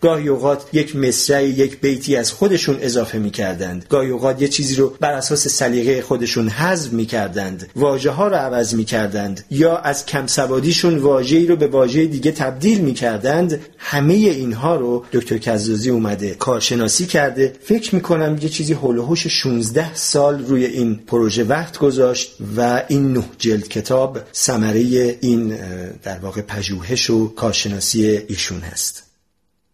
گاهی 0.00 0.28
اوقات 0.28 0.62
یک 0.72 0.96
مصرعی 0.96 1.48
یک 1.48 1.80
بیتی 1.80 2.16
از 2.16 2.32
خودشون 2.32 2.78
اضافه 2.80 3.18
می 3.18 3.30
کردند 3.30 3.86
گاهی 3.88 4.10
اوقات 4.10 4.42
یه 4.42 4.48
چیزی 4.48 4.74
رو 4.74 4.96
بر 5.00 5.12
اساس 5.12 5.48
سلیقه 5.48 6.02
خودشون 6.02 6.48
حذف 6.48 6.92
می 6.92 7.06
کردند 7.06 7.70
واژه 7.76 8.10
ها 8.10 8.28
رو 8.28 8.36
عوض 8.36 8.74
می 8.74 8.84
کردند 8.84 9.44
یا 9.50 9.76
از 9.76 10.06
کم 10.06 10.26
سوادیشون 10.26 10.98
واژه‌ای 10.98 11.46
رو 11.46 11.56
به 11.56 11.66
واژه 11.66 12.06
دیگه 12.06 12.32
تبدیل 12.32 12.80
می 12.80 12.94
کردند 12.94 13.60
همه 13.78 14.13
اینها 14.14 14.76
رو 14.76 15.04
دکتر 15.12 15.38
کزازی 15.38 15.90
اومده 15.90 16.34
کارشناسی 16.34 17.06
کرده. 17.06 17.52
فکر 17.62 17.94
می‌کنم 17.94 18.38
یه 18.42 18.48
چیزی 18.48 18.72
هلوهوش 18.72 19.26
16 19.26 19.94
سال 19.94 20.44
روی 20.44 20.64
این 20.64 20.96
پروژه 21.06 21.44
وقت 21.44 21.78
گذاشت 21.78 22.36
و 22.56 22.82
این 22.88 23.12
نه 23.12 23.24
جلد 23.38 23.68
کتاب 23.68 24.18
ثمره 24.34 24.80
این 25.20 25.56
در 26.02 26.18
واقع 26.18 26.40
پژوهش 26.40 27.10
و 27.10 27.34
کارشناسی 27.34 28.06
ایشون 28.28 28.60
هست. 28.60 29.02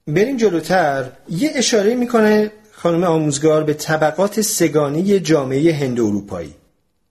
بریم 0.06 0.36
جلوتر. 0.36 1.10
یه 1.30 1.50
اشاره 1.54 1.94
می‌کنه 1.94 2.52
خانم 2.72 3.04
آموزگار 3.04 3.64
به 3.64 3.74
طبقات 3.74 4.40
سگانی 4.40 5.20
جامعه 5.20 5.74
هند 5.74 6.00
اروپایی. 6.00 6.54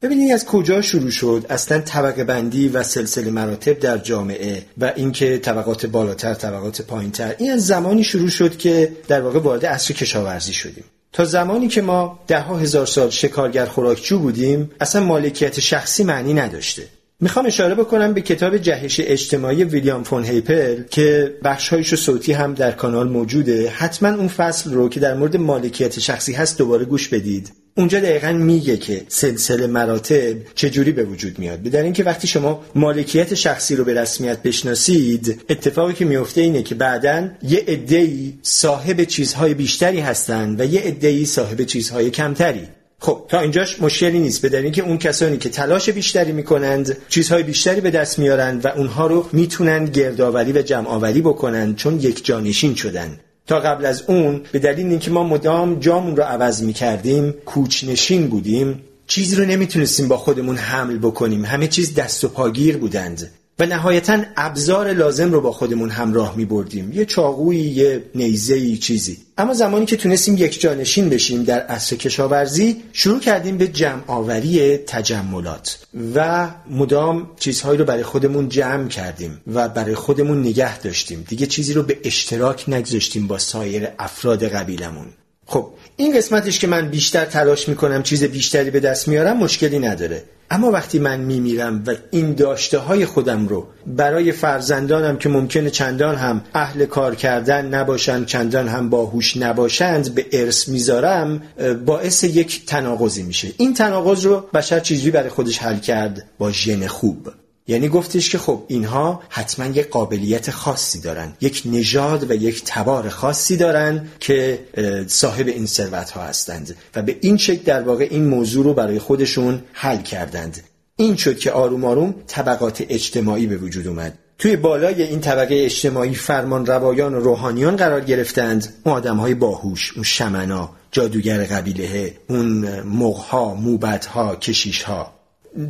ببینید 0.02 0.32
از 0.32 0.45
کجا 0.45 0.82
شروع 0.82 1.10
شد؟ 1.10 1.45
اصلا 1.50 1.82
طبقه 1.82 2.24
بندی 2.24 2.68
و 2.68 2.84
سلسله 2.84 3.32
مراتب 3.32 3.80
در 3.80 3.97
جامعه 3.97 4.66
و 4.78 4.93
اینکه 4.95 5.38
طبقات 5.38 5.86
بالاتر 5.86 6.34
طبقات 6.34 6.82
پایینتر 6.82 7.36
این 7.38 7.52
از 7.52 7.66
زمانی 7.66 8.04
شروع 8.04 8.30
شد 8.30 8.58
که 8.58 8.91
در 9.08 9.22
واقع 9.22 9.39
وارد 9.39 9.66
عصر 9.66 9.93
کشاورزی 9.93 10.54
شدیم. 10.54 10.84
تا 11.14 11.26
زمانی 11.26 11.68
که 11.68 11.82
ما 11.82 12.20
ده 12.28 12.39
ها 12.39 12.58
هزار 12.58 12.86
سال 12.86 13.10
شکارگر 13.10 13.66
خوراکچو 13.66 14.20
بودیم 14.20 14.72
اصلا 14.80 15.04
مالکیت 15.04 15.60
شخصی 15.60 16.04
معنی 16.04 16.34
نداشته. 16.34 16.84
می‌خوام 17.20 17.45
اشاره 17.45 17.76
بکنم 17.76 18.14
به 18.14 18.22
کتاب 18.22 18.58
جهش 18.58 19.02
اجتماعی 19.04 19.64
ویلیام 19.64 20.04
فون 20.04 20.24
هیپل 20.24 20.84
که 20.84 21.38
بخشهایش 21.43 21.95
صوتی 21.95 22.34
هم 22.34 22.54
در 22.54 22.72
کانال 22.72 23.10
موجوده. 23.10 23.70
حتما 23.70 24.10
اون 24.10 24.28
فصل 24.28 24.74
رو 24.74 24.89
که 24.89 25.00
در 25.00 25.14
مورد 25.14 25.38
مالکیت 25.38 26.00
شخصی 26.00 26.34
هست 26.34 26.58
دوباره 26.58 26.86
گوش 26.86 27.08
بدید. 27.10 27.52
اونجا 27.78 27.99
دقیقا 27.99 28.32
میگه 28.32 28.78
که 28.78 29.01
سلسله 29.07 29.67
مراتب 29.67 30.36
چجوری 30.55 30.91
به 30.91 31.03
وجود 31.03 31.39
میاد. 31.39 31.59
بدن 31.59 31.84
اینکه 31.84 32.03
وقتی 32.03 32.28
شما 32.28 32.65
مالکیت 32.76 33.34
شخصی 33.34 33.76
رو 33.76 33.84
به 33.84 34.01
رسمیت 34.01 34.43
بشناسید 34.43 35.41
اتفاقی 35.49 35.93
که 35.93 36.05
میفته 36.05 36.41
اینه 36.41 36.63
که 36.63 36.76
بعدا 36.76 37.30
یه 37.43 37.63
عده‌ای 37.67 38.34
صاحب 38.41 39.03
چیزهای 39.03 39.53
بیشتری 39.53 39.99
هستند 39.99 40.61
و 40.61 40.63
یه 40.63 40.82
عده‌ای 40.82 41.26
صاحب 41.26 41.63
چیزهای 41.63 42.09
کمتری. 42.09 42.67
خب 42.99 43.26
تا 43.30 43.39
اینجاش 43.39 43.82
مشکلی 43.82 44.20
نیست. 44.20 44.45
بدن 44.45 44.72
که 44.72 44.84
اون 44.84 44.97
کسانی 44.97 45.38
که 45.38 45.49
تلاش 45.49 45.89
بیشتری 45.89 46.32
می‌کنند 46.32 46.97
چیزهای 47.09 47.43
بیشتری 47.43 47.82
به 47.82 47.91
دست 47.91 48.20
میارند 48.20 48.65
و 48.65 48.67
اونها 48.67 49.07
رو 49.07 49.30
می‌تونند 49.34 49.89
گردآوری 49.89 50.51
و 50.51 50.61
جمعآوری 50.61 51.22
بکنند 51.22 51.76
چون 51.76 51.99
یک 51.99 52.26
جانشین 52.26 52.76
شدن. 52.76 53.20
تا 53.50 53.60
قبل 53.60 53.86
از 53.86 54.04
اون 54.08 54.41
به 54.52 54.60
دلیل 54.60 54.88
اینکه 54.88 55.12
ما 55.12 55.24
مدام 55.24 55.80
جامون 55.80 56.16
رو 56.16 56.24
عوض 56.24 56.64
می‌کردیم 56.64 57.32
کوچنشین 57.32 58.28
بودیم 58.28 58.84
چیزی 59.08 59.36
رو 59.36 59.45
نمی‌تونستیم 59.45 60.08
با 60.08 60.18
خودمون 60.18 60.56
حمل 60.56 60.97
بکنیم. 60.97 61.45
همه 61.45 61.68
چیز 61.68 61.95
دست 61.95 62.24
و 62.24 62.28
پاگیر 62.28 62.78
بودند. 62.78 63.32
و 63.60 63.66
نهایتا 63.66 64.24
ابزار 64.38 64.93
لازم 64.93 65.32
رو 65.32 65.41
با 65.41 65.51
خودمون 65.51 65.89
همراه 65.89 66.38
می 66.38 66.45
بردیم 66.45 66.91
یه 66.93 67.05
چاقویی 67.05 67.60
یه 67.60 68.03
نیزهی 68.16 68.78
چیزی. 68.78 69.18
اما 69.38 69.53
زمانی 69.53 69.86
که 69.86 69.97
تونستیم 69.97 70.38
یک 70.38 70.62
جانشین 70.62 71.10
بشیم 71.10 71.43
در 71.43 71.60
عصر 71.60 71.95
کشاورزی 71.95 72.84
شروع 72.93 73.20
کردیم 73.20 73.57
به 73.57 73.68
جمع 73.68 74.01
آوری 74.07 74.78
تجملات. 74.78 75.80
و 76.16 76.49
مدام 76.70 77.30
چیزهایی 77.39 77.78
رو 77.78 77.86
برای 77.86 78.03
خودمون 78.03 78.49
جمع 78.49 78.88
کردیم 78.88 79.41
و 79.47 79.70
برای 79.70 79.95
خودمون 79.95 80.41
نگه 80.41 80.80
داشتیم. 80.80 81.26
دیگه 81.28 81.45
چیزی 81.45 81.74
رو 81.74 81.84
به 81.84 81.97
اشتراک 82.03 82.66
نگذاشتیم 82.68 83.28
با 83.28 83.38
سایر 83.38 83.88
افراد 83.99 84.43
قبیلمون 84.43 85.07
خب 85.45 85.70
این 85.95 86.18
قسمتش 86.18 86.60
که 86.60 86.68
من 86.68 86.89
بیشتر 86.89 87.26
تلاش 87.26 87.70
می‌کنم 87.70 88.03
چیز 88.03 88.24
بیشتری 88.24 88.72
به 88.72 88.80
دست 88.80 89.07
میارم 89.07 89.38
مشکلی 89.38 89.80
نداره. 89.80 90.24
اما 90.52 90.72
وقتی 90.72 91.00
من 91.00 91.20
میمیرم 91.20 91.84
و 91.88 91.95
این 92.12 92.34
داشته 92.34 92.78
های 92.78 93.06
خودم 93.06 93.47
رو 93.47 93.68
برای 93.88 94.32
فرزندانم 94.32 95.18
که 95.18 95.30
ممکنه 95.30 95.70
چندان 95.70 96.16
هم 96.16 96.41
اهل 96.54 96.86
کار 96.86 97.16
کردن 97.16 97.66
نباشند 97.66 98.26
چندان 98.26 98.68
هم 98.68 98.89
باهوش 98.89 99.38
نباشند 99.38 100.16
به 100.16 100.26
ارث 100.32 100.70
می‌ذارم 100.70 101.41
باعث 101.86 102.24
یک 102.24 102.66
تناقضی 102.66 103.24
میشه. 103.24 103.47
این 103.58 103.74
تناقض 103.74 104.26
رو 104.26 104.43
بشر 104.54 104.80
چیزی 104.80 105.12
برای 105.12 105.30
خودش 105.30 105.60
حل 105.60 105.80
کرد؟ 105.80 106.26
با 106.38 106.52
ژن 106.52 106.88
خوب. 106.88 107.30
یعنی 107.70 107.89
گفتش 107.89 108.30
که 108.30 108.38
خب 108.38 108.63
اینها 108.67 109.22
حتما 109.30 109.65
یک 109.65 109.89
قابلیت 109.89 110.51
خاصی 110.51 110.99
دارن 110.99 111.34
یک 111.41 111.63
نژاد 111.65 112.32
و 112.32 112.34
یک 112.34 112.63
تبار 112.65 113.09
خاصی 113.09 113.57
دارن 113.57 114.07
که 114.20 114.59
صاحب 115.07 115.47
این 115.47 115.65
ثروت 115.65 116.11
ها 116.11 116.22
هستند 116.22 116.76
و 116.95 117.01
به 117.01 117.17
این 117.22 117.38
شکل 117.38 117.63
در 117.63 117.82
واقع 117.82 118.07
این 118.11 118.26
موضوع 118.26 118.65
رو 118.65 118.74
برای 118.74 118.99
خودشون 118.99 119.61
حل 119.74 120.01
کردند. 120.01 120.63
این 120.95 121.15
شد 121.15 121.39
که 121.39 121.51
آروم 121.51 121.86
آروم 121.86 122.15
طبقات 122.28 122.84
اجتماعی 122.89 123.47
به 123.47 123.57
وجود 123.57 123.88
اومد. 123.88 124.17
توی 124.38 124.55
بالای 124.55 125.03
این 125.03 125.20
طبقه 125.20 125.55
اجتماعی 125.65 126.15
فرمان 126.15 126.65
روایان 126.65 127.13
و 127.13 127.20
روحانیان 127.20 127.76
قرار 127.76 128.01
گرفتند. 128.01 128.74
اون 128.84 128.95
آدم 128.95 129.17
های 129.17 129.34
باهوش 129.34 129.93
اون 129.95 130.03
شمنا 130.03 130.70
جادوگر 130.91 131.43
قبیله 131.43 132.13
اون 132.30 132.80
مغها 132.82 133.53
موبتها 133.53 134.36
کشیشها. 134.36 135.18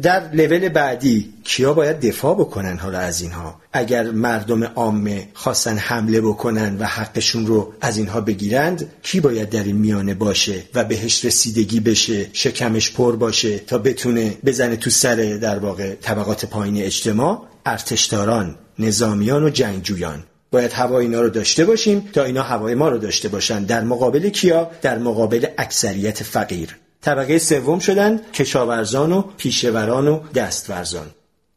در 0.02 0.32
لول 0.32 0.70
بعدی 0.70 1.34
کیا 1.44 1.74
باید 1.74 2.00
دفاع 2.00 2.36
بکنن 2.36 2.78
حالا 2.78 3.00
از 3.00 3.22
اینها؟ 3.22 3.62
اگر 3.74 4.04
مردم 4.04 4.64
عامه 4.64 5.28
خواستن 5.34 5.78
حمله 5.78 6.22
بکنن 6.22 6.78
و 6.78 6.84
حقشون 6.84 7.48
رو 7.48 7.74
از 7.82 7.98
اینها 7.98 8.22
بگیرند 8.22 8.92
کی 9.04 9.20
باید 9.20 9.50
در 9.50 9.64
این 9.64 9.76
میانه 9.76 10.14
باشه 10.14 10.64
و 10.76 10.84
بهش 10.84 11.26
رسیدگی 11.26 11.80
بشه 11.80 12.30
شکمش 12.34 12.92
پر 12.92 13.16
باشه 13.16 13.60
تا 13.60 13.78
بتونه 13.78 14.38
بزنه 14.46 14.76
تو 14.76 14.90
سر 14.90 15.16
در 15.16 15.60
واقع 15.60 15.96
طبقات 15.96 16.46
پایین 16.46 16.78
اجتماع؟ 16.78 17.42
ارتشداران 17.66 18.56
نظامیان 18.80 19.44
و 19.44 19.50
جنگجویان. 19.50 20.24
باید 20.52 20.74
هوا 20.74 21.00
اینا 21.00 21.22
رو 21.22 21.30
داشته 21.30 21.66
باشیم 21.66 22.10
تا 22.14 22.24
اینا 22.24 22.44
هوای 22.44 22.76
ما 22.76 22.90
رو 22.90 22.98
داشته 22.98 23.30
باشن. 23.30 23.64
در 23.64 23.84
مقابل 23.84 24.30
کیا؟ 24.30 24.72
در 24.82 24.98
مقابل 24.98 25.46
اکثریت 25.58 26.24
فقیر. 26.24 26.76
طبقه 27.02 27.38
سوم 27.38 27.80
شدن 27.80 28.22
کشاورزان 28.34 29.12
و 29.12 29.22
پیشوران 29.38 30.08
و 30.08 30.20
دستورزان. 30.36 31.08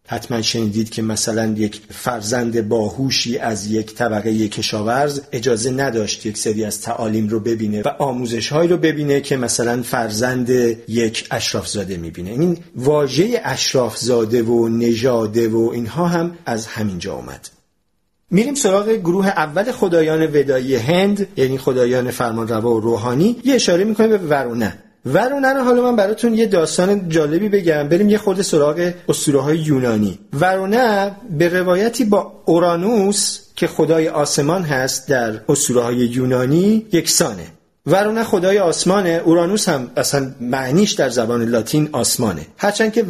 حتما 0.09 0.43
شنیدید 0.43 0.91
که 0.91 1.03
مثلا 1.03 1.55
یک 1.57 1.81
فرزند 1.91 2.69
باهوشی 2.69 3.39
از 3.39 3.67
یک 3.67 3.95
طبقه 3.95 4.49
کشاورز 4.49 5.21
اجازه 5.33 5.71
نداشت 5.71 6.27
یک 6.27 6.39
سری 6.39 6.65
از 6.65 6.81
تعالیم 6.81 7.29
رو 7.29 7.41
ببینه 7.41 7.83
و 7.83 7.89
آموزش 7.89 8.53
رو 8.53 8.77
ببینه 8.77 9.21
که 9.21 9.37
مثلا 9.37 9.83
فرزند 9.83 10.51
یک 10.89 11.27
اشرافزاده 11.31 11.97
می‌بینه. 11.97 12.31
این 12.31 12.59
واژه 12.77 13.41
اشرافزاده 13.45 14.43
و 14.43 14.69
نژاده 14.69 15.49
و 15.49 15.71
اینها 15.73 16.07
هم 16.07 16.39
از 16.47 16.67
همینجا 16.67 17.15
اومد. 17.15 17.49
میریم 18.31 18.55
سراغ 18.55 18.89
گروه 18.89 19.27
اول 19.29 19.73
خدایان 19.73 20.23
ودایی 20.23 20.77
هند 20.77 21.27
یعنی 21.37 21.59
خدایان 21.59 22.11
فرمانروا 22.11 22.75
و 22.75 22.81
روحانی. 22.81 23.37
یه 23.45 23.55
اشاره 23.55 23.85
می‌کنیم 23.85 24.11
به 24.11 24.19
ورونه. 24.19 24.79
ورونه 25.07 25.53
رو 25.53 25.65
حالا 25.65 25.83
من 25.83 25.97
براتون 25.97 26.35
یه 26.35 26.47
داستان 26.47 27.09
جالبی 27.09 27.49
بگم. 27.49 27.89
بریم 27.89 28.09
یه 28.09 28.19
خورده 28.19 28.43
سراغ 28.43 28.93
اسطوره 29.09 29.41
های 29.41 29.59
یونانی 29.59 30.19
ورونه 30.41 31.11
به 31.39 31.49
روایتی 31.49 32.05
با 32.05 32.43
اورانوس 32.45 33.39
که 33.57 33.67
خدای 33.67 34.09
آسمان 34.09 34.63
هست 34.63 35.09
در 35.09 35.41
اسطوره 35.49 35.83
های 35.83 35.97
یونانی 35.97 36.87
یکسانه. 36.93 37.47
ورونه 37.87 38.25
خدای 38.25 38.59
آسمانه. 38.59 39.23
اورانوس 39.25 39.69
هم 39.69 39.91
اصلا 39.97 40.35
معنیش 40.41 40.93
در 40.93 41.09
زبان 41.09 41.45
لاتین 41.45 41.89
آسمانه. 41.93 42.47
هرچند 42.57 42.93
که 42.93 43.05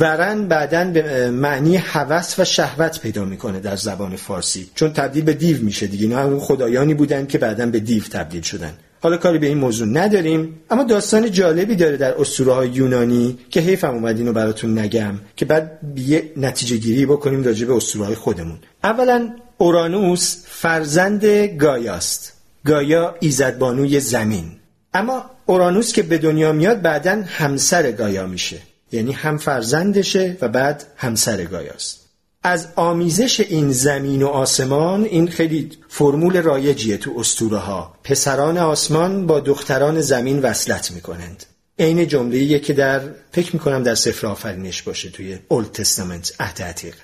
ورن 0.00 0.48
بعدا 0.48 0.84
به 0.84 1.30
معنی 1.30 1.76
هوس 1.76 2.38
و 2.38 2.44
شهوت 2.44 3.00
پیدا 3.00 3.24
می‌کنه 3.24 3.60
در 3.60 3.76
زبان 3.76 4.16
فارسی. 4.16 4.70
چون 4.74 4.92
تبدیل 4.92 5.24
به 5.24 5.32
دیو 5.32 5.62
میشه 5.62 5.86
دیگه. 5.86 6.02
اینا 6.02 6.18
هم 6.18 6.40
خدایانی 6.40 6.94
بودن 6.94 7.26
که 7.26 7.38
بعدا 7.38 7.66
به 7.66 7.80
دیو 7.80 8.02
تبدیل 8.02 8.42
شدن. 8.42 8.72
حالا 9.00 9.16
کاری 9.16 9.38
به 9.38 9.46
این 9.46 9.58
موضوع 9.58 9.88
نداریم 9.88 10.60
اما 10.70 10.84
داستان 10.84 11.30
جالبی 11.30 11.76
داره 11.76 11.96
در 11.96 12.14
اسطوره 12.14 12.52
های 12.52 12.68
یونانی 12.68 13.38
که 13.50 13.60
حیفم 13.60 13.94
اومد 13.94 14.18
اینو 14.18 14.32
براتون 14.32 14.78
نگم 14.78 15.14
که 15.36 15.44
بعد 15.44 15.80
یه 15.96 16.32
نتیجه 16.36 16.76
گیری 16.76 17.06
بکنیم 17.06 17.44
راجع 17.44 17.66
به 17.66 17.76
اسطوره 17.76 18.04
های 18.04 18.14
خودمون. 18.14 18.58
اولا 18.84 19.30
اورانوس 19.58 20.36
فرزند 20.46 21.24
گایاست. 21.24 22.32
گایا 22.66 23.14
ایزدبانوی 23.20 24.00
زمین. 24.00 24.44
اما 24.94 25.24
اورانوس 25.46 25.92
که 25.92 26.02
به 26.02 26.18
دنیا 26.18 26.52
میاد 26.52 26.82
بعدا 26.82 27.22
همسر 27.26 27.92
گایا 27.92 28.26
میشه. 28.26 28.58
یعنی 28.92 29.12
هم 29.12 29.38
فرزندشه 29.38 30.36
و 30.40 30.48
بعد 30.48 30.84
همسر 30.96 31.44
گایاست. 31.44 31.97
از 32.42 32.68
آمیزش 32.76 33.40
این 33.40 33.72
زمین 33.72 34.22
و 34.22 34.26
آسمان 34.26 35.04
این 35.04 35.28
خیلی 35.28 35.70
فرمول 35.88 36.42
رایجیه 36.42 36.96
تو 36.96 37.14
استوره 37.18 37.58
ها 37.58 37.94
پسران 38.04 38.58
آسمان 38.58 39.26
با 39.26 39.40
دختران 39.40 40.00
زمین 40.00 40.38
وصلت 40.38 40.90
می‌کنند. 40.90 41.44
عین 41.78 42.06
جمله 42.06 42.58
که 42.58 42.72
در 42.72 43.00
فکر 43.32 43.56
می‌کنم 43.56 43.82
در 43.82 43.94
سفر 43.94 44.26
آفرینش 44.26 44.82
باشه 44.82 45.10
توی 45.10 45.38
اولد 45.48 45.72
تستامنت 45.72 46.32
عهد 46.40 46.62
عتیق 46.62 46.94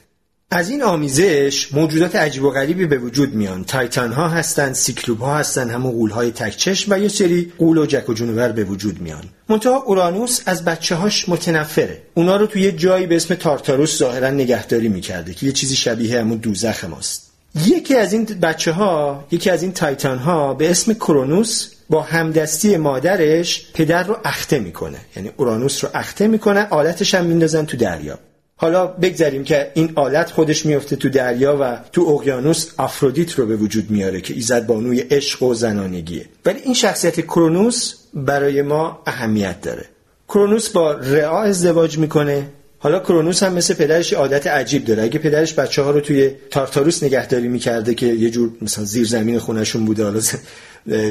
از 0.50 0.70
این 0.70 0.82
آمیزش 0.82 1.72
موجودات 1.72 2.16
عجیب 2.16 2.42
و 2.42 2.50
غریبی 2.50 2.86
به 2.86 2.98
وجود 2.98 3.34
میان. 3.34 3.64
تایتان 3.64 4.12
ها 4.12 4.28
هستن 4.28 4.72
سیکلوب 4.72 5.20
ها 5.20 5.38
هستن 5.38 5.70
همون 5.70 5.92
قول 5.92 6.10
های 6.10 6.30
تکچش 6.30 6.86
و 6.88 6.98
یه 6.98 7.08
سری 7.08 7.52
قول 7.58 7.78
و 7.78 7.86
جک 7.86 8.08
و 8.08 8.14
جونور 8.14 8.48
به 8.48 8.64
وجود 8.64 9.00
میان. 9.00 9.24
منتها 9.48 9.76
اورانوس 9.76 10.40
از 10.46 10.64
بچه 10.64 10.94
هاش 10.94 11.28
متنفره. 11.28 12.02
اونا 12.14 12.36
رو 12.36 12.46
توی 12.46 12.62
یه 12.62 12.72
جایی 12.72 13.06
به 13.06 13.16
اسم 13.16 13.34
تارتاروس 13.34 13.98
ظاهرا 13.98 14.30
نگهداری 14.30 14.88
می‌کرده 14.88 15.34
که 15.34 15.46
یه 15.46 15.52
چیزی 15.52 15.76
شبیه 15.76 16.20
همون 16.20 16.38
دوزخ 16.38 16.84
ماست. 16.84 17.30
یکی 17.66 17.96
از 17.96 18.12
این 18.12 18.24
بچه 18.24 18.72
ها 18.72 19.24
یکی 19.30 19.50
از 19.50 19.62
این 19.62 19.72
تایتان 19.72 20.18
ها 20.18 20.54
به 20.54 20.70
اسم 20.70 20.94
کرونوس 20.94 21.70
با 21.90 22.02
همدستی 22.02 22.76
مادرش 22.76 23.66
پدر 23.74 24.02
رو 24.02 24.16
اخته 24.24 24.58
می‌کنه. 24.58 24.98
یعنی 25.16 25.30
اورانوس 25.36 25.84
رو 25.84 25.90
اخته 25.94 26.26
می‌کنه 26.26 26.66
آلتش 26.70 27.14
هم 27.14 27.24
میندازن 27.24 27.64
تو 27.64 27.76
دریا. 27.76 28.18
حالا 28.56 28.86
بگذاریم 28.86 29.44
که 29.44 29.70
این 29.74 29.92
آلت 29.94 30.30
خودش 30.30 30.66
میفته 30.66 30.96
تو 30.96 31.08
دریا 31.08 31.58
و 31.60 31.78
تو 31.92 32.00
اقیانوس 32.00 32.70
آفرودیت 32.78 33.32
رو 33.32 33.46
به 33.46 33.56
وجود 33.56 33.90
میاره 33.90 34.20
که 34.20 34.34
ایزد 34.34 34.66
بانوی 34.66 35.00
عشق 35.00 35.42
و 35.42 35.54
زنانگیه. 35.54 36.26
ولی 36.44 36.60
این 36.60 36.74
شخصیت 36.74 37.20
کرونوس 37.20 37.94
برای 38.14 38.62
ما 38.62 39.02
اهمیت 39.06 39.60
داره. 39.60 39.84
کرونوس 40.28 40.68
با 40.68 40.92
رعا 40.92 41.42
ازدواج 41.42 41.98
می‌کنه. 41.98 42.46
حالا 42.78 42.98
کرونوس 42.98 43.42
هم 43.42 43.52
مثل 43.52 43.74
پدرش 43.74 44.12
عادت 44.12 44.46
عجیب 44.46 44.84
داره. 44.84 45.02
اگه 45.02 45.18
پدرش 45.18 45.54
بچه 45.54 45.82
ها 45.82 45.90
رو 45.90 46.00
توی 46.00 46.30
تارتاروس 46.50 47.02
نگهداری 47.02 47.48
می‌کرده 47.48 47.94
که 47.94 48.06
یه 48.06 48.30
جور 48.30 48.50
مثلا 48.62 48.84
زیر 48.84 49.06
زمین 49.06 49.38
خونشون 49.38 49.84
بوده 49.84 50.04
حالا 50.04 50.20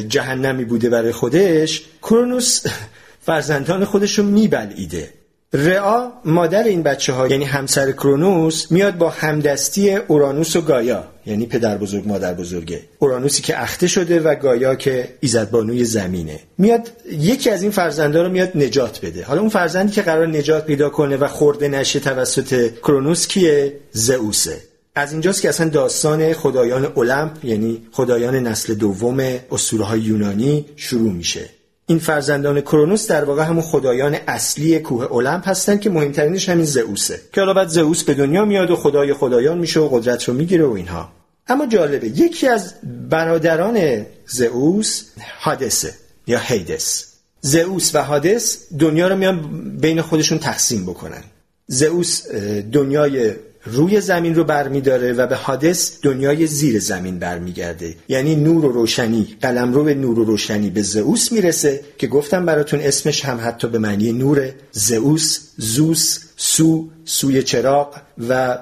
جهنمی 0.07 0.65
بوده 0.65 0.89
برای 0.89 1.11
خودش 1.11 1.85
کرونوس 2.01 2.63
فرزندان 3.25 3.85
خودش 3.85 4.19
رو 4.19 4.25
میبلعیده 4.25 5.09
رعا 5.53 6.11
مادر 6.25 6.63
این 6.63 6.83
بچه 6.83 7.13
ها 7.13 7.27
یعنی 7.27 7.45
همسر 7.45 7.91
کرونوس 7.91 8.71
میاد 8.71 8.97
با 8.97 9.09
همدستی 9.09 9.95
اورانوس 9.95 10.55
و 10.55 10.61
گایا 10.61 11.03
یعنی 11.25 11.45
پدر 11.45 11.77
بزرگ 11.77 12.07
مادر 12.07 12.33
بزرگه. 12.33 12.81
اورانوسی 12.99 13.41
که 13.41 13.61
اخته 13.61 13.87
شده 13.87 14.19
و 14.19 14.35
گایا 14.35 14.75
که 14.75 15.09
ایزدبانوی 15.19 15.85
زمینه. 15.85 16.39
میاد 16.57 16.91
یکی 17.11 17.49
از 17.49 17.61
این 17.61 17.71
فرزنده 17.71 18.23
رو 18.23 18.29
میاد 18.29 18.57
نجات 18.57 19.05
بده. 19.05 19.23
حالا 19.23 19.41
اون 19.41 19.49
فرزندی 19.49 19.91
که 19.91 20.01
قرار 20.01 20.27
نجات 20.27 20.65
پیدا 20.65 20.89
کنه 20.89 21.17
و 21.17 21.27
خورده 21.27 21.67
نشه 21.67 21.99
توسط 21.99 22.73
کرونوس 22.73 23.27
کیه؟ 23.27 23.73
زئوسه. 23.91 24.57
از 24.95 25.11
اینجاست 25.11 25.41
که 25.41 25.49
اصلا 25.49 25.69
داستان 25.69 26.33
خدایان 26.33 26.93
المپ 26.97 27.45
یعنی 27.45 27.87
خدایان 27.91 28.35
نسل 28.35 28.73
دوم 28.73 29.19
اسطوره 29.51 29.99
یونانی 29.99 30.65
شروع 30.75 31.11
میشه. 31.11 31.49
این 31.87 31.99
فرزندان 31.99 32.61
کرونوس 32.61 33.07
در 33.07 33.23
واقع 33.23 33.43
همون 33.43 33.61
خدایان 33.61 34.17
اصلی 34.27 34.79
کوه 34.79 35.11
المپ 35.11 35.47
هستن 35.47 35.77
که 35.77 35.89
مهمترینش 35.89 36.49
همین 36.49 36.65
زئوسه. 36.65 37.21
که 37.33 37.41
بعد 37.41 37.67
زئوس 37.67 38.03
به 38.03 38.13
دنیا 38.13 38.45
میاد 38.45 38.71
و 38.71 38.75
خدای 38.75 39.13
خدایان 39.13 39.57
میشه 39.57 39.79
و 39.79 39.89
قدرت 39.89 40.23
رو 40.23 40.33
می‌گیره 40.33 40.65
و 40.65 40.71
اینها. 40.71 41.11
اما 41.47 41.65
جالبه 41.65 42.07
یکی 42.07 42.47
از 42.47 42.73
برادران 43.09 44.05
زئوس 44.27 45.03
هادسه 45.39 45.93
یا 46.27 46.39
هیدس. 46.39 47.05
زئوس 47.41 47.95
و 47.95 48.03
هادس 48.03 48.73
دنیا 48.79 49.07
رو 49.07 49.15
میان 49.15 49.41
بین 49.77 50.01
خودشون 50.01 50.39
تقسیم 50.39 50.85
بکنن. 50.85 51.23
زئوس 51.67 52.31
دنیای 52.71 53.33
روی 53.65 54.01
زمین 54.01 54.35
رو 54.35 54.43
برمیداره 54.43 55.13
و 55.13 55.27
به 55.27 55.35
حادث 55.35 55.97
دنیای 56.01 56.47
زیر 56.47 56.79
زمین 56.79 57.19
برمیگرده. 57.19 57.95
یعنی 58.07 58.35
نور 58.35 58.65
و 58.65 58.71
روشنی 58.71 59.27
قلم 59.41 59.73
رو 59.73 59.83
به 59.83 59.93
نور 59.93 60.19
و 60.19 60.23
روشنی 60.23 60.69
به 60.69 60.81
زئوس 60.81 61.31
می‌رسه 61.31 61.81
که 61.97 62.07
گفتم 62.07 62.45
براتون 62.45 62.79
اسمش 62.79 63.25
هم 63.25 63.39
حتی 63.43 63.67
به 63.67 63.79
معنی 63.79 64.11
نور 64.11 64.49
زئوس 64.71 65.39
زوس 65.57 66.19
سو 66.35 66.89
سوی 67.05 67.43
چراغ 67.43 67.95
و 68.29 68.59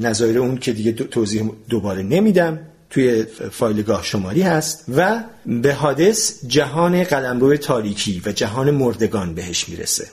نظایر 0.00 0.38
اون 0.38 0.58
که 0.58 0.72
دیگه 0.72 0.92
توضیح 0.92 1.50
دوباره 1.68 2.02
نمیدم 2.02 2.60
توی 2.90 3.24
فایلگاه 3.52 4.02
شماری 4.04 4.42
هست. 4.42 4.84
و 4.96 5.24
به 5.46 5.72
حادث 5.74 6.44
جهان 6.46 7.04
قلمرو 7.04 7.56
تاریکی 7.56 8.22
و 8.26 8.32
جهان 8.32 8.70
مردگان 8.70 9.34
بهش 9.34 9.68
می‌رسه. 9.68 10.06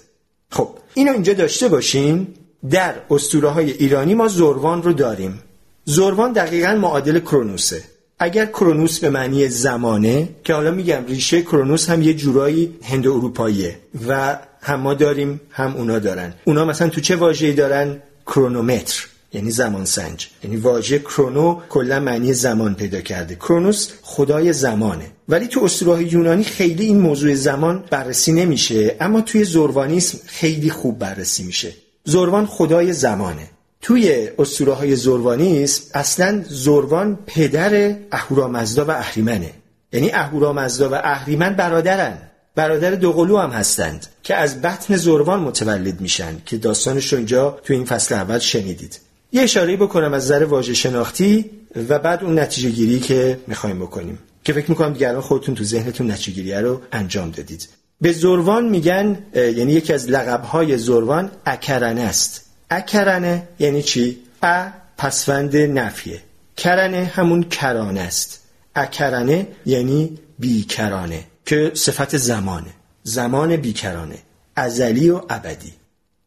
خب 0.51 0.69
اینو 0.93 1.11
اینجا 1.11 1.33
داشته 1.33 1.67
باشین. 1.67 2.27
در 2.69 2.93
اسطوره 3.09 3.49
های 3.49 3.71
ایرانی 3.71 4.13
ما 4.13 4.27
زروان 4.27 4.83
رو 4.83 4.93
داریم. 4.93 5.39
زروان 5.85 6.31
دقیقا 6.33 6.75
معادل 6.75 7.19
کرونوسه. 7.19 7.83
اگر 8.19 8.45
کرونوس 8.45 8.99
به 8.99 9.09
معنی 9.09 9.47
زمانه 9.47 10.29
که 10.43 10.53
حالا 10.53 10.71
میگم 10.71 11.05
ریشه 11.07 11.41
کرونوس 11.41 11.89
هم 11.89 12.01
یه 12.01 12.13
جورایی 12.13 12.75
هند 12.83 13.07
اروپاییه 13.07 13.79
و 14.07 14.37
هم 14.61 14.79
ما 14.79 14.93
داریم 14.93 15.41
هم 15.51 15.75
اونا 15.75 15.99
دارن. 15.99 16.33
اونا 16.45 16.65
مثلا 16.65 16.89
تو 16.89 17.01
چه 17.01 17.15
واژه‌ای 17.15 17.53
دارن؟ 17.53 18.01
کرونومتر 18.25 19.07
یعنی 19.33 19.51
زمان 19.51 19.85
سنج. 19.85 20.27
یعنی 20.43 20.57
واژه 20.57 20.99
کرونو 20.99 21.59
کلا 21.69 21.99
معنی 21.99 22.33
زمان 22.33 22.75
پیدا 22.75 23.01
کرده. 23.01 23.35
کرونوس 23.35 23.89
خدای 24.01 24.53
زمانه. 24.53 25.11
ولی 25.29 25.47
تو 25.47 25.63
اسطوره 25.63 26.13
یونانی 26.13 26.43
خیلی 26.43 26.85
این 26.85 26.99
موضوع 26.99 27.35
زمان 27.35 27.83
بررسی 27.89 28.33
نمیشه. 28.33 28.95
اما 28.99 29.21
توی 29.21 29.43
زروانیسم 29.43 30.17
خیلی 30.25 30.69
خوب 30.69 30.99
بررسی 30.99 31.43
میشه. 31.43 31.73
زروان 32.03 32.45
خدای 32.45 32.93
زمانه. 32.93 33.49
توی 33.81 34.29
اسطوره 34.39 34.73
های 34.73 34.95
زروانیسم 34.95 35.83
اصلا 35.93 36.43
زروان 36.49 37.19
پدر 37.27 37.95
اهورامزدا 38.11 38.85
و 38.85 38.91
اهریمنه. 38.91 39.53
یعنی 39.93 40.11
اهورامزدا 40.11 40.89
و 40.89 40.95
اهریمن 40.95 41.53
برادرن. 41.53 42.17
برادر 42.55 42.91
دوقلو 42.91 43.37
هم 43.37 43.49
هستند 43.49 44.07
که 44.23 44.35
از 44.35 44.61
بطن 44.61 44.95
زروان 44.95 45.39
متولد 45.39 46.01
میشن 46.01 46.41
که 46.45 46.57
داستانش 46.57 47.13
اینجا 47.13 47.59
توی 47.63 47.75
این 47.75 47.85
فصل 47.85 48.15
اول 48.15 48.39
شنیدید. 48.39 48.99
یه 49.31 49.41
اشاره 49.41 49.77
بکنم 49.77 50.13
از 50.13 50.23
نظر 50.23 50.45
واژه 50.45 50.73
شناختی 50.73 51.51
و 51.89 51.99
بعد 51.99 52.23
اون 52.23 52.39
نتیجه 52.39 52.69
گیری 52.69 52.99
که 52.99 53.39
می‌خوایم 53.47 53.79
بکنیم. 53.79 54.19
که 54.43 54.53
فکر 54.53 54.69
می‌کنم 54.69 54.93
دیگران 54.93 55.21
خودتون 55.21 55.55
تو 55.55 55.63
ذهنتون 55.63 56.11
نتیجه 56.11 56.31
گیری 56.31 56.53
رو 56.53 56.81
انجام 56.91 57.31
دادید. 57.31 57.67
به 58.01 58.11
زروان 58.11 58.69
میگن 58.69 59.17
یعنی 59.33 59.73
یکی 59.73 59.93
از 59.93 60.09
لقبهای 60.09 60.77
زروان 60.77 61.31
اکرنه 61.45 62.01
است. 62.01 62.45
اکرنه 62.69 63.47
یعنی 63.59 63.83
چی؟ 63.83 64.17
ا 64.43 64.67
پسوند 64.97 65.57
نفیه. 65.57 66.21
کرنه 66.57 67.03
همون 67.03 67.43
کرانه 67.43 68.01
است. 68.01 68.41
اکرنه 68.75 69.47
یعنی 69.65 70.19
بیکرانه 70.39 71.23
که 71.45 71.71
صفت 71.75 72.17
زمانه 72.17 72.69
زمان 73.03 73.55
بیکرانه. 73.55 74.17
ازلی 74.55 75.09
و 75.09 75.21
ابدی. 75.29 75.73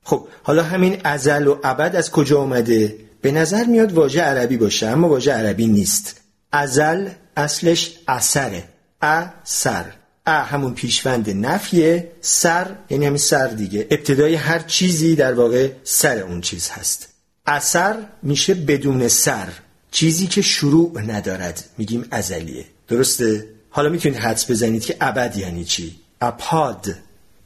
خب 0.05 0.29
حالا 0.43 0.63
همین 0.63 1.01
ازل 1.05 1.47
و 1.47 1.59
ابد 1.65 1.97
از 1.97 2.11
کجا 2.11 2.41
آمده 2.41 2.97
به 3.23 3.33
نظر 3.33 3.65
میاد 3.65 3.93
واژه 3.93 4.23
عربی 4.23 4.57
باشه 4.57 4.87
اما 4.87 5.09
واژه 5.09 5.33
عربی 5.33 5.67
نیست. 5.67 6.21
ازل 6.53 7.09
اصلش 7.37 7.99
اثره. 8.09 8.65
ا 9.03 9.25
سر. 9.45 9.85
ا 10.27 10.43
همون 10.43 10.75
پیشوند 10.75 11.47
نفیه 11.47 12.13
سر 12.21 12.75
یعنی 12.91 13.07
همین 13.07 13.19
سر 13.19 13.47
دیگه. 13.47 13.87
ابتدای 13.91 14.35
هر 14.35 14.59
چیزی 14.59 15.17
در 15.17 15.35
واقع 15.35 15.71
سر 15.85 16.19
اون 16.19 16.41
چیز 16.41 16.69
هست. 16.71 17.09
اثر 17.47 17.97
میشه 18.23 18.55
بدون 18.55 19.09
سر. 19.09 19.49
چیزی 19.91 20.27
که 20.27 20.43
شروع 20.43 21.01
ندارد. 21.01 21.65
میگیم 21.79 22.07
ازلیه. 22.11 22.65
درسته؟ 22.89 23.49
حالا 23.71 23.89
می‌تونید 23.89 24.19
حدس 24.19 24.51
بزنید 24.51 24.85
که 24.85 24.97
ابد 25.01 25.37
یعنی 25.37 25.65
چی؟ 25.65 25.97
اپاد 26.21 26.95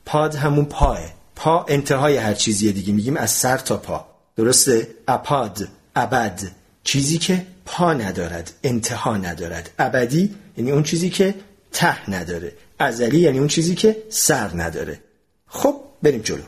پاد. 0.05 0.35
همون 0.35 0.65
پاه. 0.65 0.99
پا 1.37 1.67
انتهای 1.69 2.17
هر 2.17 2.35
چیزیه 2.35 2.73
دیگه. 2.73 2.93
میگیم 2.93 3.17
از 3.17 3.31
سر 3.31 3.59
تا 3.59 3.77
پا. 3.77 4.07
درسته؟ 4.37 4.89
اپاد 5.09 5.69
ابد. 5.97 6.41
چیزی 6.85 7.19
که 7.19 7.47
پا 7.65 7.93
ندارد. 7.93 8.53
انتها 8.63 9.17
ندارد. 9.17 9.71
ابدی 9.79 10.35
یعنی 10.57 10.71
اون 10.71 10.83
چیزی 10.83 11.11
که 11.11 11.35
ته 11.73 12.11
نداره. 12.11 12.53
ازلی 12.79 13.21
یعنی 13.21 13.39
اون 13.39 13.49
چیزی 13.49 13.75
که 13.75 13.97
سر 14.09 14.51
نداره. 14.55 15.01
خب 15.47 15.75
بریم 16.03 16.21
جلو. 16.21 16.43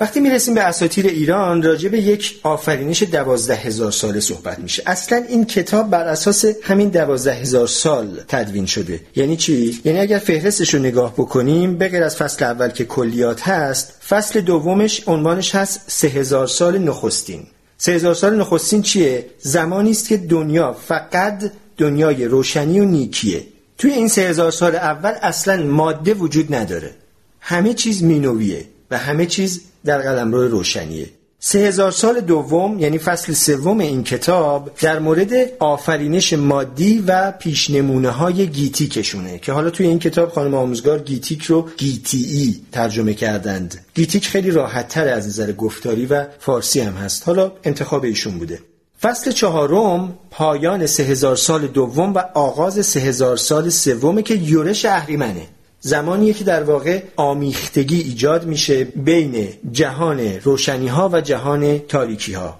وقتی 0.00 0.20
می‌رسیم 0.20 0.54
به 0.54 0.60
اساطیر 0.60 1.06
ایران 1.06 1.62
راجع 1.62 1.88
به 1.88 2.00
یک 2.00 2.40
آفرینش 2.42 3.02
دوازده 3.02 3.54
هزار 3.54 3.90
ساله 3.92 4.20
صحبت 4.20 4.58
میشه. 4.58 4.82
اصلا 4.86 5.24
این 5.28 5.44
کتاب 5.44 5.90
بر 5.90 6.04
اساس 6.04 6.44
همین 6.62 6.88
دوازده 6.88 7.34
هزار 7.34 7.66
سال 7.66 8.20
تدوین 8.28 8.66
شده. 8.66 9.00
یعنی 9.16 9.36
چی؟ 9.36 9.80
یعنی 9.84 9.98
اگر 9.98 10.18
فهرستش 10.18 10.74
رو 10.74 10.80
نگاه 10.80 11.12
بکنیم 11.12 11.78
بغیر 11.78 12.02
از 12.02 12.16
فصل 12.16 12.44
اول 12.44 12.68
که 12.68 12.84
کلیات 12.84 13.48
هست 13.48 13.92
فصل 14.08 14.40
دومش 14.40 15.02
عنوانش 15.08 15.54
هست 15.54 15.80
سه 15.86 16.08
هزار 16.08 16.46
سال 16.46 16.78
نخستین. 16.78 17.46
سه 17.78 17.92
هزار 17.92 18.14
سال 18.14 18.36
نخستین 18.36 18.82
چیه؟ 18.82 19.26
زمانی 19.38 19.90
است 19.90 20.08
که 20.08 20.16
دنیا 20.16 20.72
فقط 20.72 21.52
دنیای 21.76 22.24
روشنی 22.24 22.80
و 22.80 22.84
نیکیه. 22.84 23.42
توی 23.78 23.92
این 23.92 24.08
سه 24.08 24.22
هزار 24.22 24.50
سال 24.50 24.76
اول 24.76 25.12
اصلا 25.22 25.62
ماده 25.62 26.14
وجود 26.14 26.54
نداره. 26.54 26.94
همه 27.40 27.74
چیز 27.74 28.02
مینویه 28.02 28.64
و 28.90 28.98
همه 28.98 29.26
چیز 29.26 29.60
در 29.84 29.98
قلمرو 29.98 30.48
روشنیه. 30.48 31.06
سه 31.40 31.58
هزار 31.58 31.90
سال 31.90 32.20
دوم 32.20 32.78
یعنی 32.78 32.98
فصل 32.98 33.32
سوم 33.32 33.78
این 33.78 34.04
کتاب 34.04 34.70
در 34.80 34.98
مورد 34.98 35.32
آفرینش 35.58 36.32
مادی 36.32 37.04
و 37.06 37.32
پیشنمونه 37.32 38.10
های 38.10 38.46
گیتیکشونه 38.46 39.38
که 39.38 39.52
حالا 39.52 39.70
توی 39.70 39.86
این 39.86 39.98
کتاب 39.98 40.32
خانم 40.32 40.54
آموزگار 40.54 40.98
گیتیک 40.98 41.42
رو 41.42 41.68
گیتی 41.76 42.60
ترجمه 42.72 43.14
کردند. 43.14 43.84
گیتیک 43.94 44.28
خیلی 44.28 44.50
راحت 44.50 44.88
تر 44.88 45.08
از 45.08 45.26
نظر 45.28 45.52
گفتاری 45.52 46.06
و 46.06 46.26
فارسی 46.38 46.80
هم 46.80 46.92
هست. 46.92 47.22
حالا 47.26 47.52
انتخاب 47.64 48.04
ایشون 48.04 48.38
بوده. 48.38 48.58
فصل 49.02 49.30
چهارم 49.30 50.18
پایان 50.30 50.86
سه 50.86 51.02
هزار 51.02 51.36
سال 51.36 51.66
دوم 51.66 52.14
و 52.14 52.18
آغاز 52.34 52.86
سه 52.86 53.00
هزار 53.00 53.36
سال 53.36 53.68
سومه 53.68 54.22
که 54.22 54.34
یورش 54.34 54.84
اهریمنه. 54.84 55.46
زمانیه 55.80 56.32
که 56.32 56.44
در 56.44 56.62
واقع 56.62 57.02
آمیختگی 57.16 58.00
ایجاد 58.00 58.46
میشه 58.46 58.84
بین 58.84 59.48
جهان 59.72 60.20
روشنی 60.20 60.88
ها 60.88 61.10
و 61.12 61.20
جهان 61.20 61.78
تاریکی 61.78 62.32
ها 62.32 62.58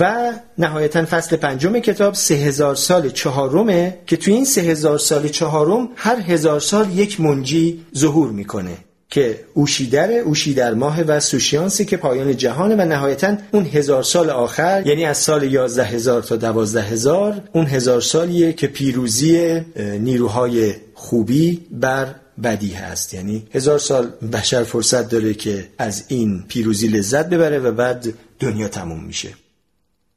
و 0.00 0.32
نهایتا 0.58 1.04
فصل 1.04 1.36
پنجم 1.36 1.78
کتاب 1.78 2.14
سه 2.14 2.34
هزار 2.34 2.74
سال 2.74 3.08
چهارمه 3.08 3.98
که 4.06 4.16
توی 4.16 4.34
این 4.34 4.44
سه 4.44 4.60
هزار 4.60 4.98
سال 4.98 5.28
چهارم 5.28 5.88
هر 5.96 6.20
هزار 6.20 6.60
سال 6.60 6.98
یک 6.98 7.20
منجی 7.20 7.86
ظهور 7.96 8.30
می‌کنه. 8.30 8.76
که 9.12 9.40
اوشیدر 9.54 10.12
اوشیدر 10.12 10.74
ماه 10.74 11.02
و 11.02 11.20
سوشیانسی 11.20 11.84
که 11.84 11.96
پایان 11.96 12.36
جهانه 12.36 12.74
و 12.74 12.80
نهایتا 12.80 13.36
اون 13.52 13.66
هزار 13.66 14.02
سال 14.02 14.30
آخر 14.30 14.82
یعنی 14.86 15.04
از 15.04 15.18
سال 15.18 15.52
یازده 15.52 15.84
هزار 15.84 16.22
تا 16.22 16.36
دوازده 16.36 16.82
هزار 16.82 17.42
اون 17.52 17.66
هزار 17.66 18.00
سالیه 18.00 18.52
که 18.52 18.66
پیروزی 18.66 19.60
نیروهای 19.76 20.74
خوبی 20.94 21.66
بر 21.70 22.14
بدی 22.42 22.72
هست. 22.72 23.14
یعنی 23.14 23.46
هزار 23.54 23.78
سال 23.78 24.06
بشر 24.32 24.64
فرصت 24.64 25.08
داره 25.08 25.34
که 25.34 25.68
از 25.78 26.04
این 26.08 26.44
پیروزی 26.48 26.88
لذت 26.88 27.28
ببره 27.28 27.58
و 27.58 27.72
بعد 27.72 28.06
دنیا 28.40 28.68
تموم 28.68 29.04
میشه. 29.04 29.28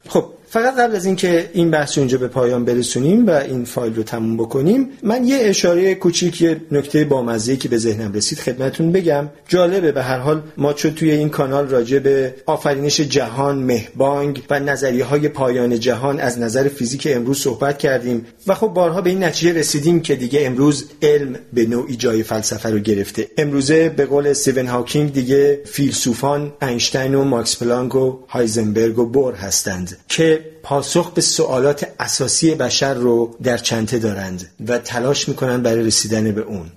خب 0.09 0.34
فقط 0.55 0.75
قبل 0.79 0.95
از 0.95 1.05
اینکه 1.05 1.49
این 1.53 1.71
بحث 1.71 1.97
اونجا 1.97 2.17
به 2.17 2.27
پایان 2.27 2.65
برسونیم 2.65 3.27
و 3.27 3.29
این 3.29 3.65
فایل 3.65 3.95
رو 3.95 4.03
تموم 4.03 4.37
بکنیم 4.37 4.89
من 5.03 5.25
یه 5.25 5.37
اشاره 5.41 5.95
کوچیک 5.95 6.41
یه 6.41 6.61
نکته 6.71 7.05
بامزه 7.05 7.57
که 7.57 7.69
به 7.69 7.77
ذهنم 7.77 8.13
رسید 8.13 8.39
خدمتون 8.39 8.91
بگم. 8.91 9.29
جالبه 9.47 9.91
به 9.91 10.03
هر 10.03 10.17
حال 10.17 10.41
ما 10.57 10.73
چون 10.73 10.93
توی 10.93 11.11
این 11.11 11.29
کانال 11.29 11.67
راجع 11.67 11.99
به 11.99 12.35
آفرینش 12.45 13.01
جهان 13.01 13.57
مهبانگ 13.57 14.43
و 14.49 14.59
نظریه 14.59 15.05
های 15.05 15.29
پایان 15.29 15.79
جهان 15.79 16.19
از 16.19 16.39
نظر 16.39 16.67
فیزیک 16.67 17.07
امروز 17.11 17.39
صحبت 17.39 17.77
کردیم 17.77 18.25
و 18.47 18.55
خب 18.55 18.67
بارها 18.67 19.01
به 19.01 19.09
این 19.09 19.23
نتیجه 19.23 19.59
رسیدیم 19.59 20.01
که 20.01 20.15
دیگه 20.15 20.45
امروز 20.45 20.85
علم 21.01 21.35
به 21.53 21.65
نوعی 21.65 21.95
جای 21.95 22.23
فلسفه 22.23 22.69
رو 22.69 22.79
گرفته. 22.79 23.27
امروزه 23.37 23.89
به 23.89 24.05
قول 24.05 24.27
استیون 24.27 24.67
هاکینگ 24.67 25.13
دیگه 25.13 25.59
فیلسوفان 25.65 26.53
اینشتین 26.61 27.15
و 27.15 27.23
ماکس 27.23 27.63
پلانک 27.63 27.95
و 27.95 28.19
هایزنبرگ 28.27 28.99
و 28.99 29.05
بور 29.05 29.33
هستند 29.33 29.97
که 30.07 30.44
پاسخ 30.63 31.13
به 31.13 31.21
سوالات 31.21 31.87
اساسی 31.99 32.55
بشر 32.55 32.93
رو 32.93 33.35
در 33.43 33.57
چنته 33.57 33.99
دارند 33.99 34.49
و 34.67 34.77
تلاش 34.77 35.29
می‌کنن 35.29 35.61
برای 35.61 35.83
رسیدن 35.83 36.31
به 36.31 36.41
اون. 36.41 36.71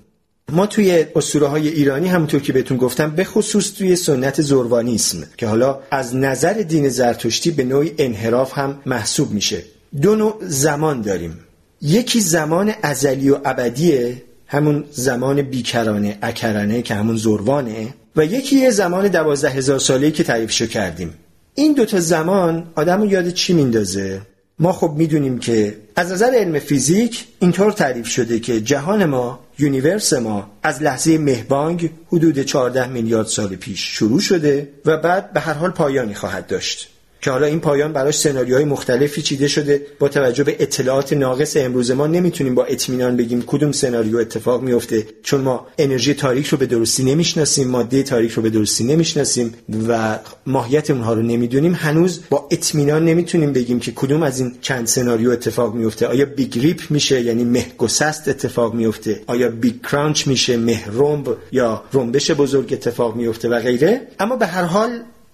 ما 0.51 0.65
توی 0.65 1.05
اسطوره 1.15 1.47
های 1.47 1.67
ایرانی 1.67 2.07
همونطور 2.07 2.41
که 2.41 2.53
بهتون 2.53 2.77
گفتم 2.77 3.11
به 3.11 3.23
خصوص 3.23 3.71
توی 3.71 3.95
سنت 3.95 4.41
زروانیسم 4.41 5.23
که 5.37 5.47
حالا 5.47 5.79
از 5.91 6.15
نظر 6.15 6.53
دین 6.53 6.89
زرتشتی 6.89 7.51
به 7.51 7.63
نوعی 7.63 7.93
انحراف 7.97 8.57
هم 8.57 8.79
محسوب 8.85 9.31
میشه. 9.31 9.63
دو 10.01 10.15
نوع 10.15 10.37
زمان 10.41 11.01
داریم. 11.01 11.39
یکی 11.81 12.21
زمان 12.21 12.73
ازلی 12.81 13.29
و 13.29 13.37
ابدیه 13.45 14.23
همون 14.47 14.83
زمان 14.91 15.41
بیکرانه 15.41 16.17
اکرانه 16.21 16.81
که 16.81 16.95
همون 16.95 17.17
زروانه 17.17 17.93
و 18.15 18.25
یکی 18.25 18.55
یه 18.55 18.71
زمان 18.71 19.07
دوازده 19.07 19.49
هزار 19.49 19.79
ساله 19.79 20.11
که 20.11 20.23
تعریفشو 20.23 20.65
کردیم. 20.65 21.13
این 21.59 21.73
دوتا 21.73 21.99
زمان 21.99 22.67
آدم 22.75 23.01
رو 23.01 23.11
یاد 23.11 23.29
چی 23.29 23.53
میندازه؟ 23.53 24.21
ما 24.59 24.71
خب 24.71 24.93
می‌دونیم 24.97 25.39
که 25.39 25.77
از 25.95 26.11
نظر 26.11 26.31
علم 26.35 26.59
فیزیک 26.59 27.25
اینطور 27.39 27.71
تعریف 27.71 28.07
شده 28.07 28.39
که 28.39 28.61
جهان 28.61 29.05
ما 29.05 29.39
universe 29.59 30.13
ما 30.13 30.51
از 30.63 30.81
لحظه 30.81 31.17
مهبانگ 31.17 31.89
حدود 32.07 32.39
14 32.39 32.87
میلیارد 32.87 33.27
سال 33.27 33.55
پیش 33.55 33.97
شروع 33.97 34.19
شده 34.19 34.69
و 34.85 34.97
بعد 34.97 35.33
به 35.33 35.39
هر 35.39 35.53
حال 35.53 35.69
پایانی 35.69 36.13
خواهد 36.13 36.47
داشت 36.47 36.88
که 37.21 37.31
حالا 37.31 37.45
این 37.45 37.59
پایان 37.59 37.93
براش 37.93 38.17
سناریوهای 38.17 38.65
مختلفی 38.65 39.21
چیده 39.21 39.47
شده. 39.47 39.81
با 39.99 40.07
توجه 40.07 40.43
به 40.43 40.55
اطلاعات 40.59 41.13
ناقص 41.13 41.57
امروز 41.57 41.91
ما 41.91 42.07
نمی‌تونیم 42.07 42.55
با 42.55 42.65
اطمینان 42.65 43.17
بگیم 43.17 43.43
کدوم 43.47 43.71
سناریو 43.71 44.17
اتفاق 44.17 44.61
میفته 44.61 45.07
چون 45.23 45.41
ما 45.41 45.67
انرژی 45.77 46.13
تاریک 46.13 46.47
رو 46.47 46.57
به 46.57 46.65
درستی 46.65 47.03
نمی‌شناسیم 47.03 47.67
ماده 47.67 48.03
تاریک 48.03 48.31
رو 48.31 48.41
به 48.41 48.49
درستی 48.49 48.83
نمی‌شناسیم 48.83 49.53
و 49.87 50.19
ماهیت 50.45 50.91
اونها 50.91 51.13
رو 51.13 51.21
نمی‌دونیم. 51.21 51.73
هنوز 51.73 52.19
با 52.29 52.47
اطمینان 52.51 53.05
نمی‌تونیم 53.05 53.53
بگیم 53.53 53.79
که 53.79 53.91
کدوم 53.91 54.23
از 54.23 54.39
این 54.39 54.55
چند 54.61 54.87
سناریو 54.87 55.29
اتفاق 55.29 55.73
میفته. 55.73 56.07
آیا 56.07 56.25
Big 56.25 56.59
Rip 56.59 56.81
میشه 56.89 57.21
یعنی 57.21 57.43
مه 57.43 57.65
گسست 57.77 58.27
اتفاق 58.27 58.73
میفته؟ 58.73 59.21
آیا 59.27 59.49
Big 59.49 59.81
Crunch 59.83 60.27
میشه 60.27 60.57
مه 60.57 60.85
رمب 60.85 61.37
یا 61.51 61.83
رنبش 61.93 62.31
بزرگ 62.31 62.73
اتفاق 62.73 63.15
میفته 63.15 63.49
و 63.49 63.59
غیره؟ 63.59 64.01
اما 64.19 64.35
به 64.35 64.45
هر 64.45 64.63
حال 64.63 64.89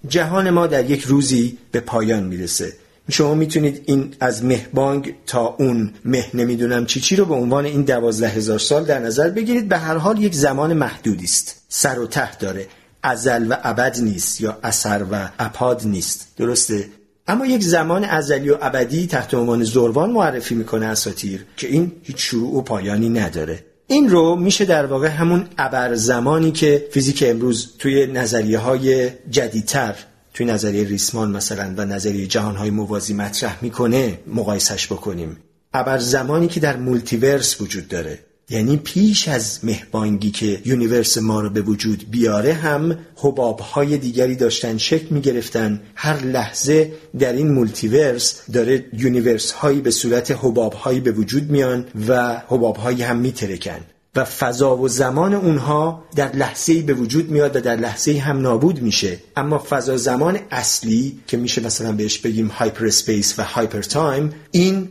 جهان 0.08 0.50
ما 0.50 0.66
در 0.66 0.90
یک 0.90 1.02
روزی 1.02 1.58
به 1.72 1.80
پایان 1.80 2.22
می‌رسه. 2.22 2.72
شما 3.10 3.34
می‌تونید 3.34 3.82
این 3.86 4.14
از 4.20 4.44
مهبانگ 4.44 5.14
تا 5.26 5.56
اون 5.58 5.92
مه 6.04 6.30
نمی‌دونم 6.34 6.86
چی 6.86 7.00
چی 7.00 7.16
رو 7.16 7.24
به 7.24 7.34
عنوان 7.34 7.64
این 7.64 7.82
دوازده 7.82 8.28
هزار 8.28 8.58
سال 8.58 8.84
در 8.84 8.98
نظر 8.98 9.30
بگیرید. 9.30 9.68
به 9.68 9.78
هر 9.78 9.96
حال 9.96 10.22
یک 10.22 10.34
زمان 10.34 10.72
محدودی 10.72 11.24
است. 11.24 11.62
سر 11.68 11.98
و 11.98 12.06
ته 12.06 12.36
داره. 12.36 12.66
ازل 13.02 13.46
و 13.50 13.56
ابد 13.62 14.00
نیست 14.00 14.40
یا 14.40 14.58
اسر 14.62 15.06
و 15.12 15.28
اپاد 15.38 15.82
نیست. 15.84 16.28
درسته؟ 16.36 16.88
اما 17.28 17.46
یک 17.46 17.62
زمان 17.62 18.04
ازلی 18.04 18.50
و 18.50 18.58
ابدی 18.60 19.06
تحت 19.06 19.34
عنوان 19.34 19.64
زروان 19.64 20.10
معرفی 20.10 20.54
می‌کنه 20.54 20.86
اساطیر 20.86 21.44
که 21.56 21.66
این 21.66 21.92
هیچ 22.02 22.16
شروع 22.18 22.54
و 22.54 22.60
پایانی 22.60 23.08
نداره. 23.08 23.64
این 23.86 24.10
رو 24.10 24.36
میشه 24.36 24.64
در 24.64 24.86
واقع 24.86 25.08
همون 25.08 25.48
ابر 25.58 25.94
زمانی 25.94 26.52
که 26.52 26.88
فیزیک 26.90 27.24
امروز 27.26 27.76
توی 27.78 28.06
نظریه 28.06 28.58
های 28.58 29.10
جدیدتر 29.30 29.94
توی 30.34 30.46
نظریه 30.46 30.84
ریسمان 30.84 31.30
مثلا 31.30 31.74
و 31.76 31.84
نظریه 31.84 32.26
جهانهای 32.26 32.70
موازی 32.70 33.14
مطرح 33.14 33.58
می‌کنه 33.62 34.18
مقایسش 34.26 34.86
بکنیم. 34.86 35.36
ابر 35.74 35.98
زمانی 35.98 36.48
که 36.48 36.60
در 36.60 36.76
multiverse 36.76 37.60
وجود 37.60 37.88
داره. 37.88 38.25
یعنی 38.50 38.76
پیش 38.76 39.28
از 39.28 39.60
مهبانگی 39.62 40.30
که 40.30 40.60
universe 40.64 41.18
ما 41.18 41.40
رو 41.40 41.50
به 41.50 41.60
وجود 41.60 42.10
بیاره 42.10 42.52
هم 42.52 42.98
حباب 43.16 43.60
های 43.60 43.98
دیگری 43.98 44.36
داشتن 44.36 44.78
شکل 44.78 45.06
می 45.14 45.20
گرفتن 45.20 45.82
هر 45.94 46.24
لحظه 46.24 46.92
در 47.18 47.32
این 47.32 47.52
multiverse 47.52 48.50
داره 48.52 48.84
universe 48.92 49.52
هایی 49.52 49.80
به 49.80 49.90
صورت 49.90 50.30
حباب 50.30 50.72
هایی 50.72 51.00
به 51.00 51.12
وجود 51.12 51.50
میان 51.50 51.86
و 52.08 52.42
حباب 52.48 52.76
هایی 52.76 53.02
هم 53.02 53.16
می 53.16 53.32
ترکن 53.32 53.80
و 54.16 54.24
فضا 54.24 54.76
و 54.76 54.88
زمان 54.88 55.34
اونها 55.34 56.04
در 56.16 56.36
لحظه 56.36 56.72
ای 56.72 56.82
به 56.82 56.94
وجود 56.94 57.30
میاد 57.30 57.56
و 57.56 57.60
در 57.60 57.76
لحظه 57.76 58.10
ای 58.10 58.18
هم 58.18 58.40
نابود 58.40 58.82
میشه. 58.82 59.18
اما 59.36 59.64
فضا 59.70 59.96
زمان 59.96 60.38
اصلی 60.50 61.20
که 61.26 61.36
میشه 61.36 61.62
مثلا 61.62 61.92
بهش 61.92 62.18
بگیم 62.18 62.46
hyperspace 62.46 63.38
و 63.38 63.42
hypertime 63.42 64.32
این 64.50 64.88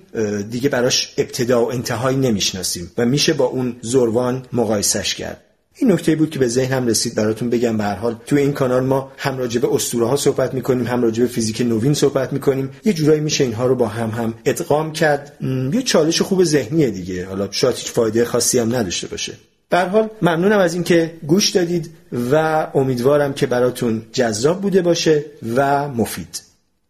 دیگه 0.49 0.69
براش 0.69 1.13
ابتدا 1.17 1.65
و 1.65 1.71
انتهایی 1.71 2.17
نمی‌شناسیم 2.17 2.91
و 2.97 3.05
میشه 3.05 3.33
با 3.33 3.45
اون 3.45 3.75
زروان 3.81 4.45
مقایسش 4.53 5.15
کرد. 5.15 5.44
این 5.77 5.91
نکته 5.91 6.15
بود 6.15 6.29
که 6.29 6.39
به 6.39 6.47
ذهنم 6.47 6.87
رسید 6.87 7.15
براتون 7.15 7.49
بگم. 7.49 7.77
به 7.77 7.83
حال 7.83 8.15
تو 8.25 8.35
این 8.35 8.53
کانال 8.53 8.83
ما 8.83 9.11
هم 9.17 9.37
راجع 9.37 9.61
به 9.61 9.73
اسطوره 9.73 10.07
ها 10.07 10.15
صحبت 10.15 10.53
می‌کنیم 10.53 10.87
هم 10.87 11.01
راجع 11.01 11.23
به 11.23 11.29
فیزیک 11.29 11.61
نوین 11.61 11.93
صحبت 11.93 12.33
می‌کنیم. 12.33 12.69
یه 12.85 12.93
جورایی 12.93 13.21
میشه 13.21 13.43
اینها 13.43 13.65
رو 13.65 13.75
با 13.75 13.87
هم 13.87 14.09
هم 14.09 14.33
ادغام 14.45 14.91
کرد. 14.91 15.37
یه 15.73 15.81
چالش 15.81 16.21
خوب 16.21 16.43
ذهنیه 16.43 16.89
دیگه. 16.89 17.25
حالا 17.25 17.47
شاید 17.51 17.75
هیچ 17.75 17.91
فایده 17.91 18.25
خاصی 18.25 18.59
هم 18.59 18.75
نداشته 18.75 19.07
باشه. 19.07 19.33
به 19.69 19.79
حال 19.79 20.09
ممنونم 20.21 20.59
از 20.59 20.73
اینکه 20.73 21.13
گوش 21.27 21.49
دادید 21.49 21.89
و 22.31 22.67
امیدوارم 22.73 23.33
که 23.33 23.45
براتون 23.45 24.01
جذاب 24.11 24.61
بوده 24.61 24.81
باشه 24.81 25.25
و 25.55 25.87
مفید. 25.89 26.41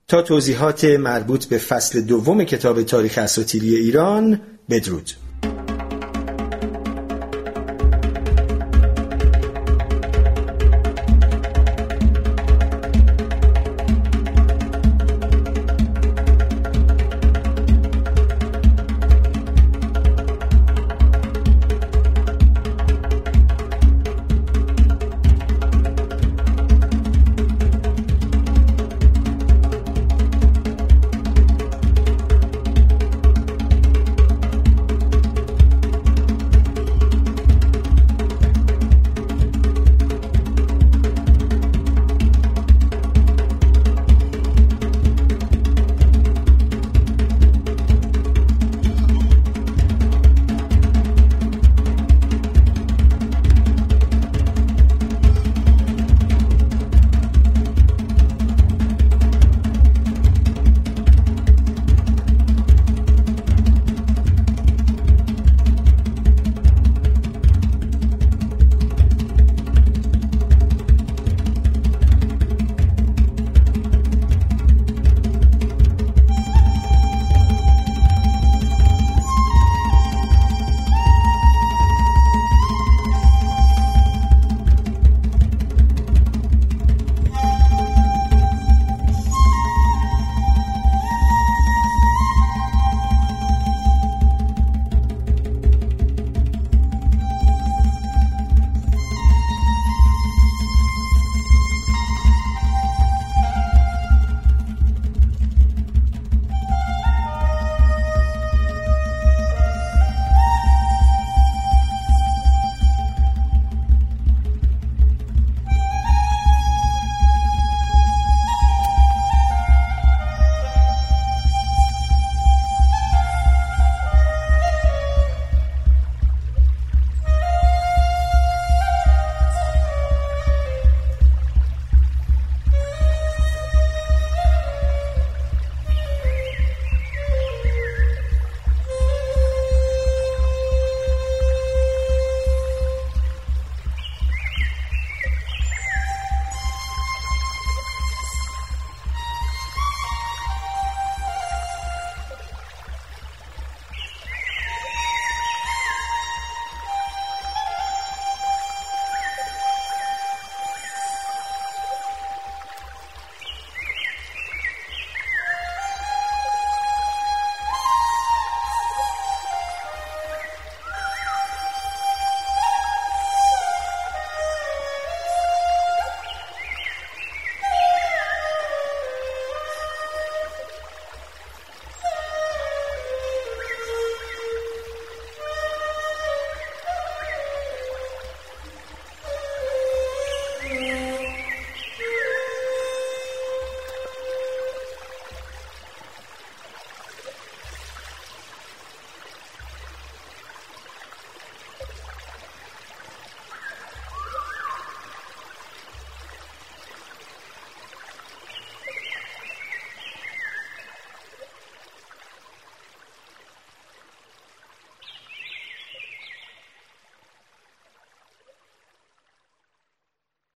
تا 0.07 0.21
توضیحات 0.21 0.85
مربوط 0.85 1.45
به 1.45 1.57
فصل 1.57 2.01
دوم 2.01 2.43
کتاب 2.43 2.83
تاریخ 2.83 3.17
اساطیری 3.17 3.75
ایران 3.75 4.41
بدرود. 4.69 5.11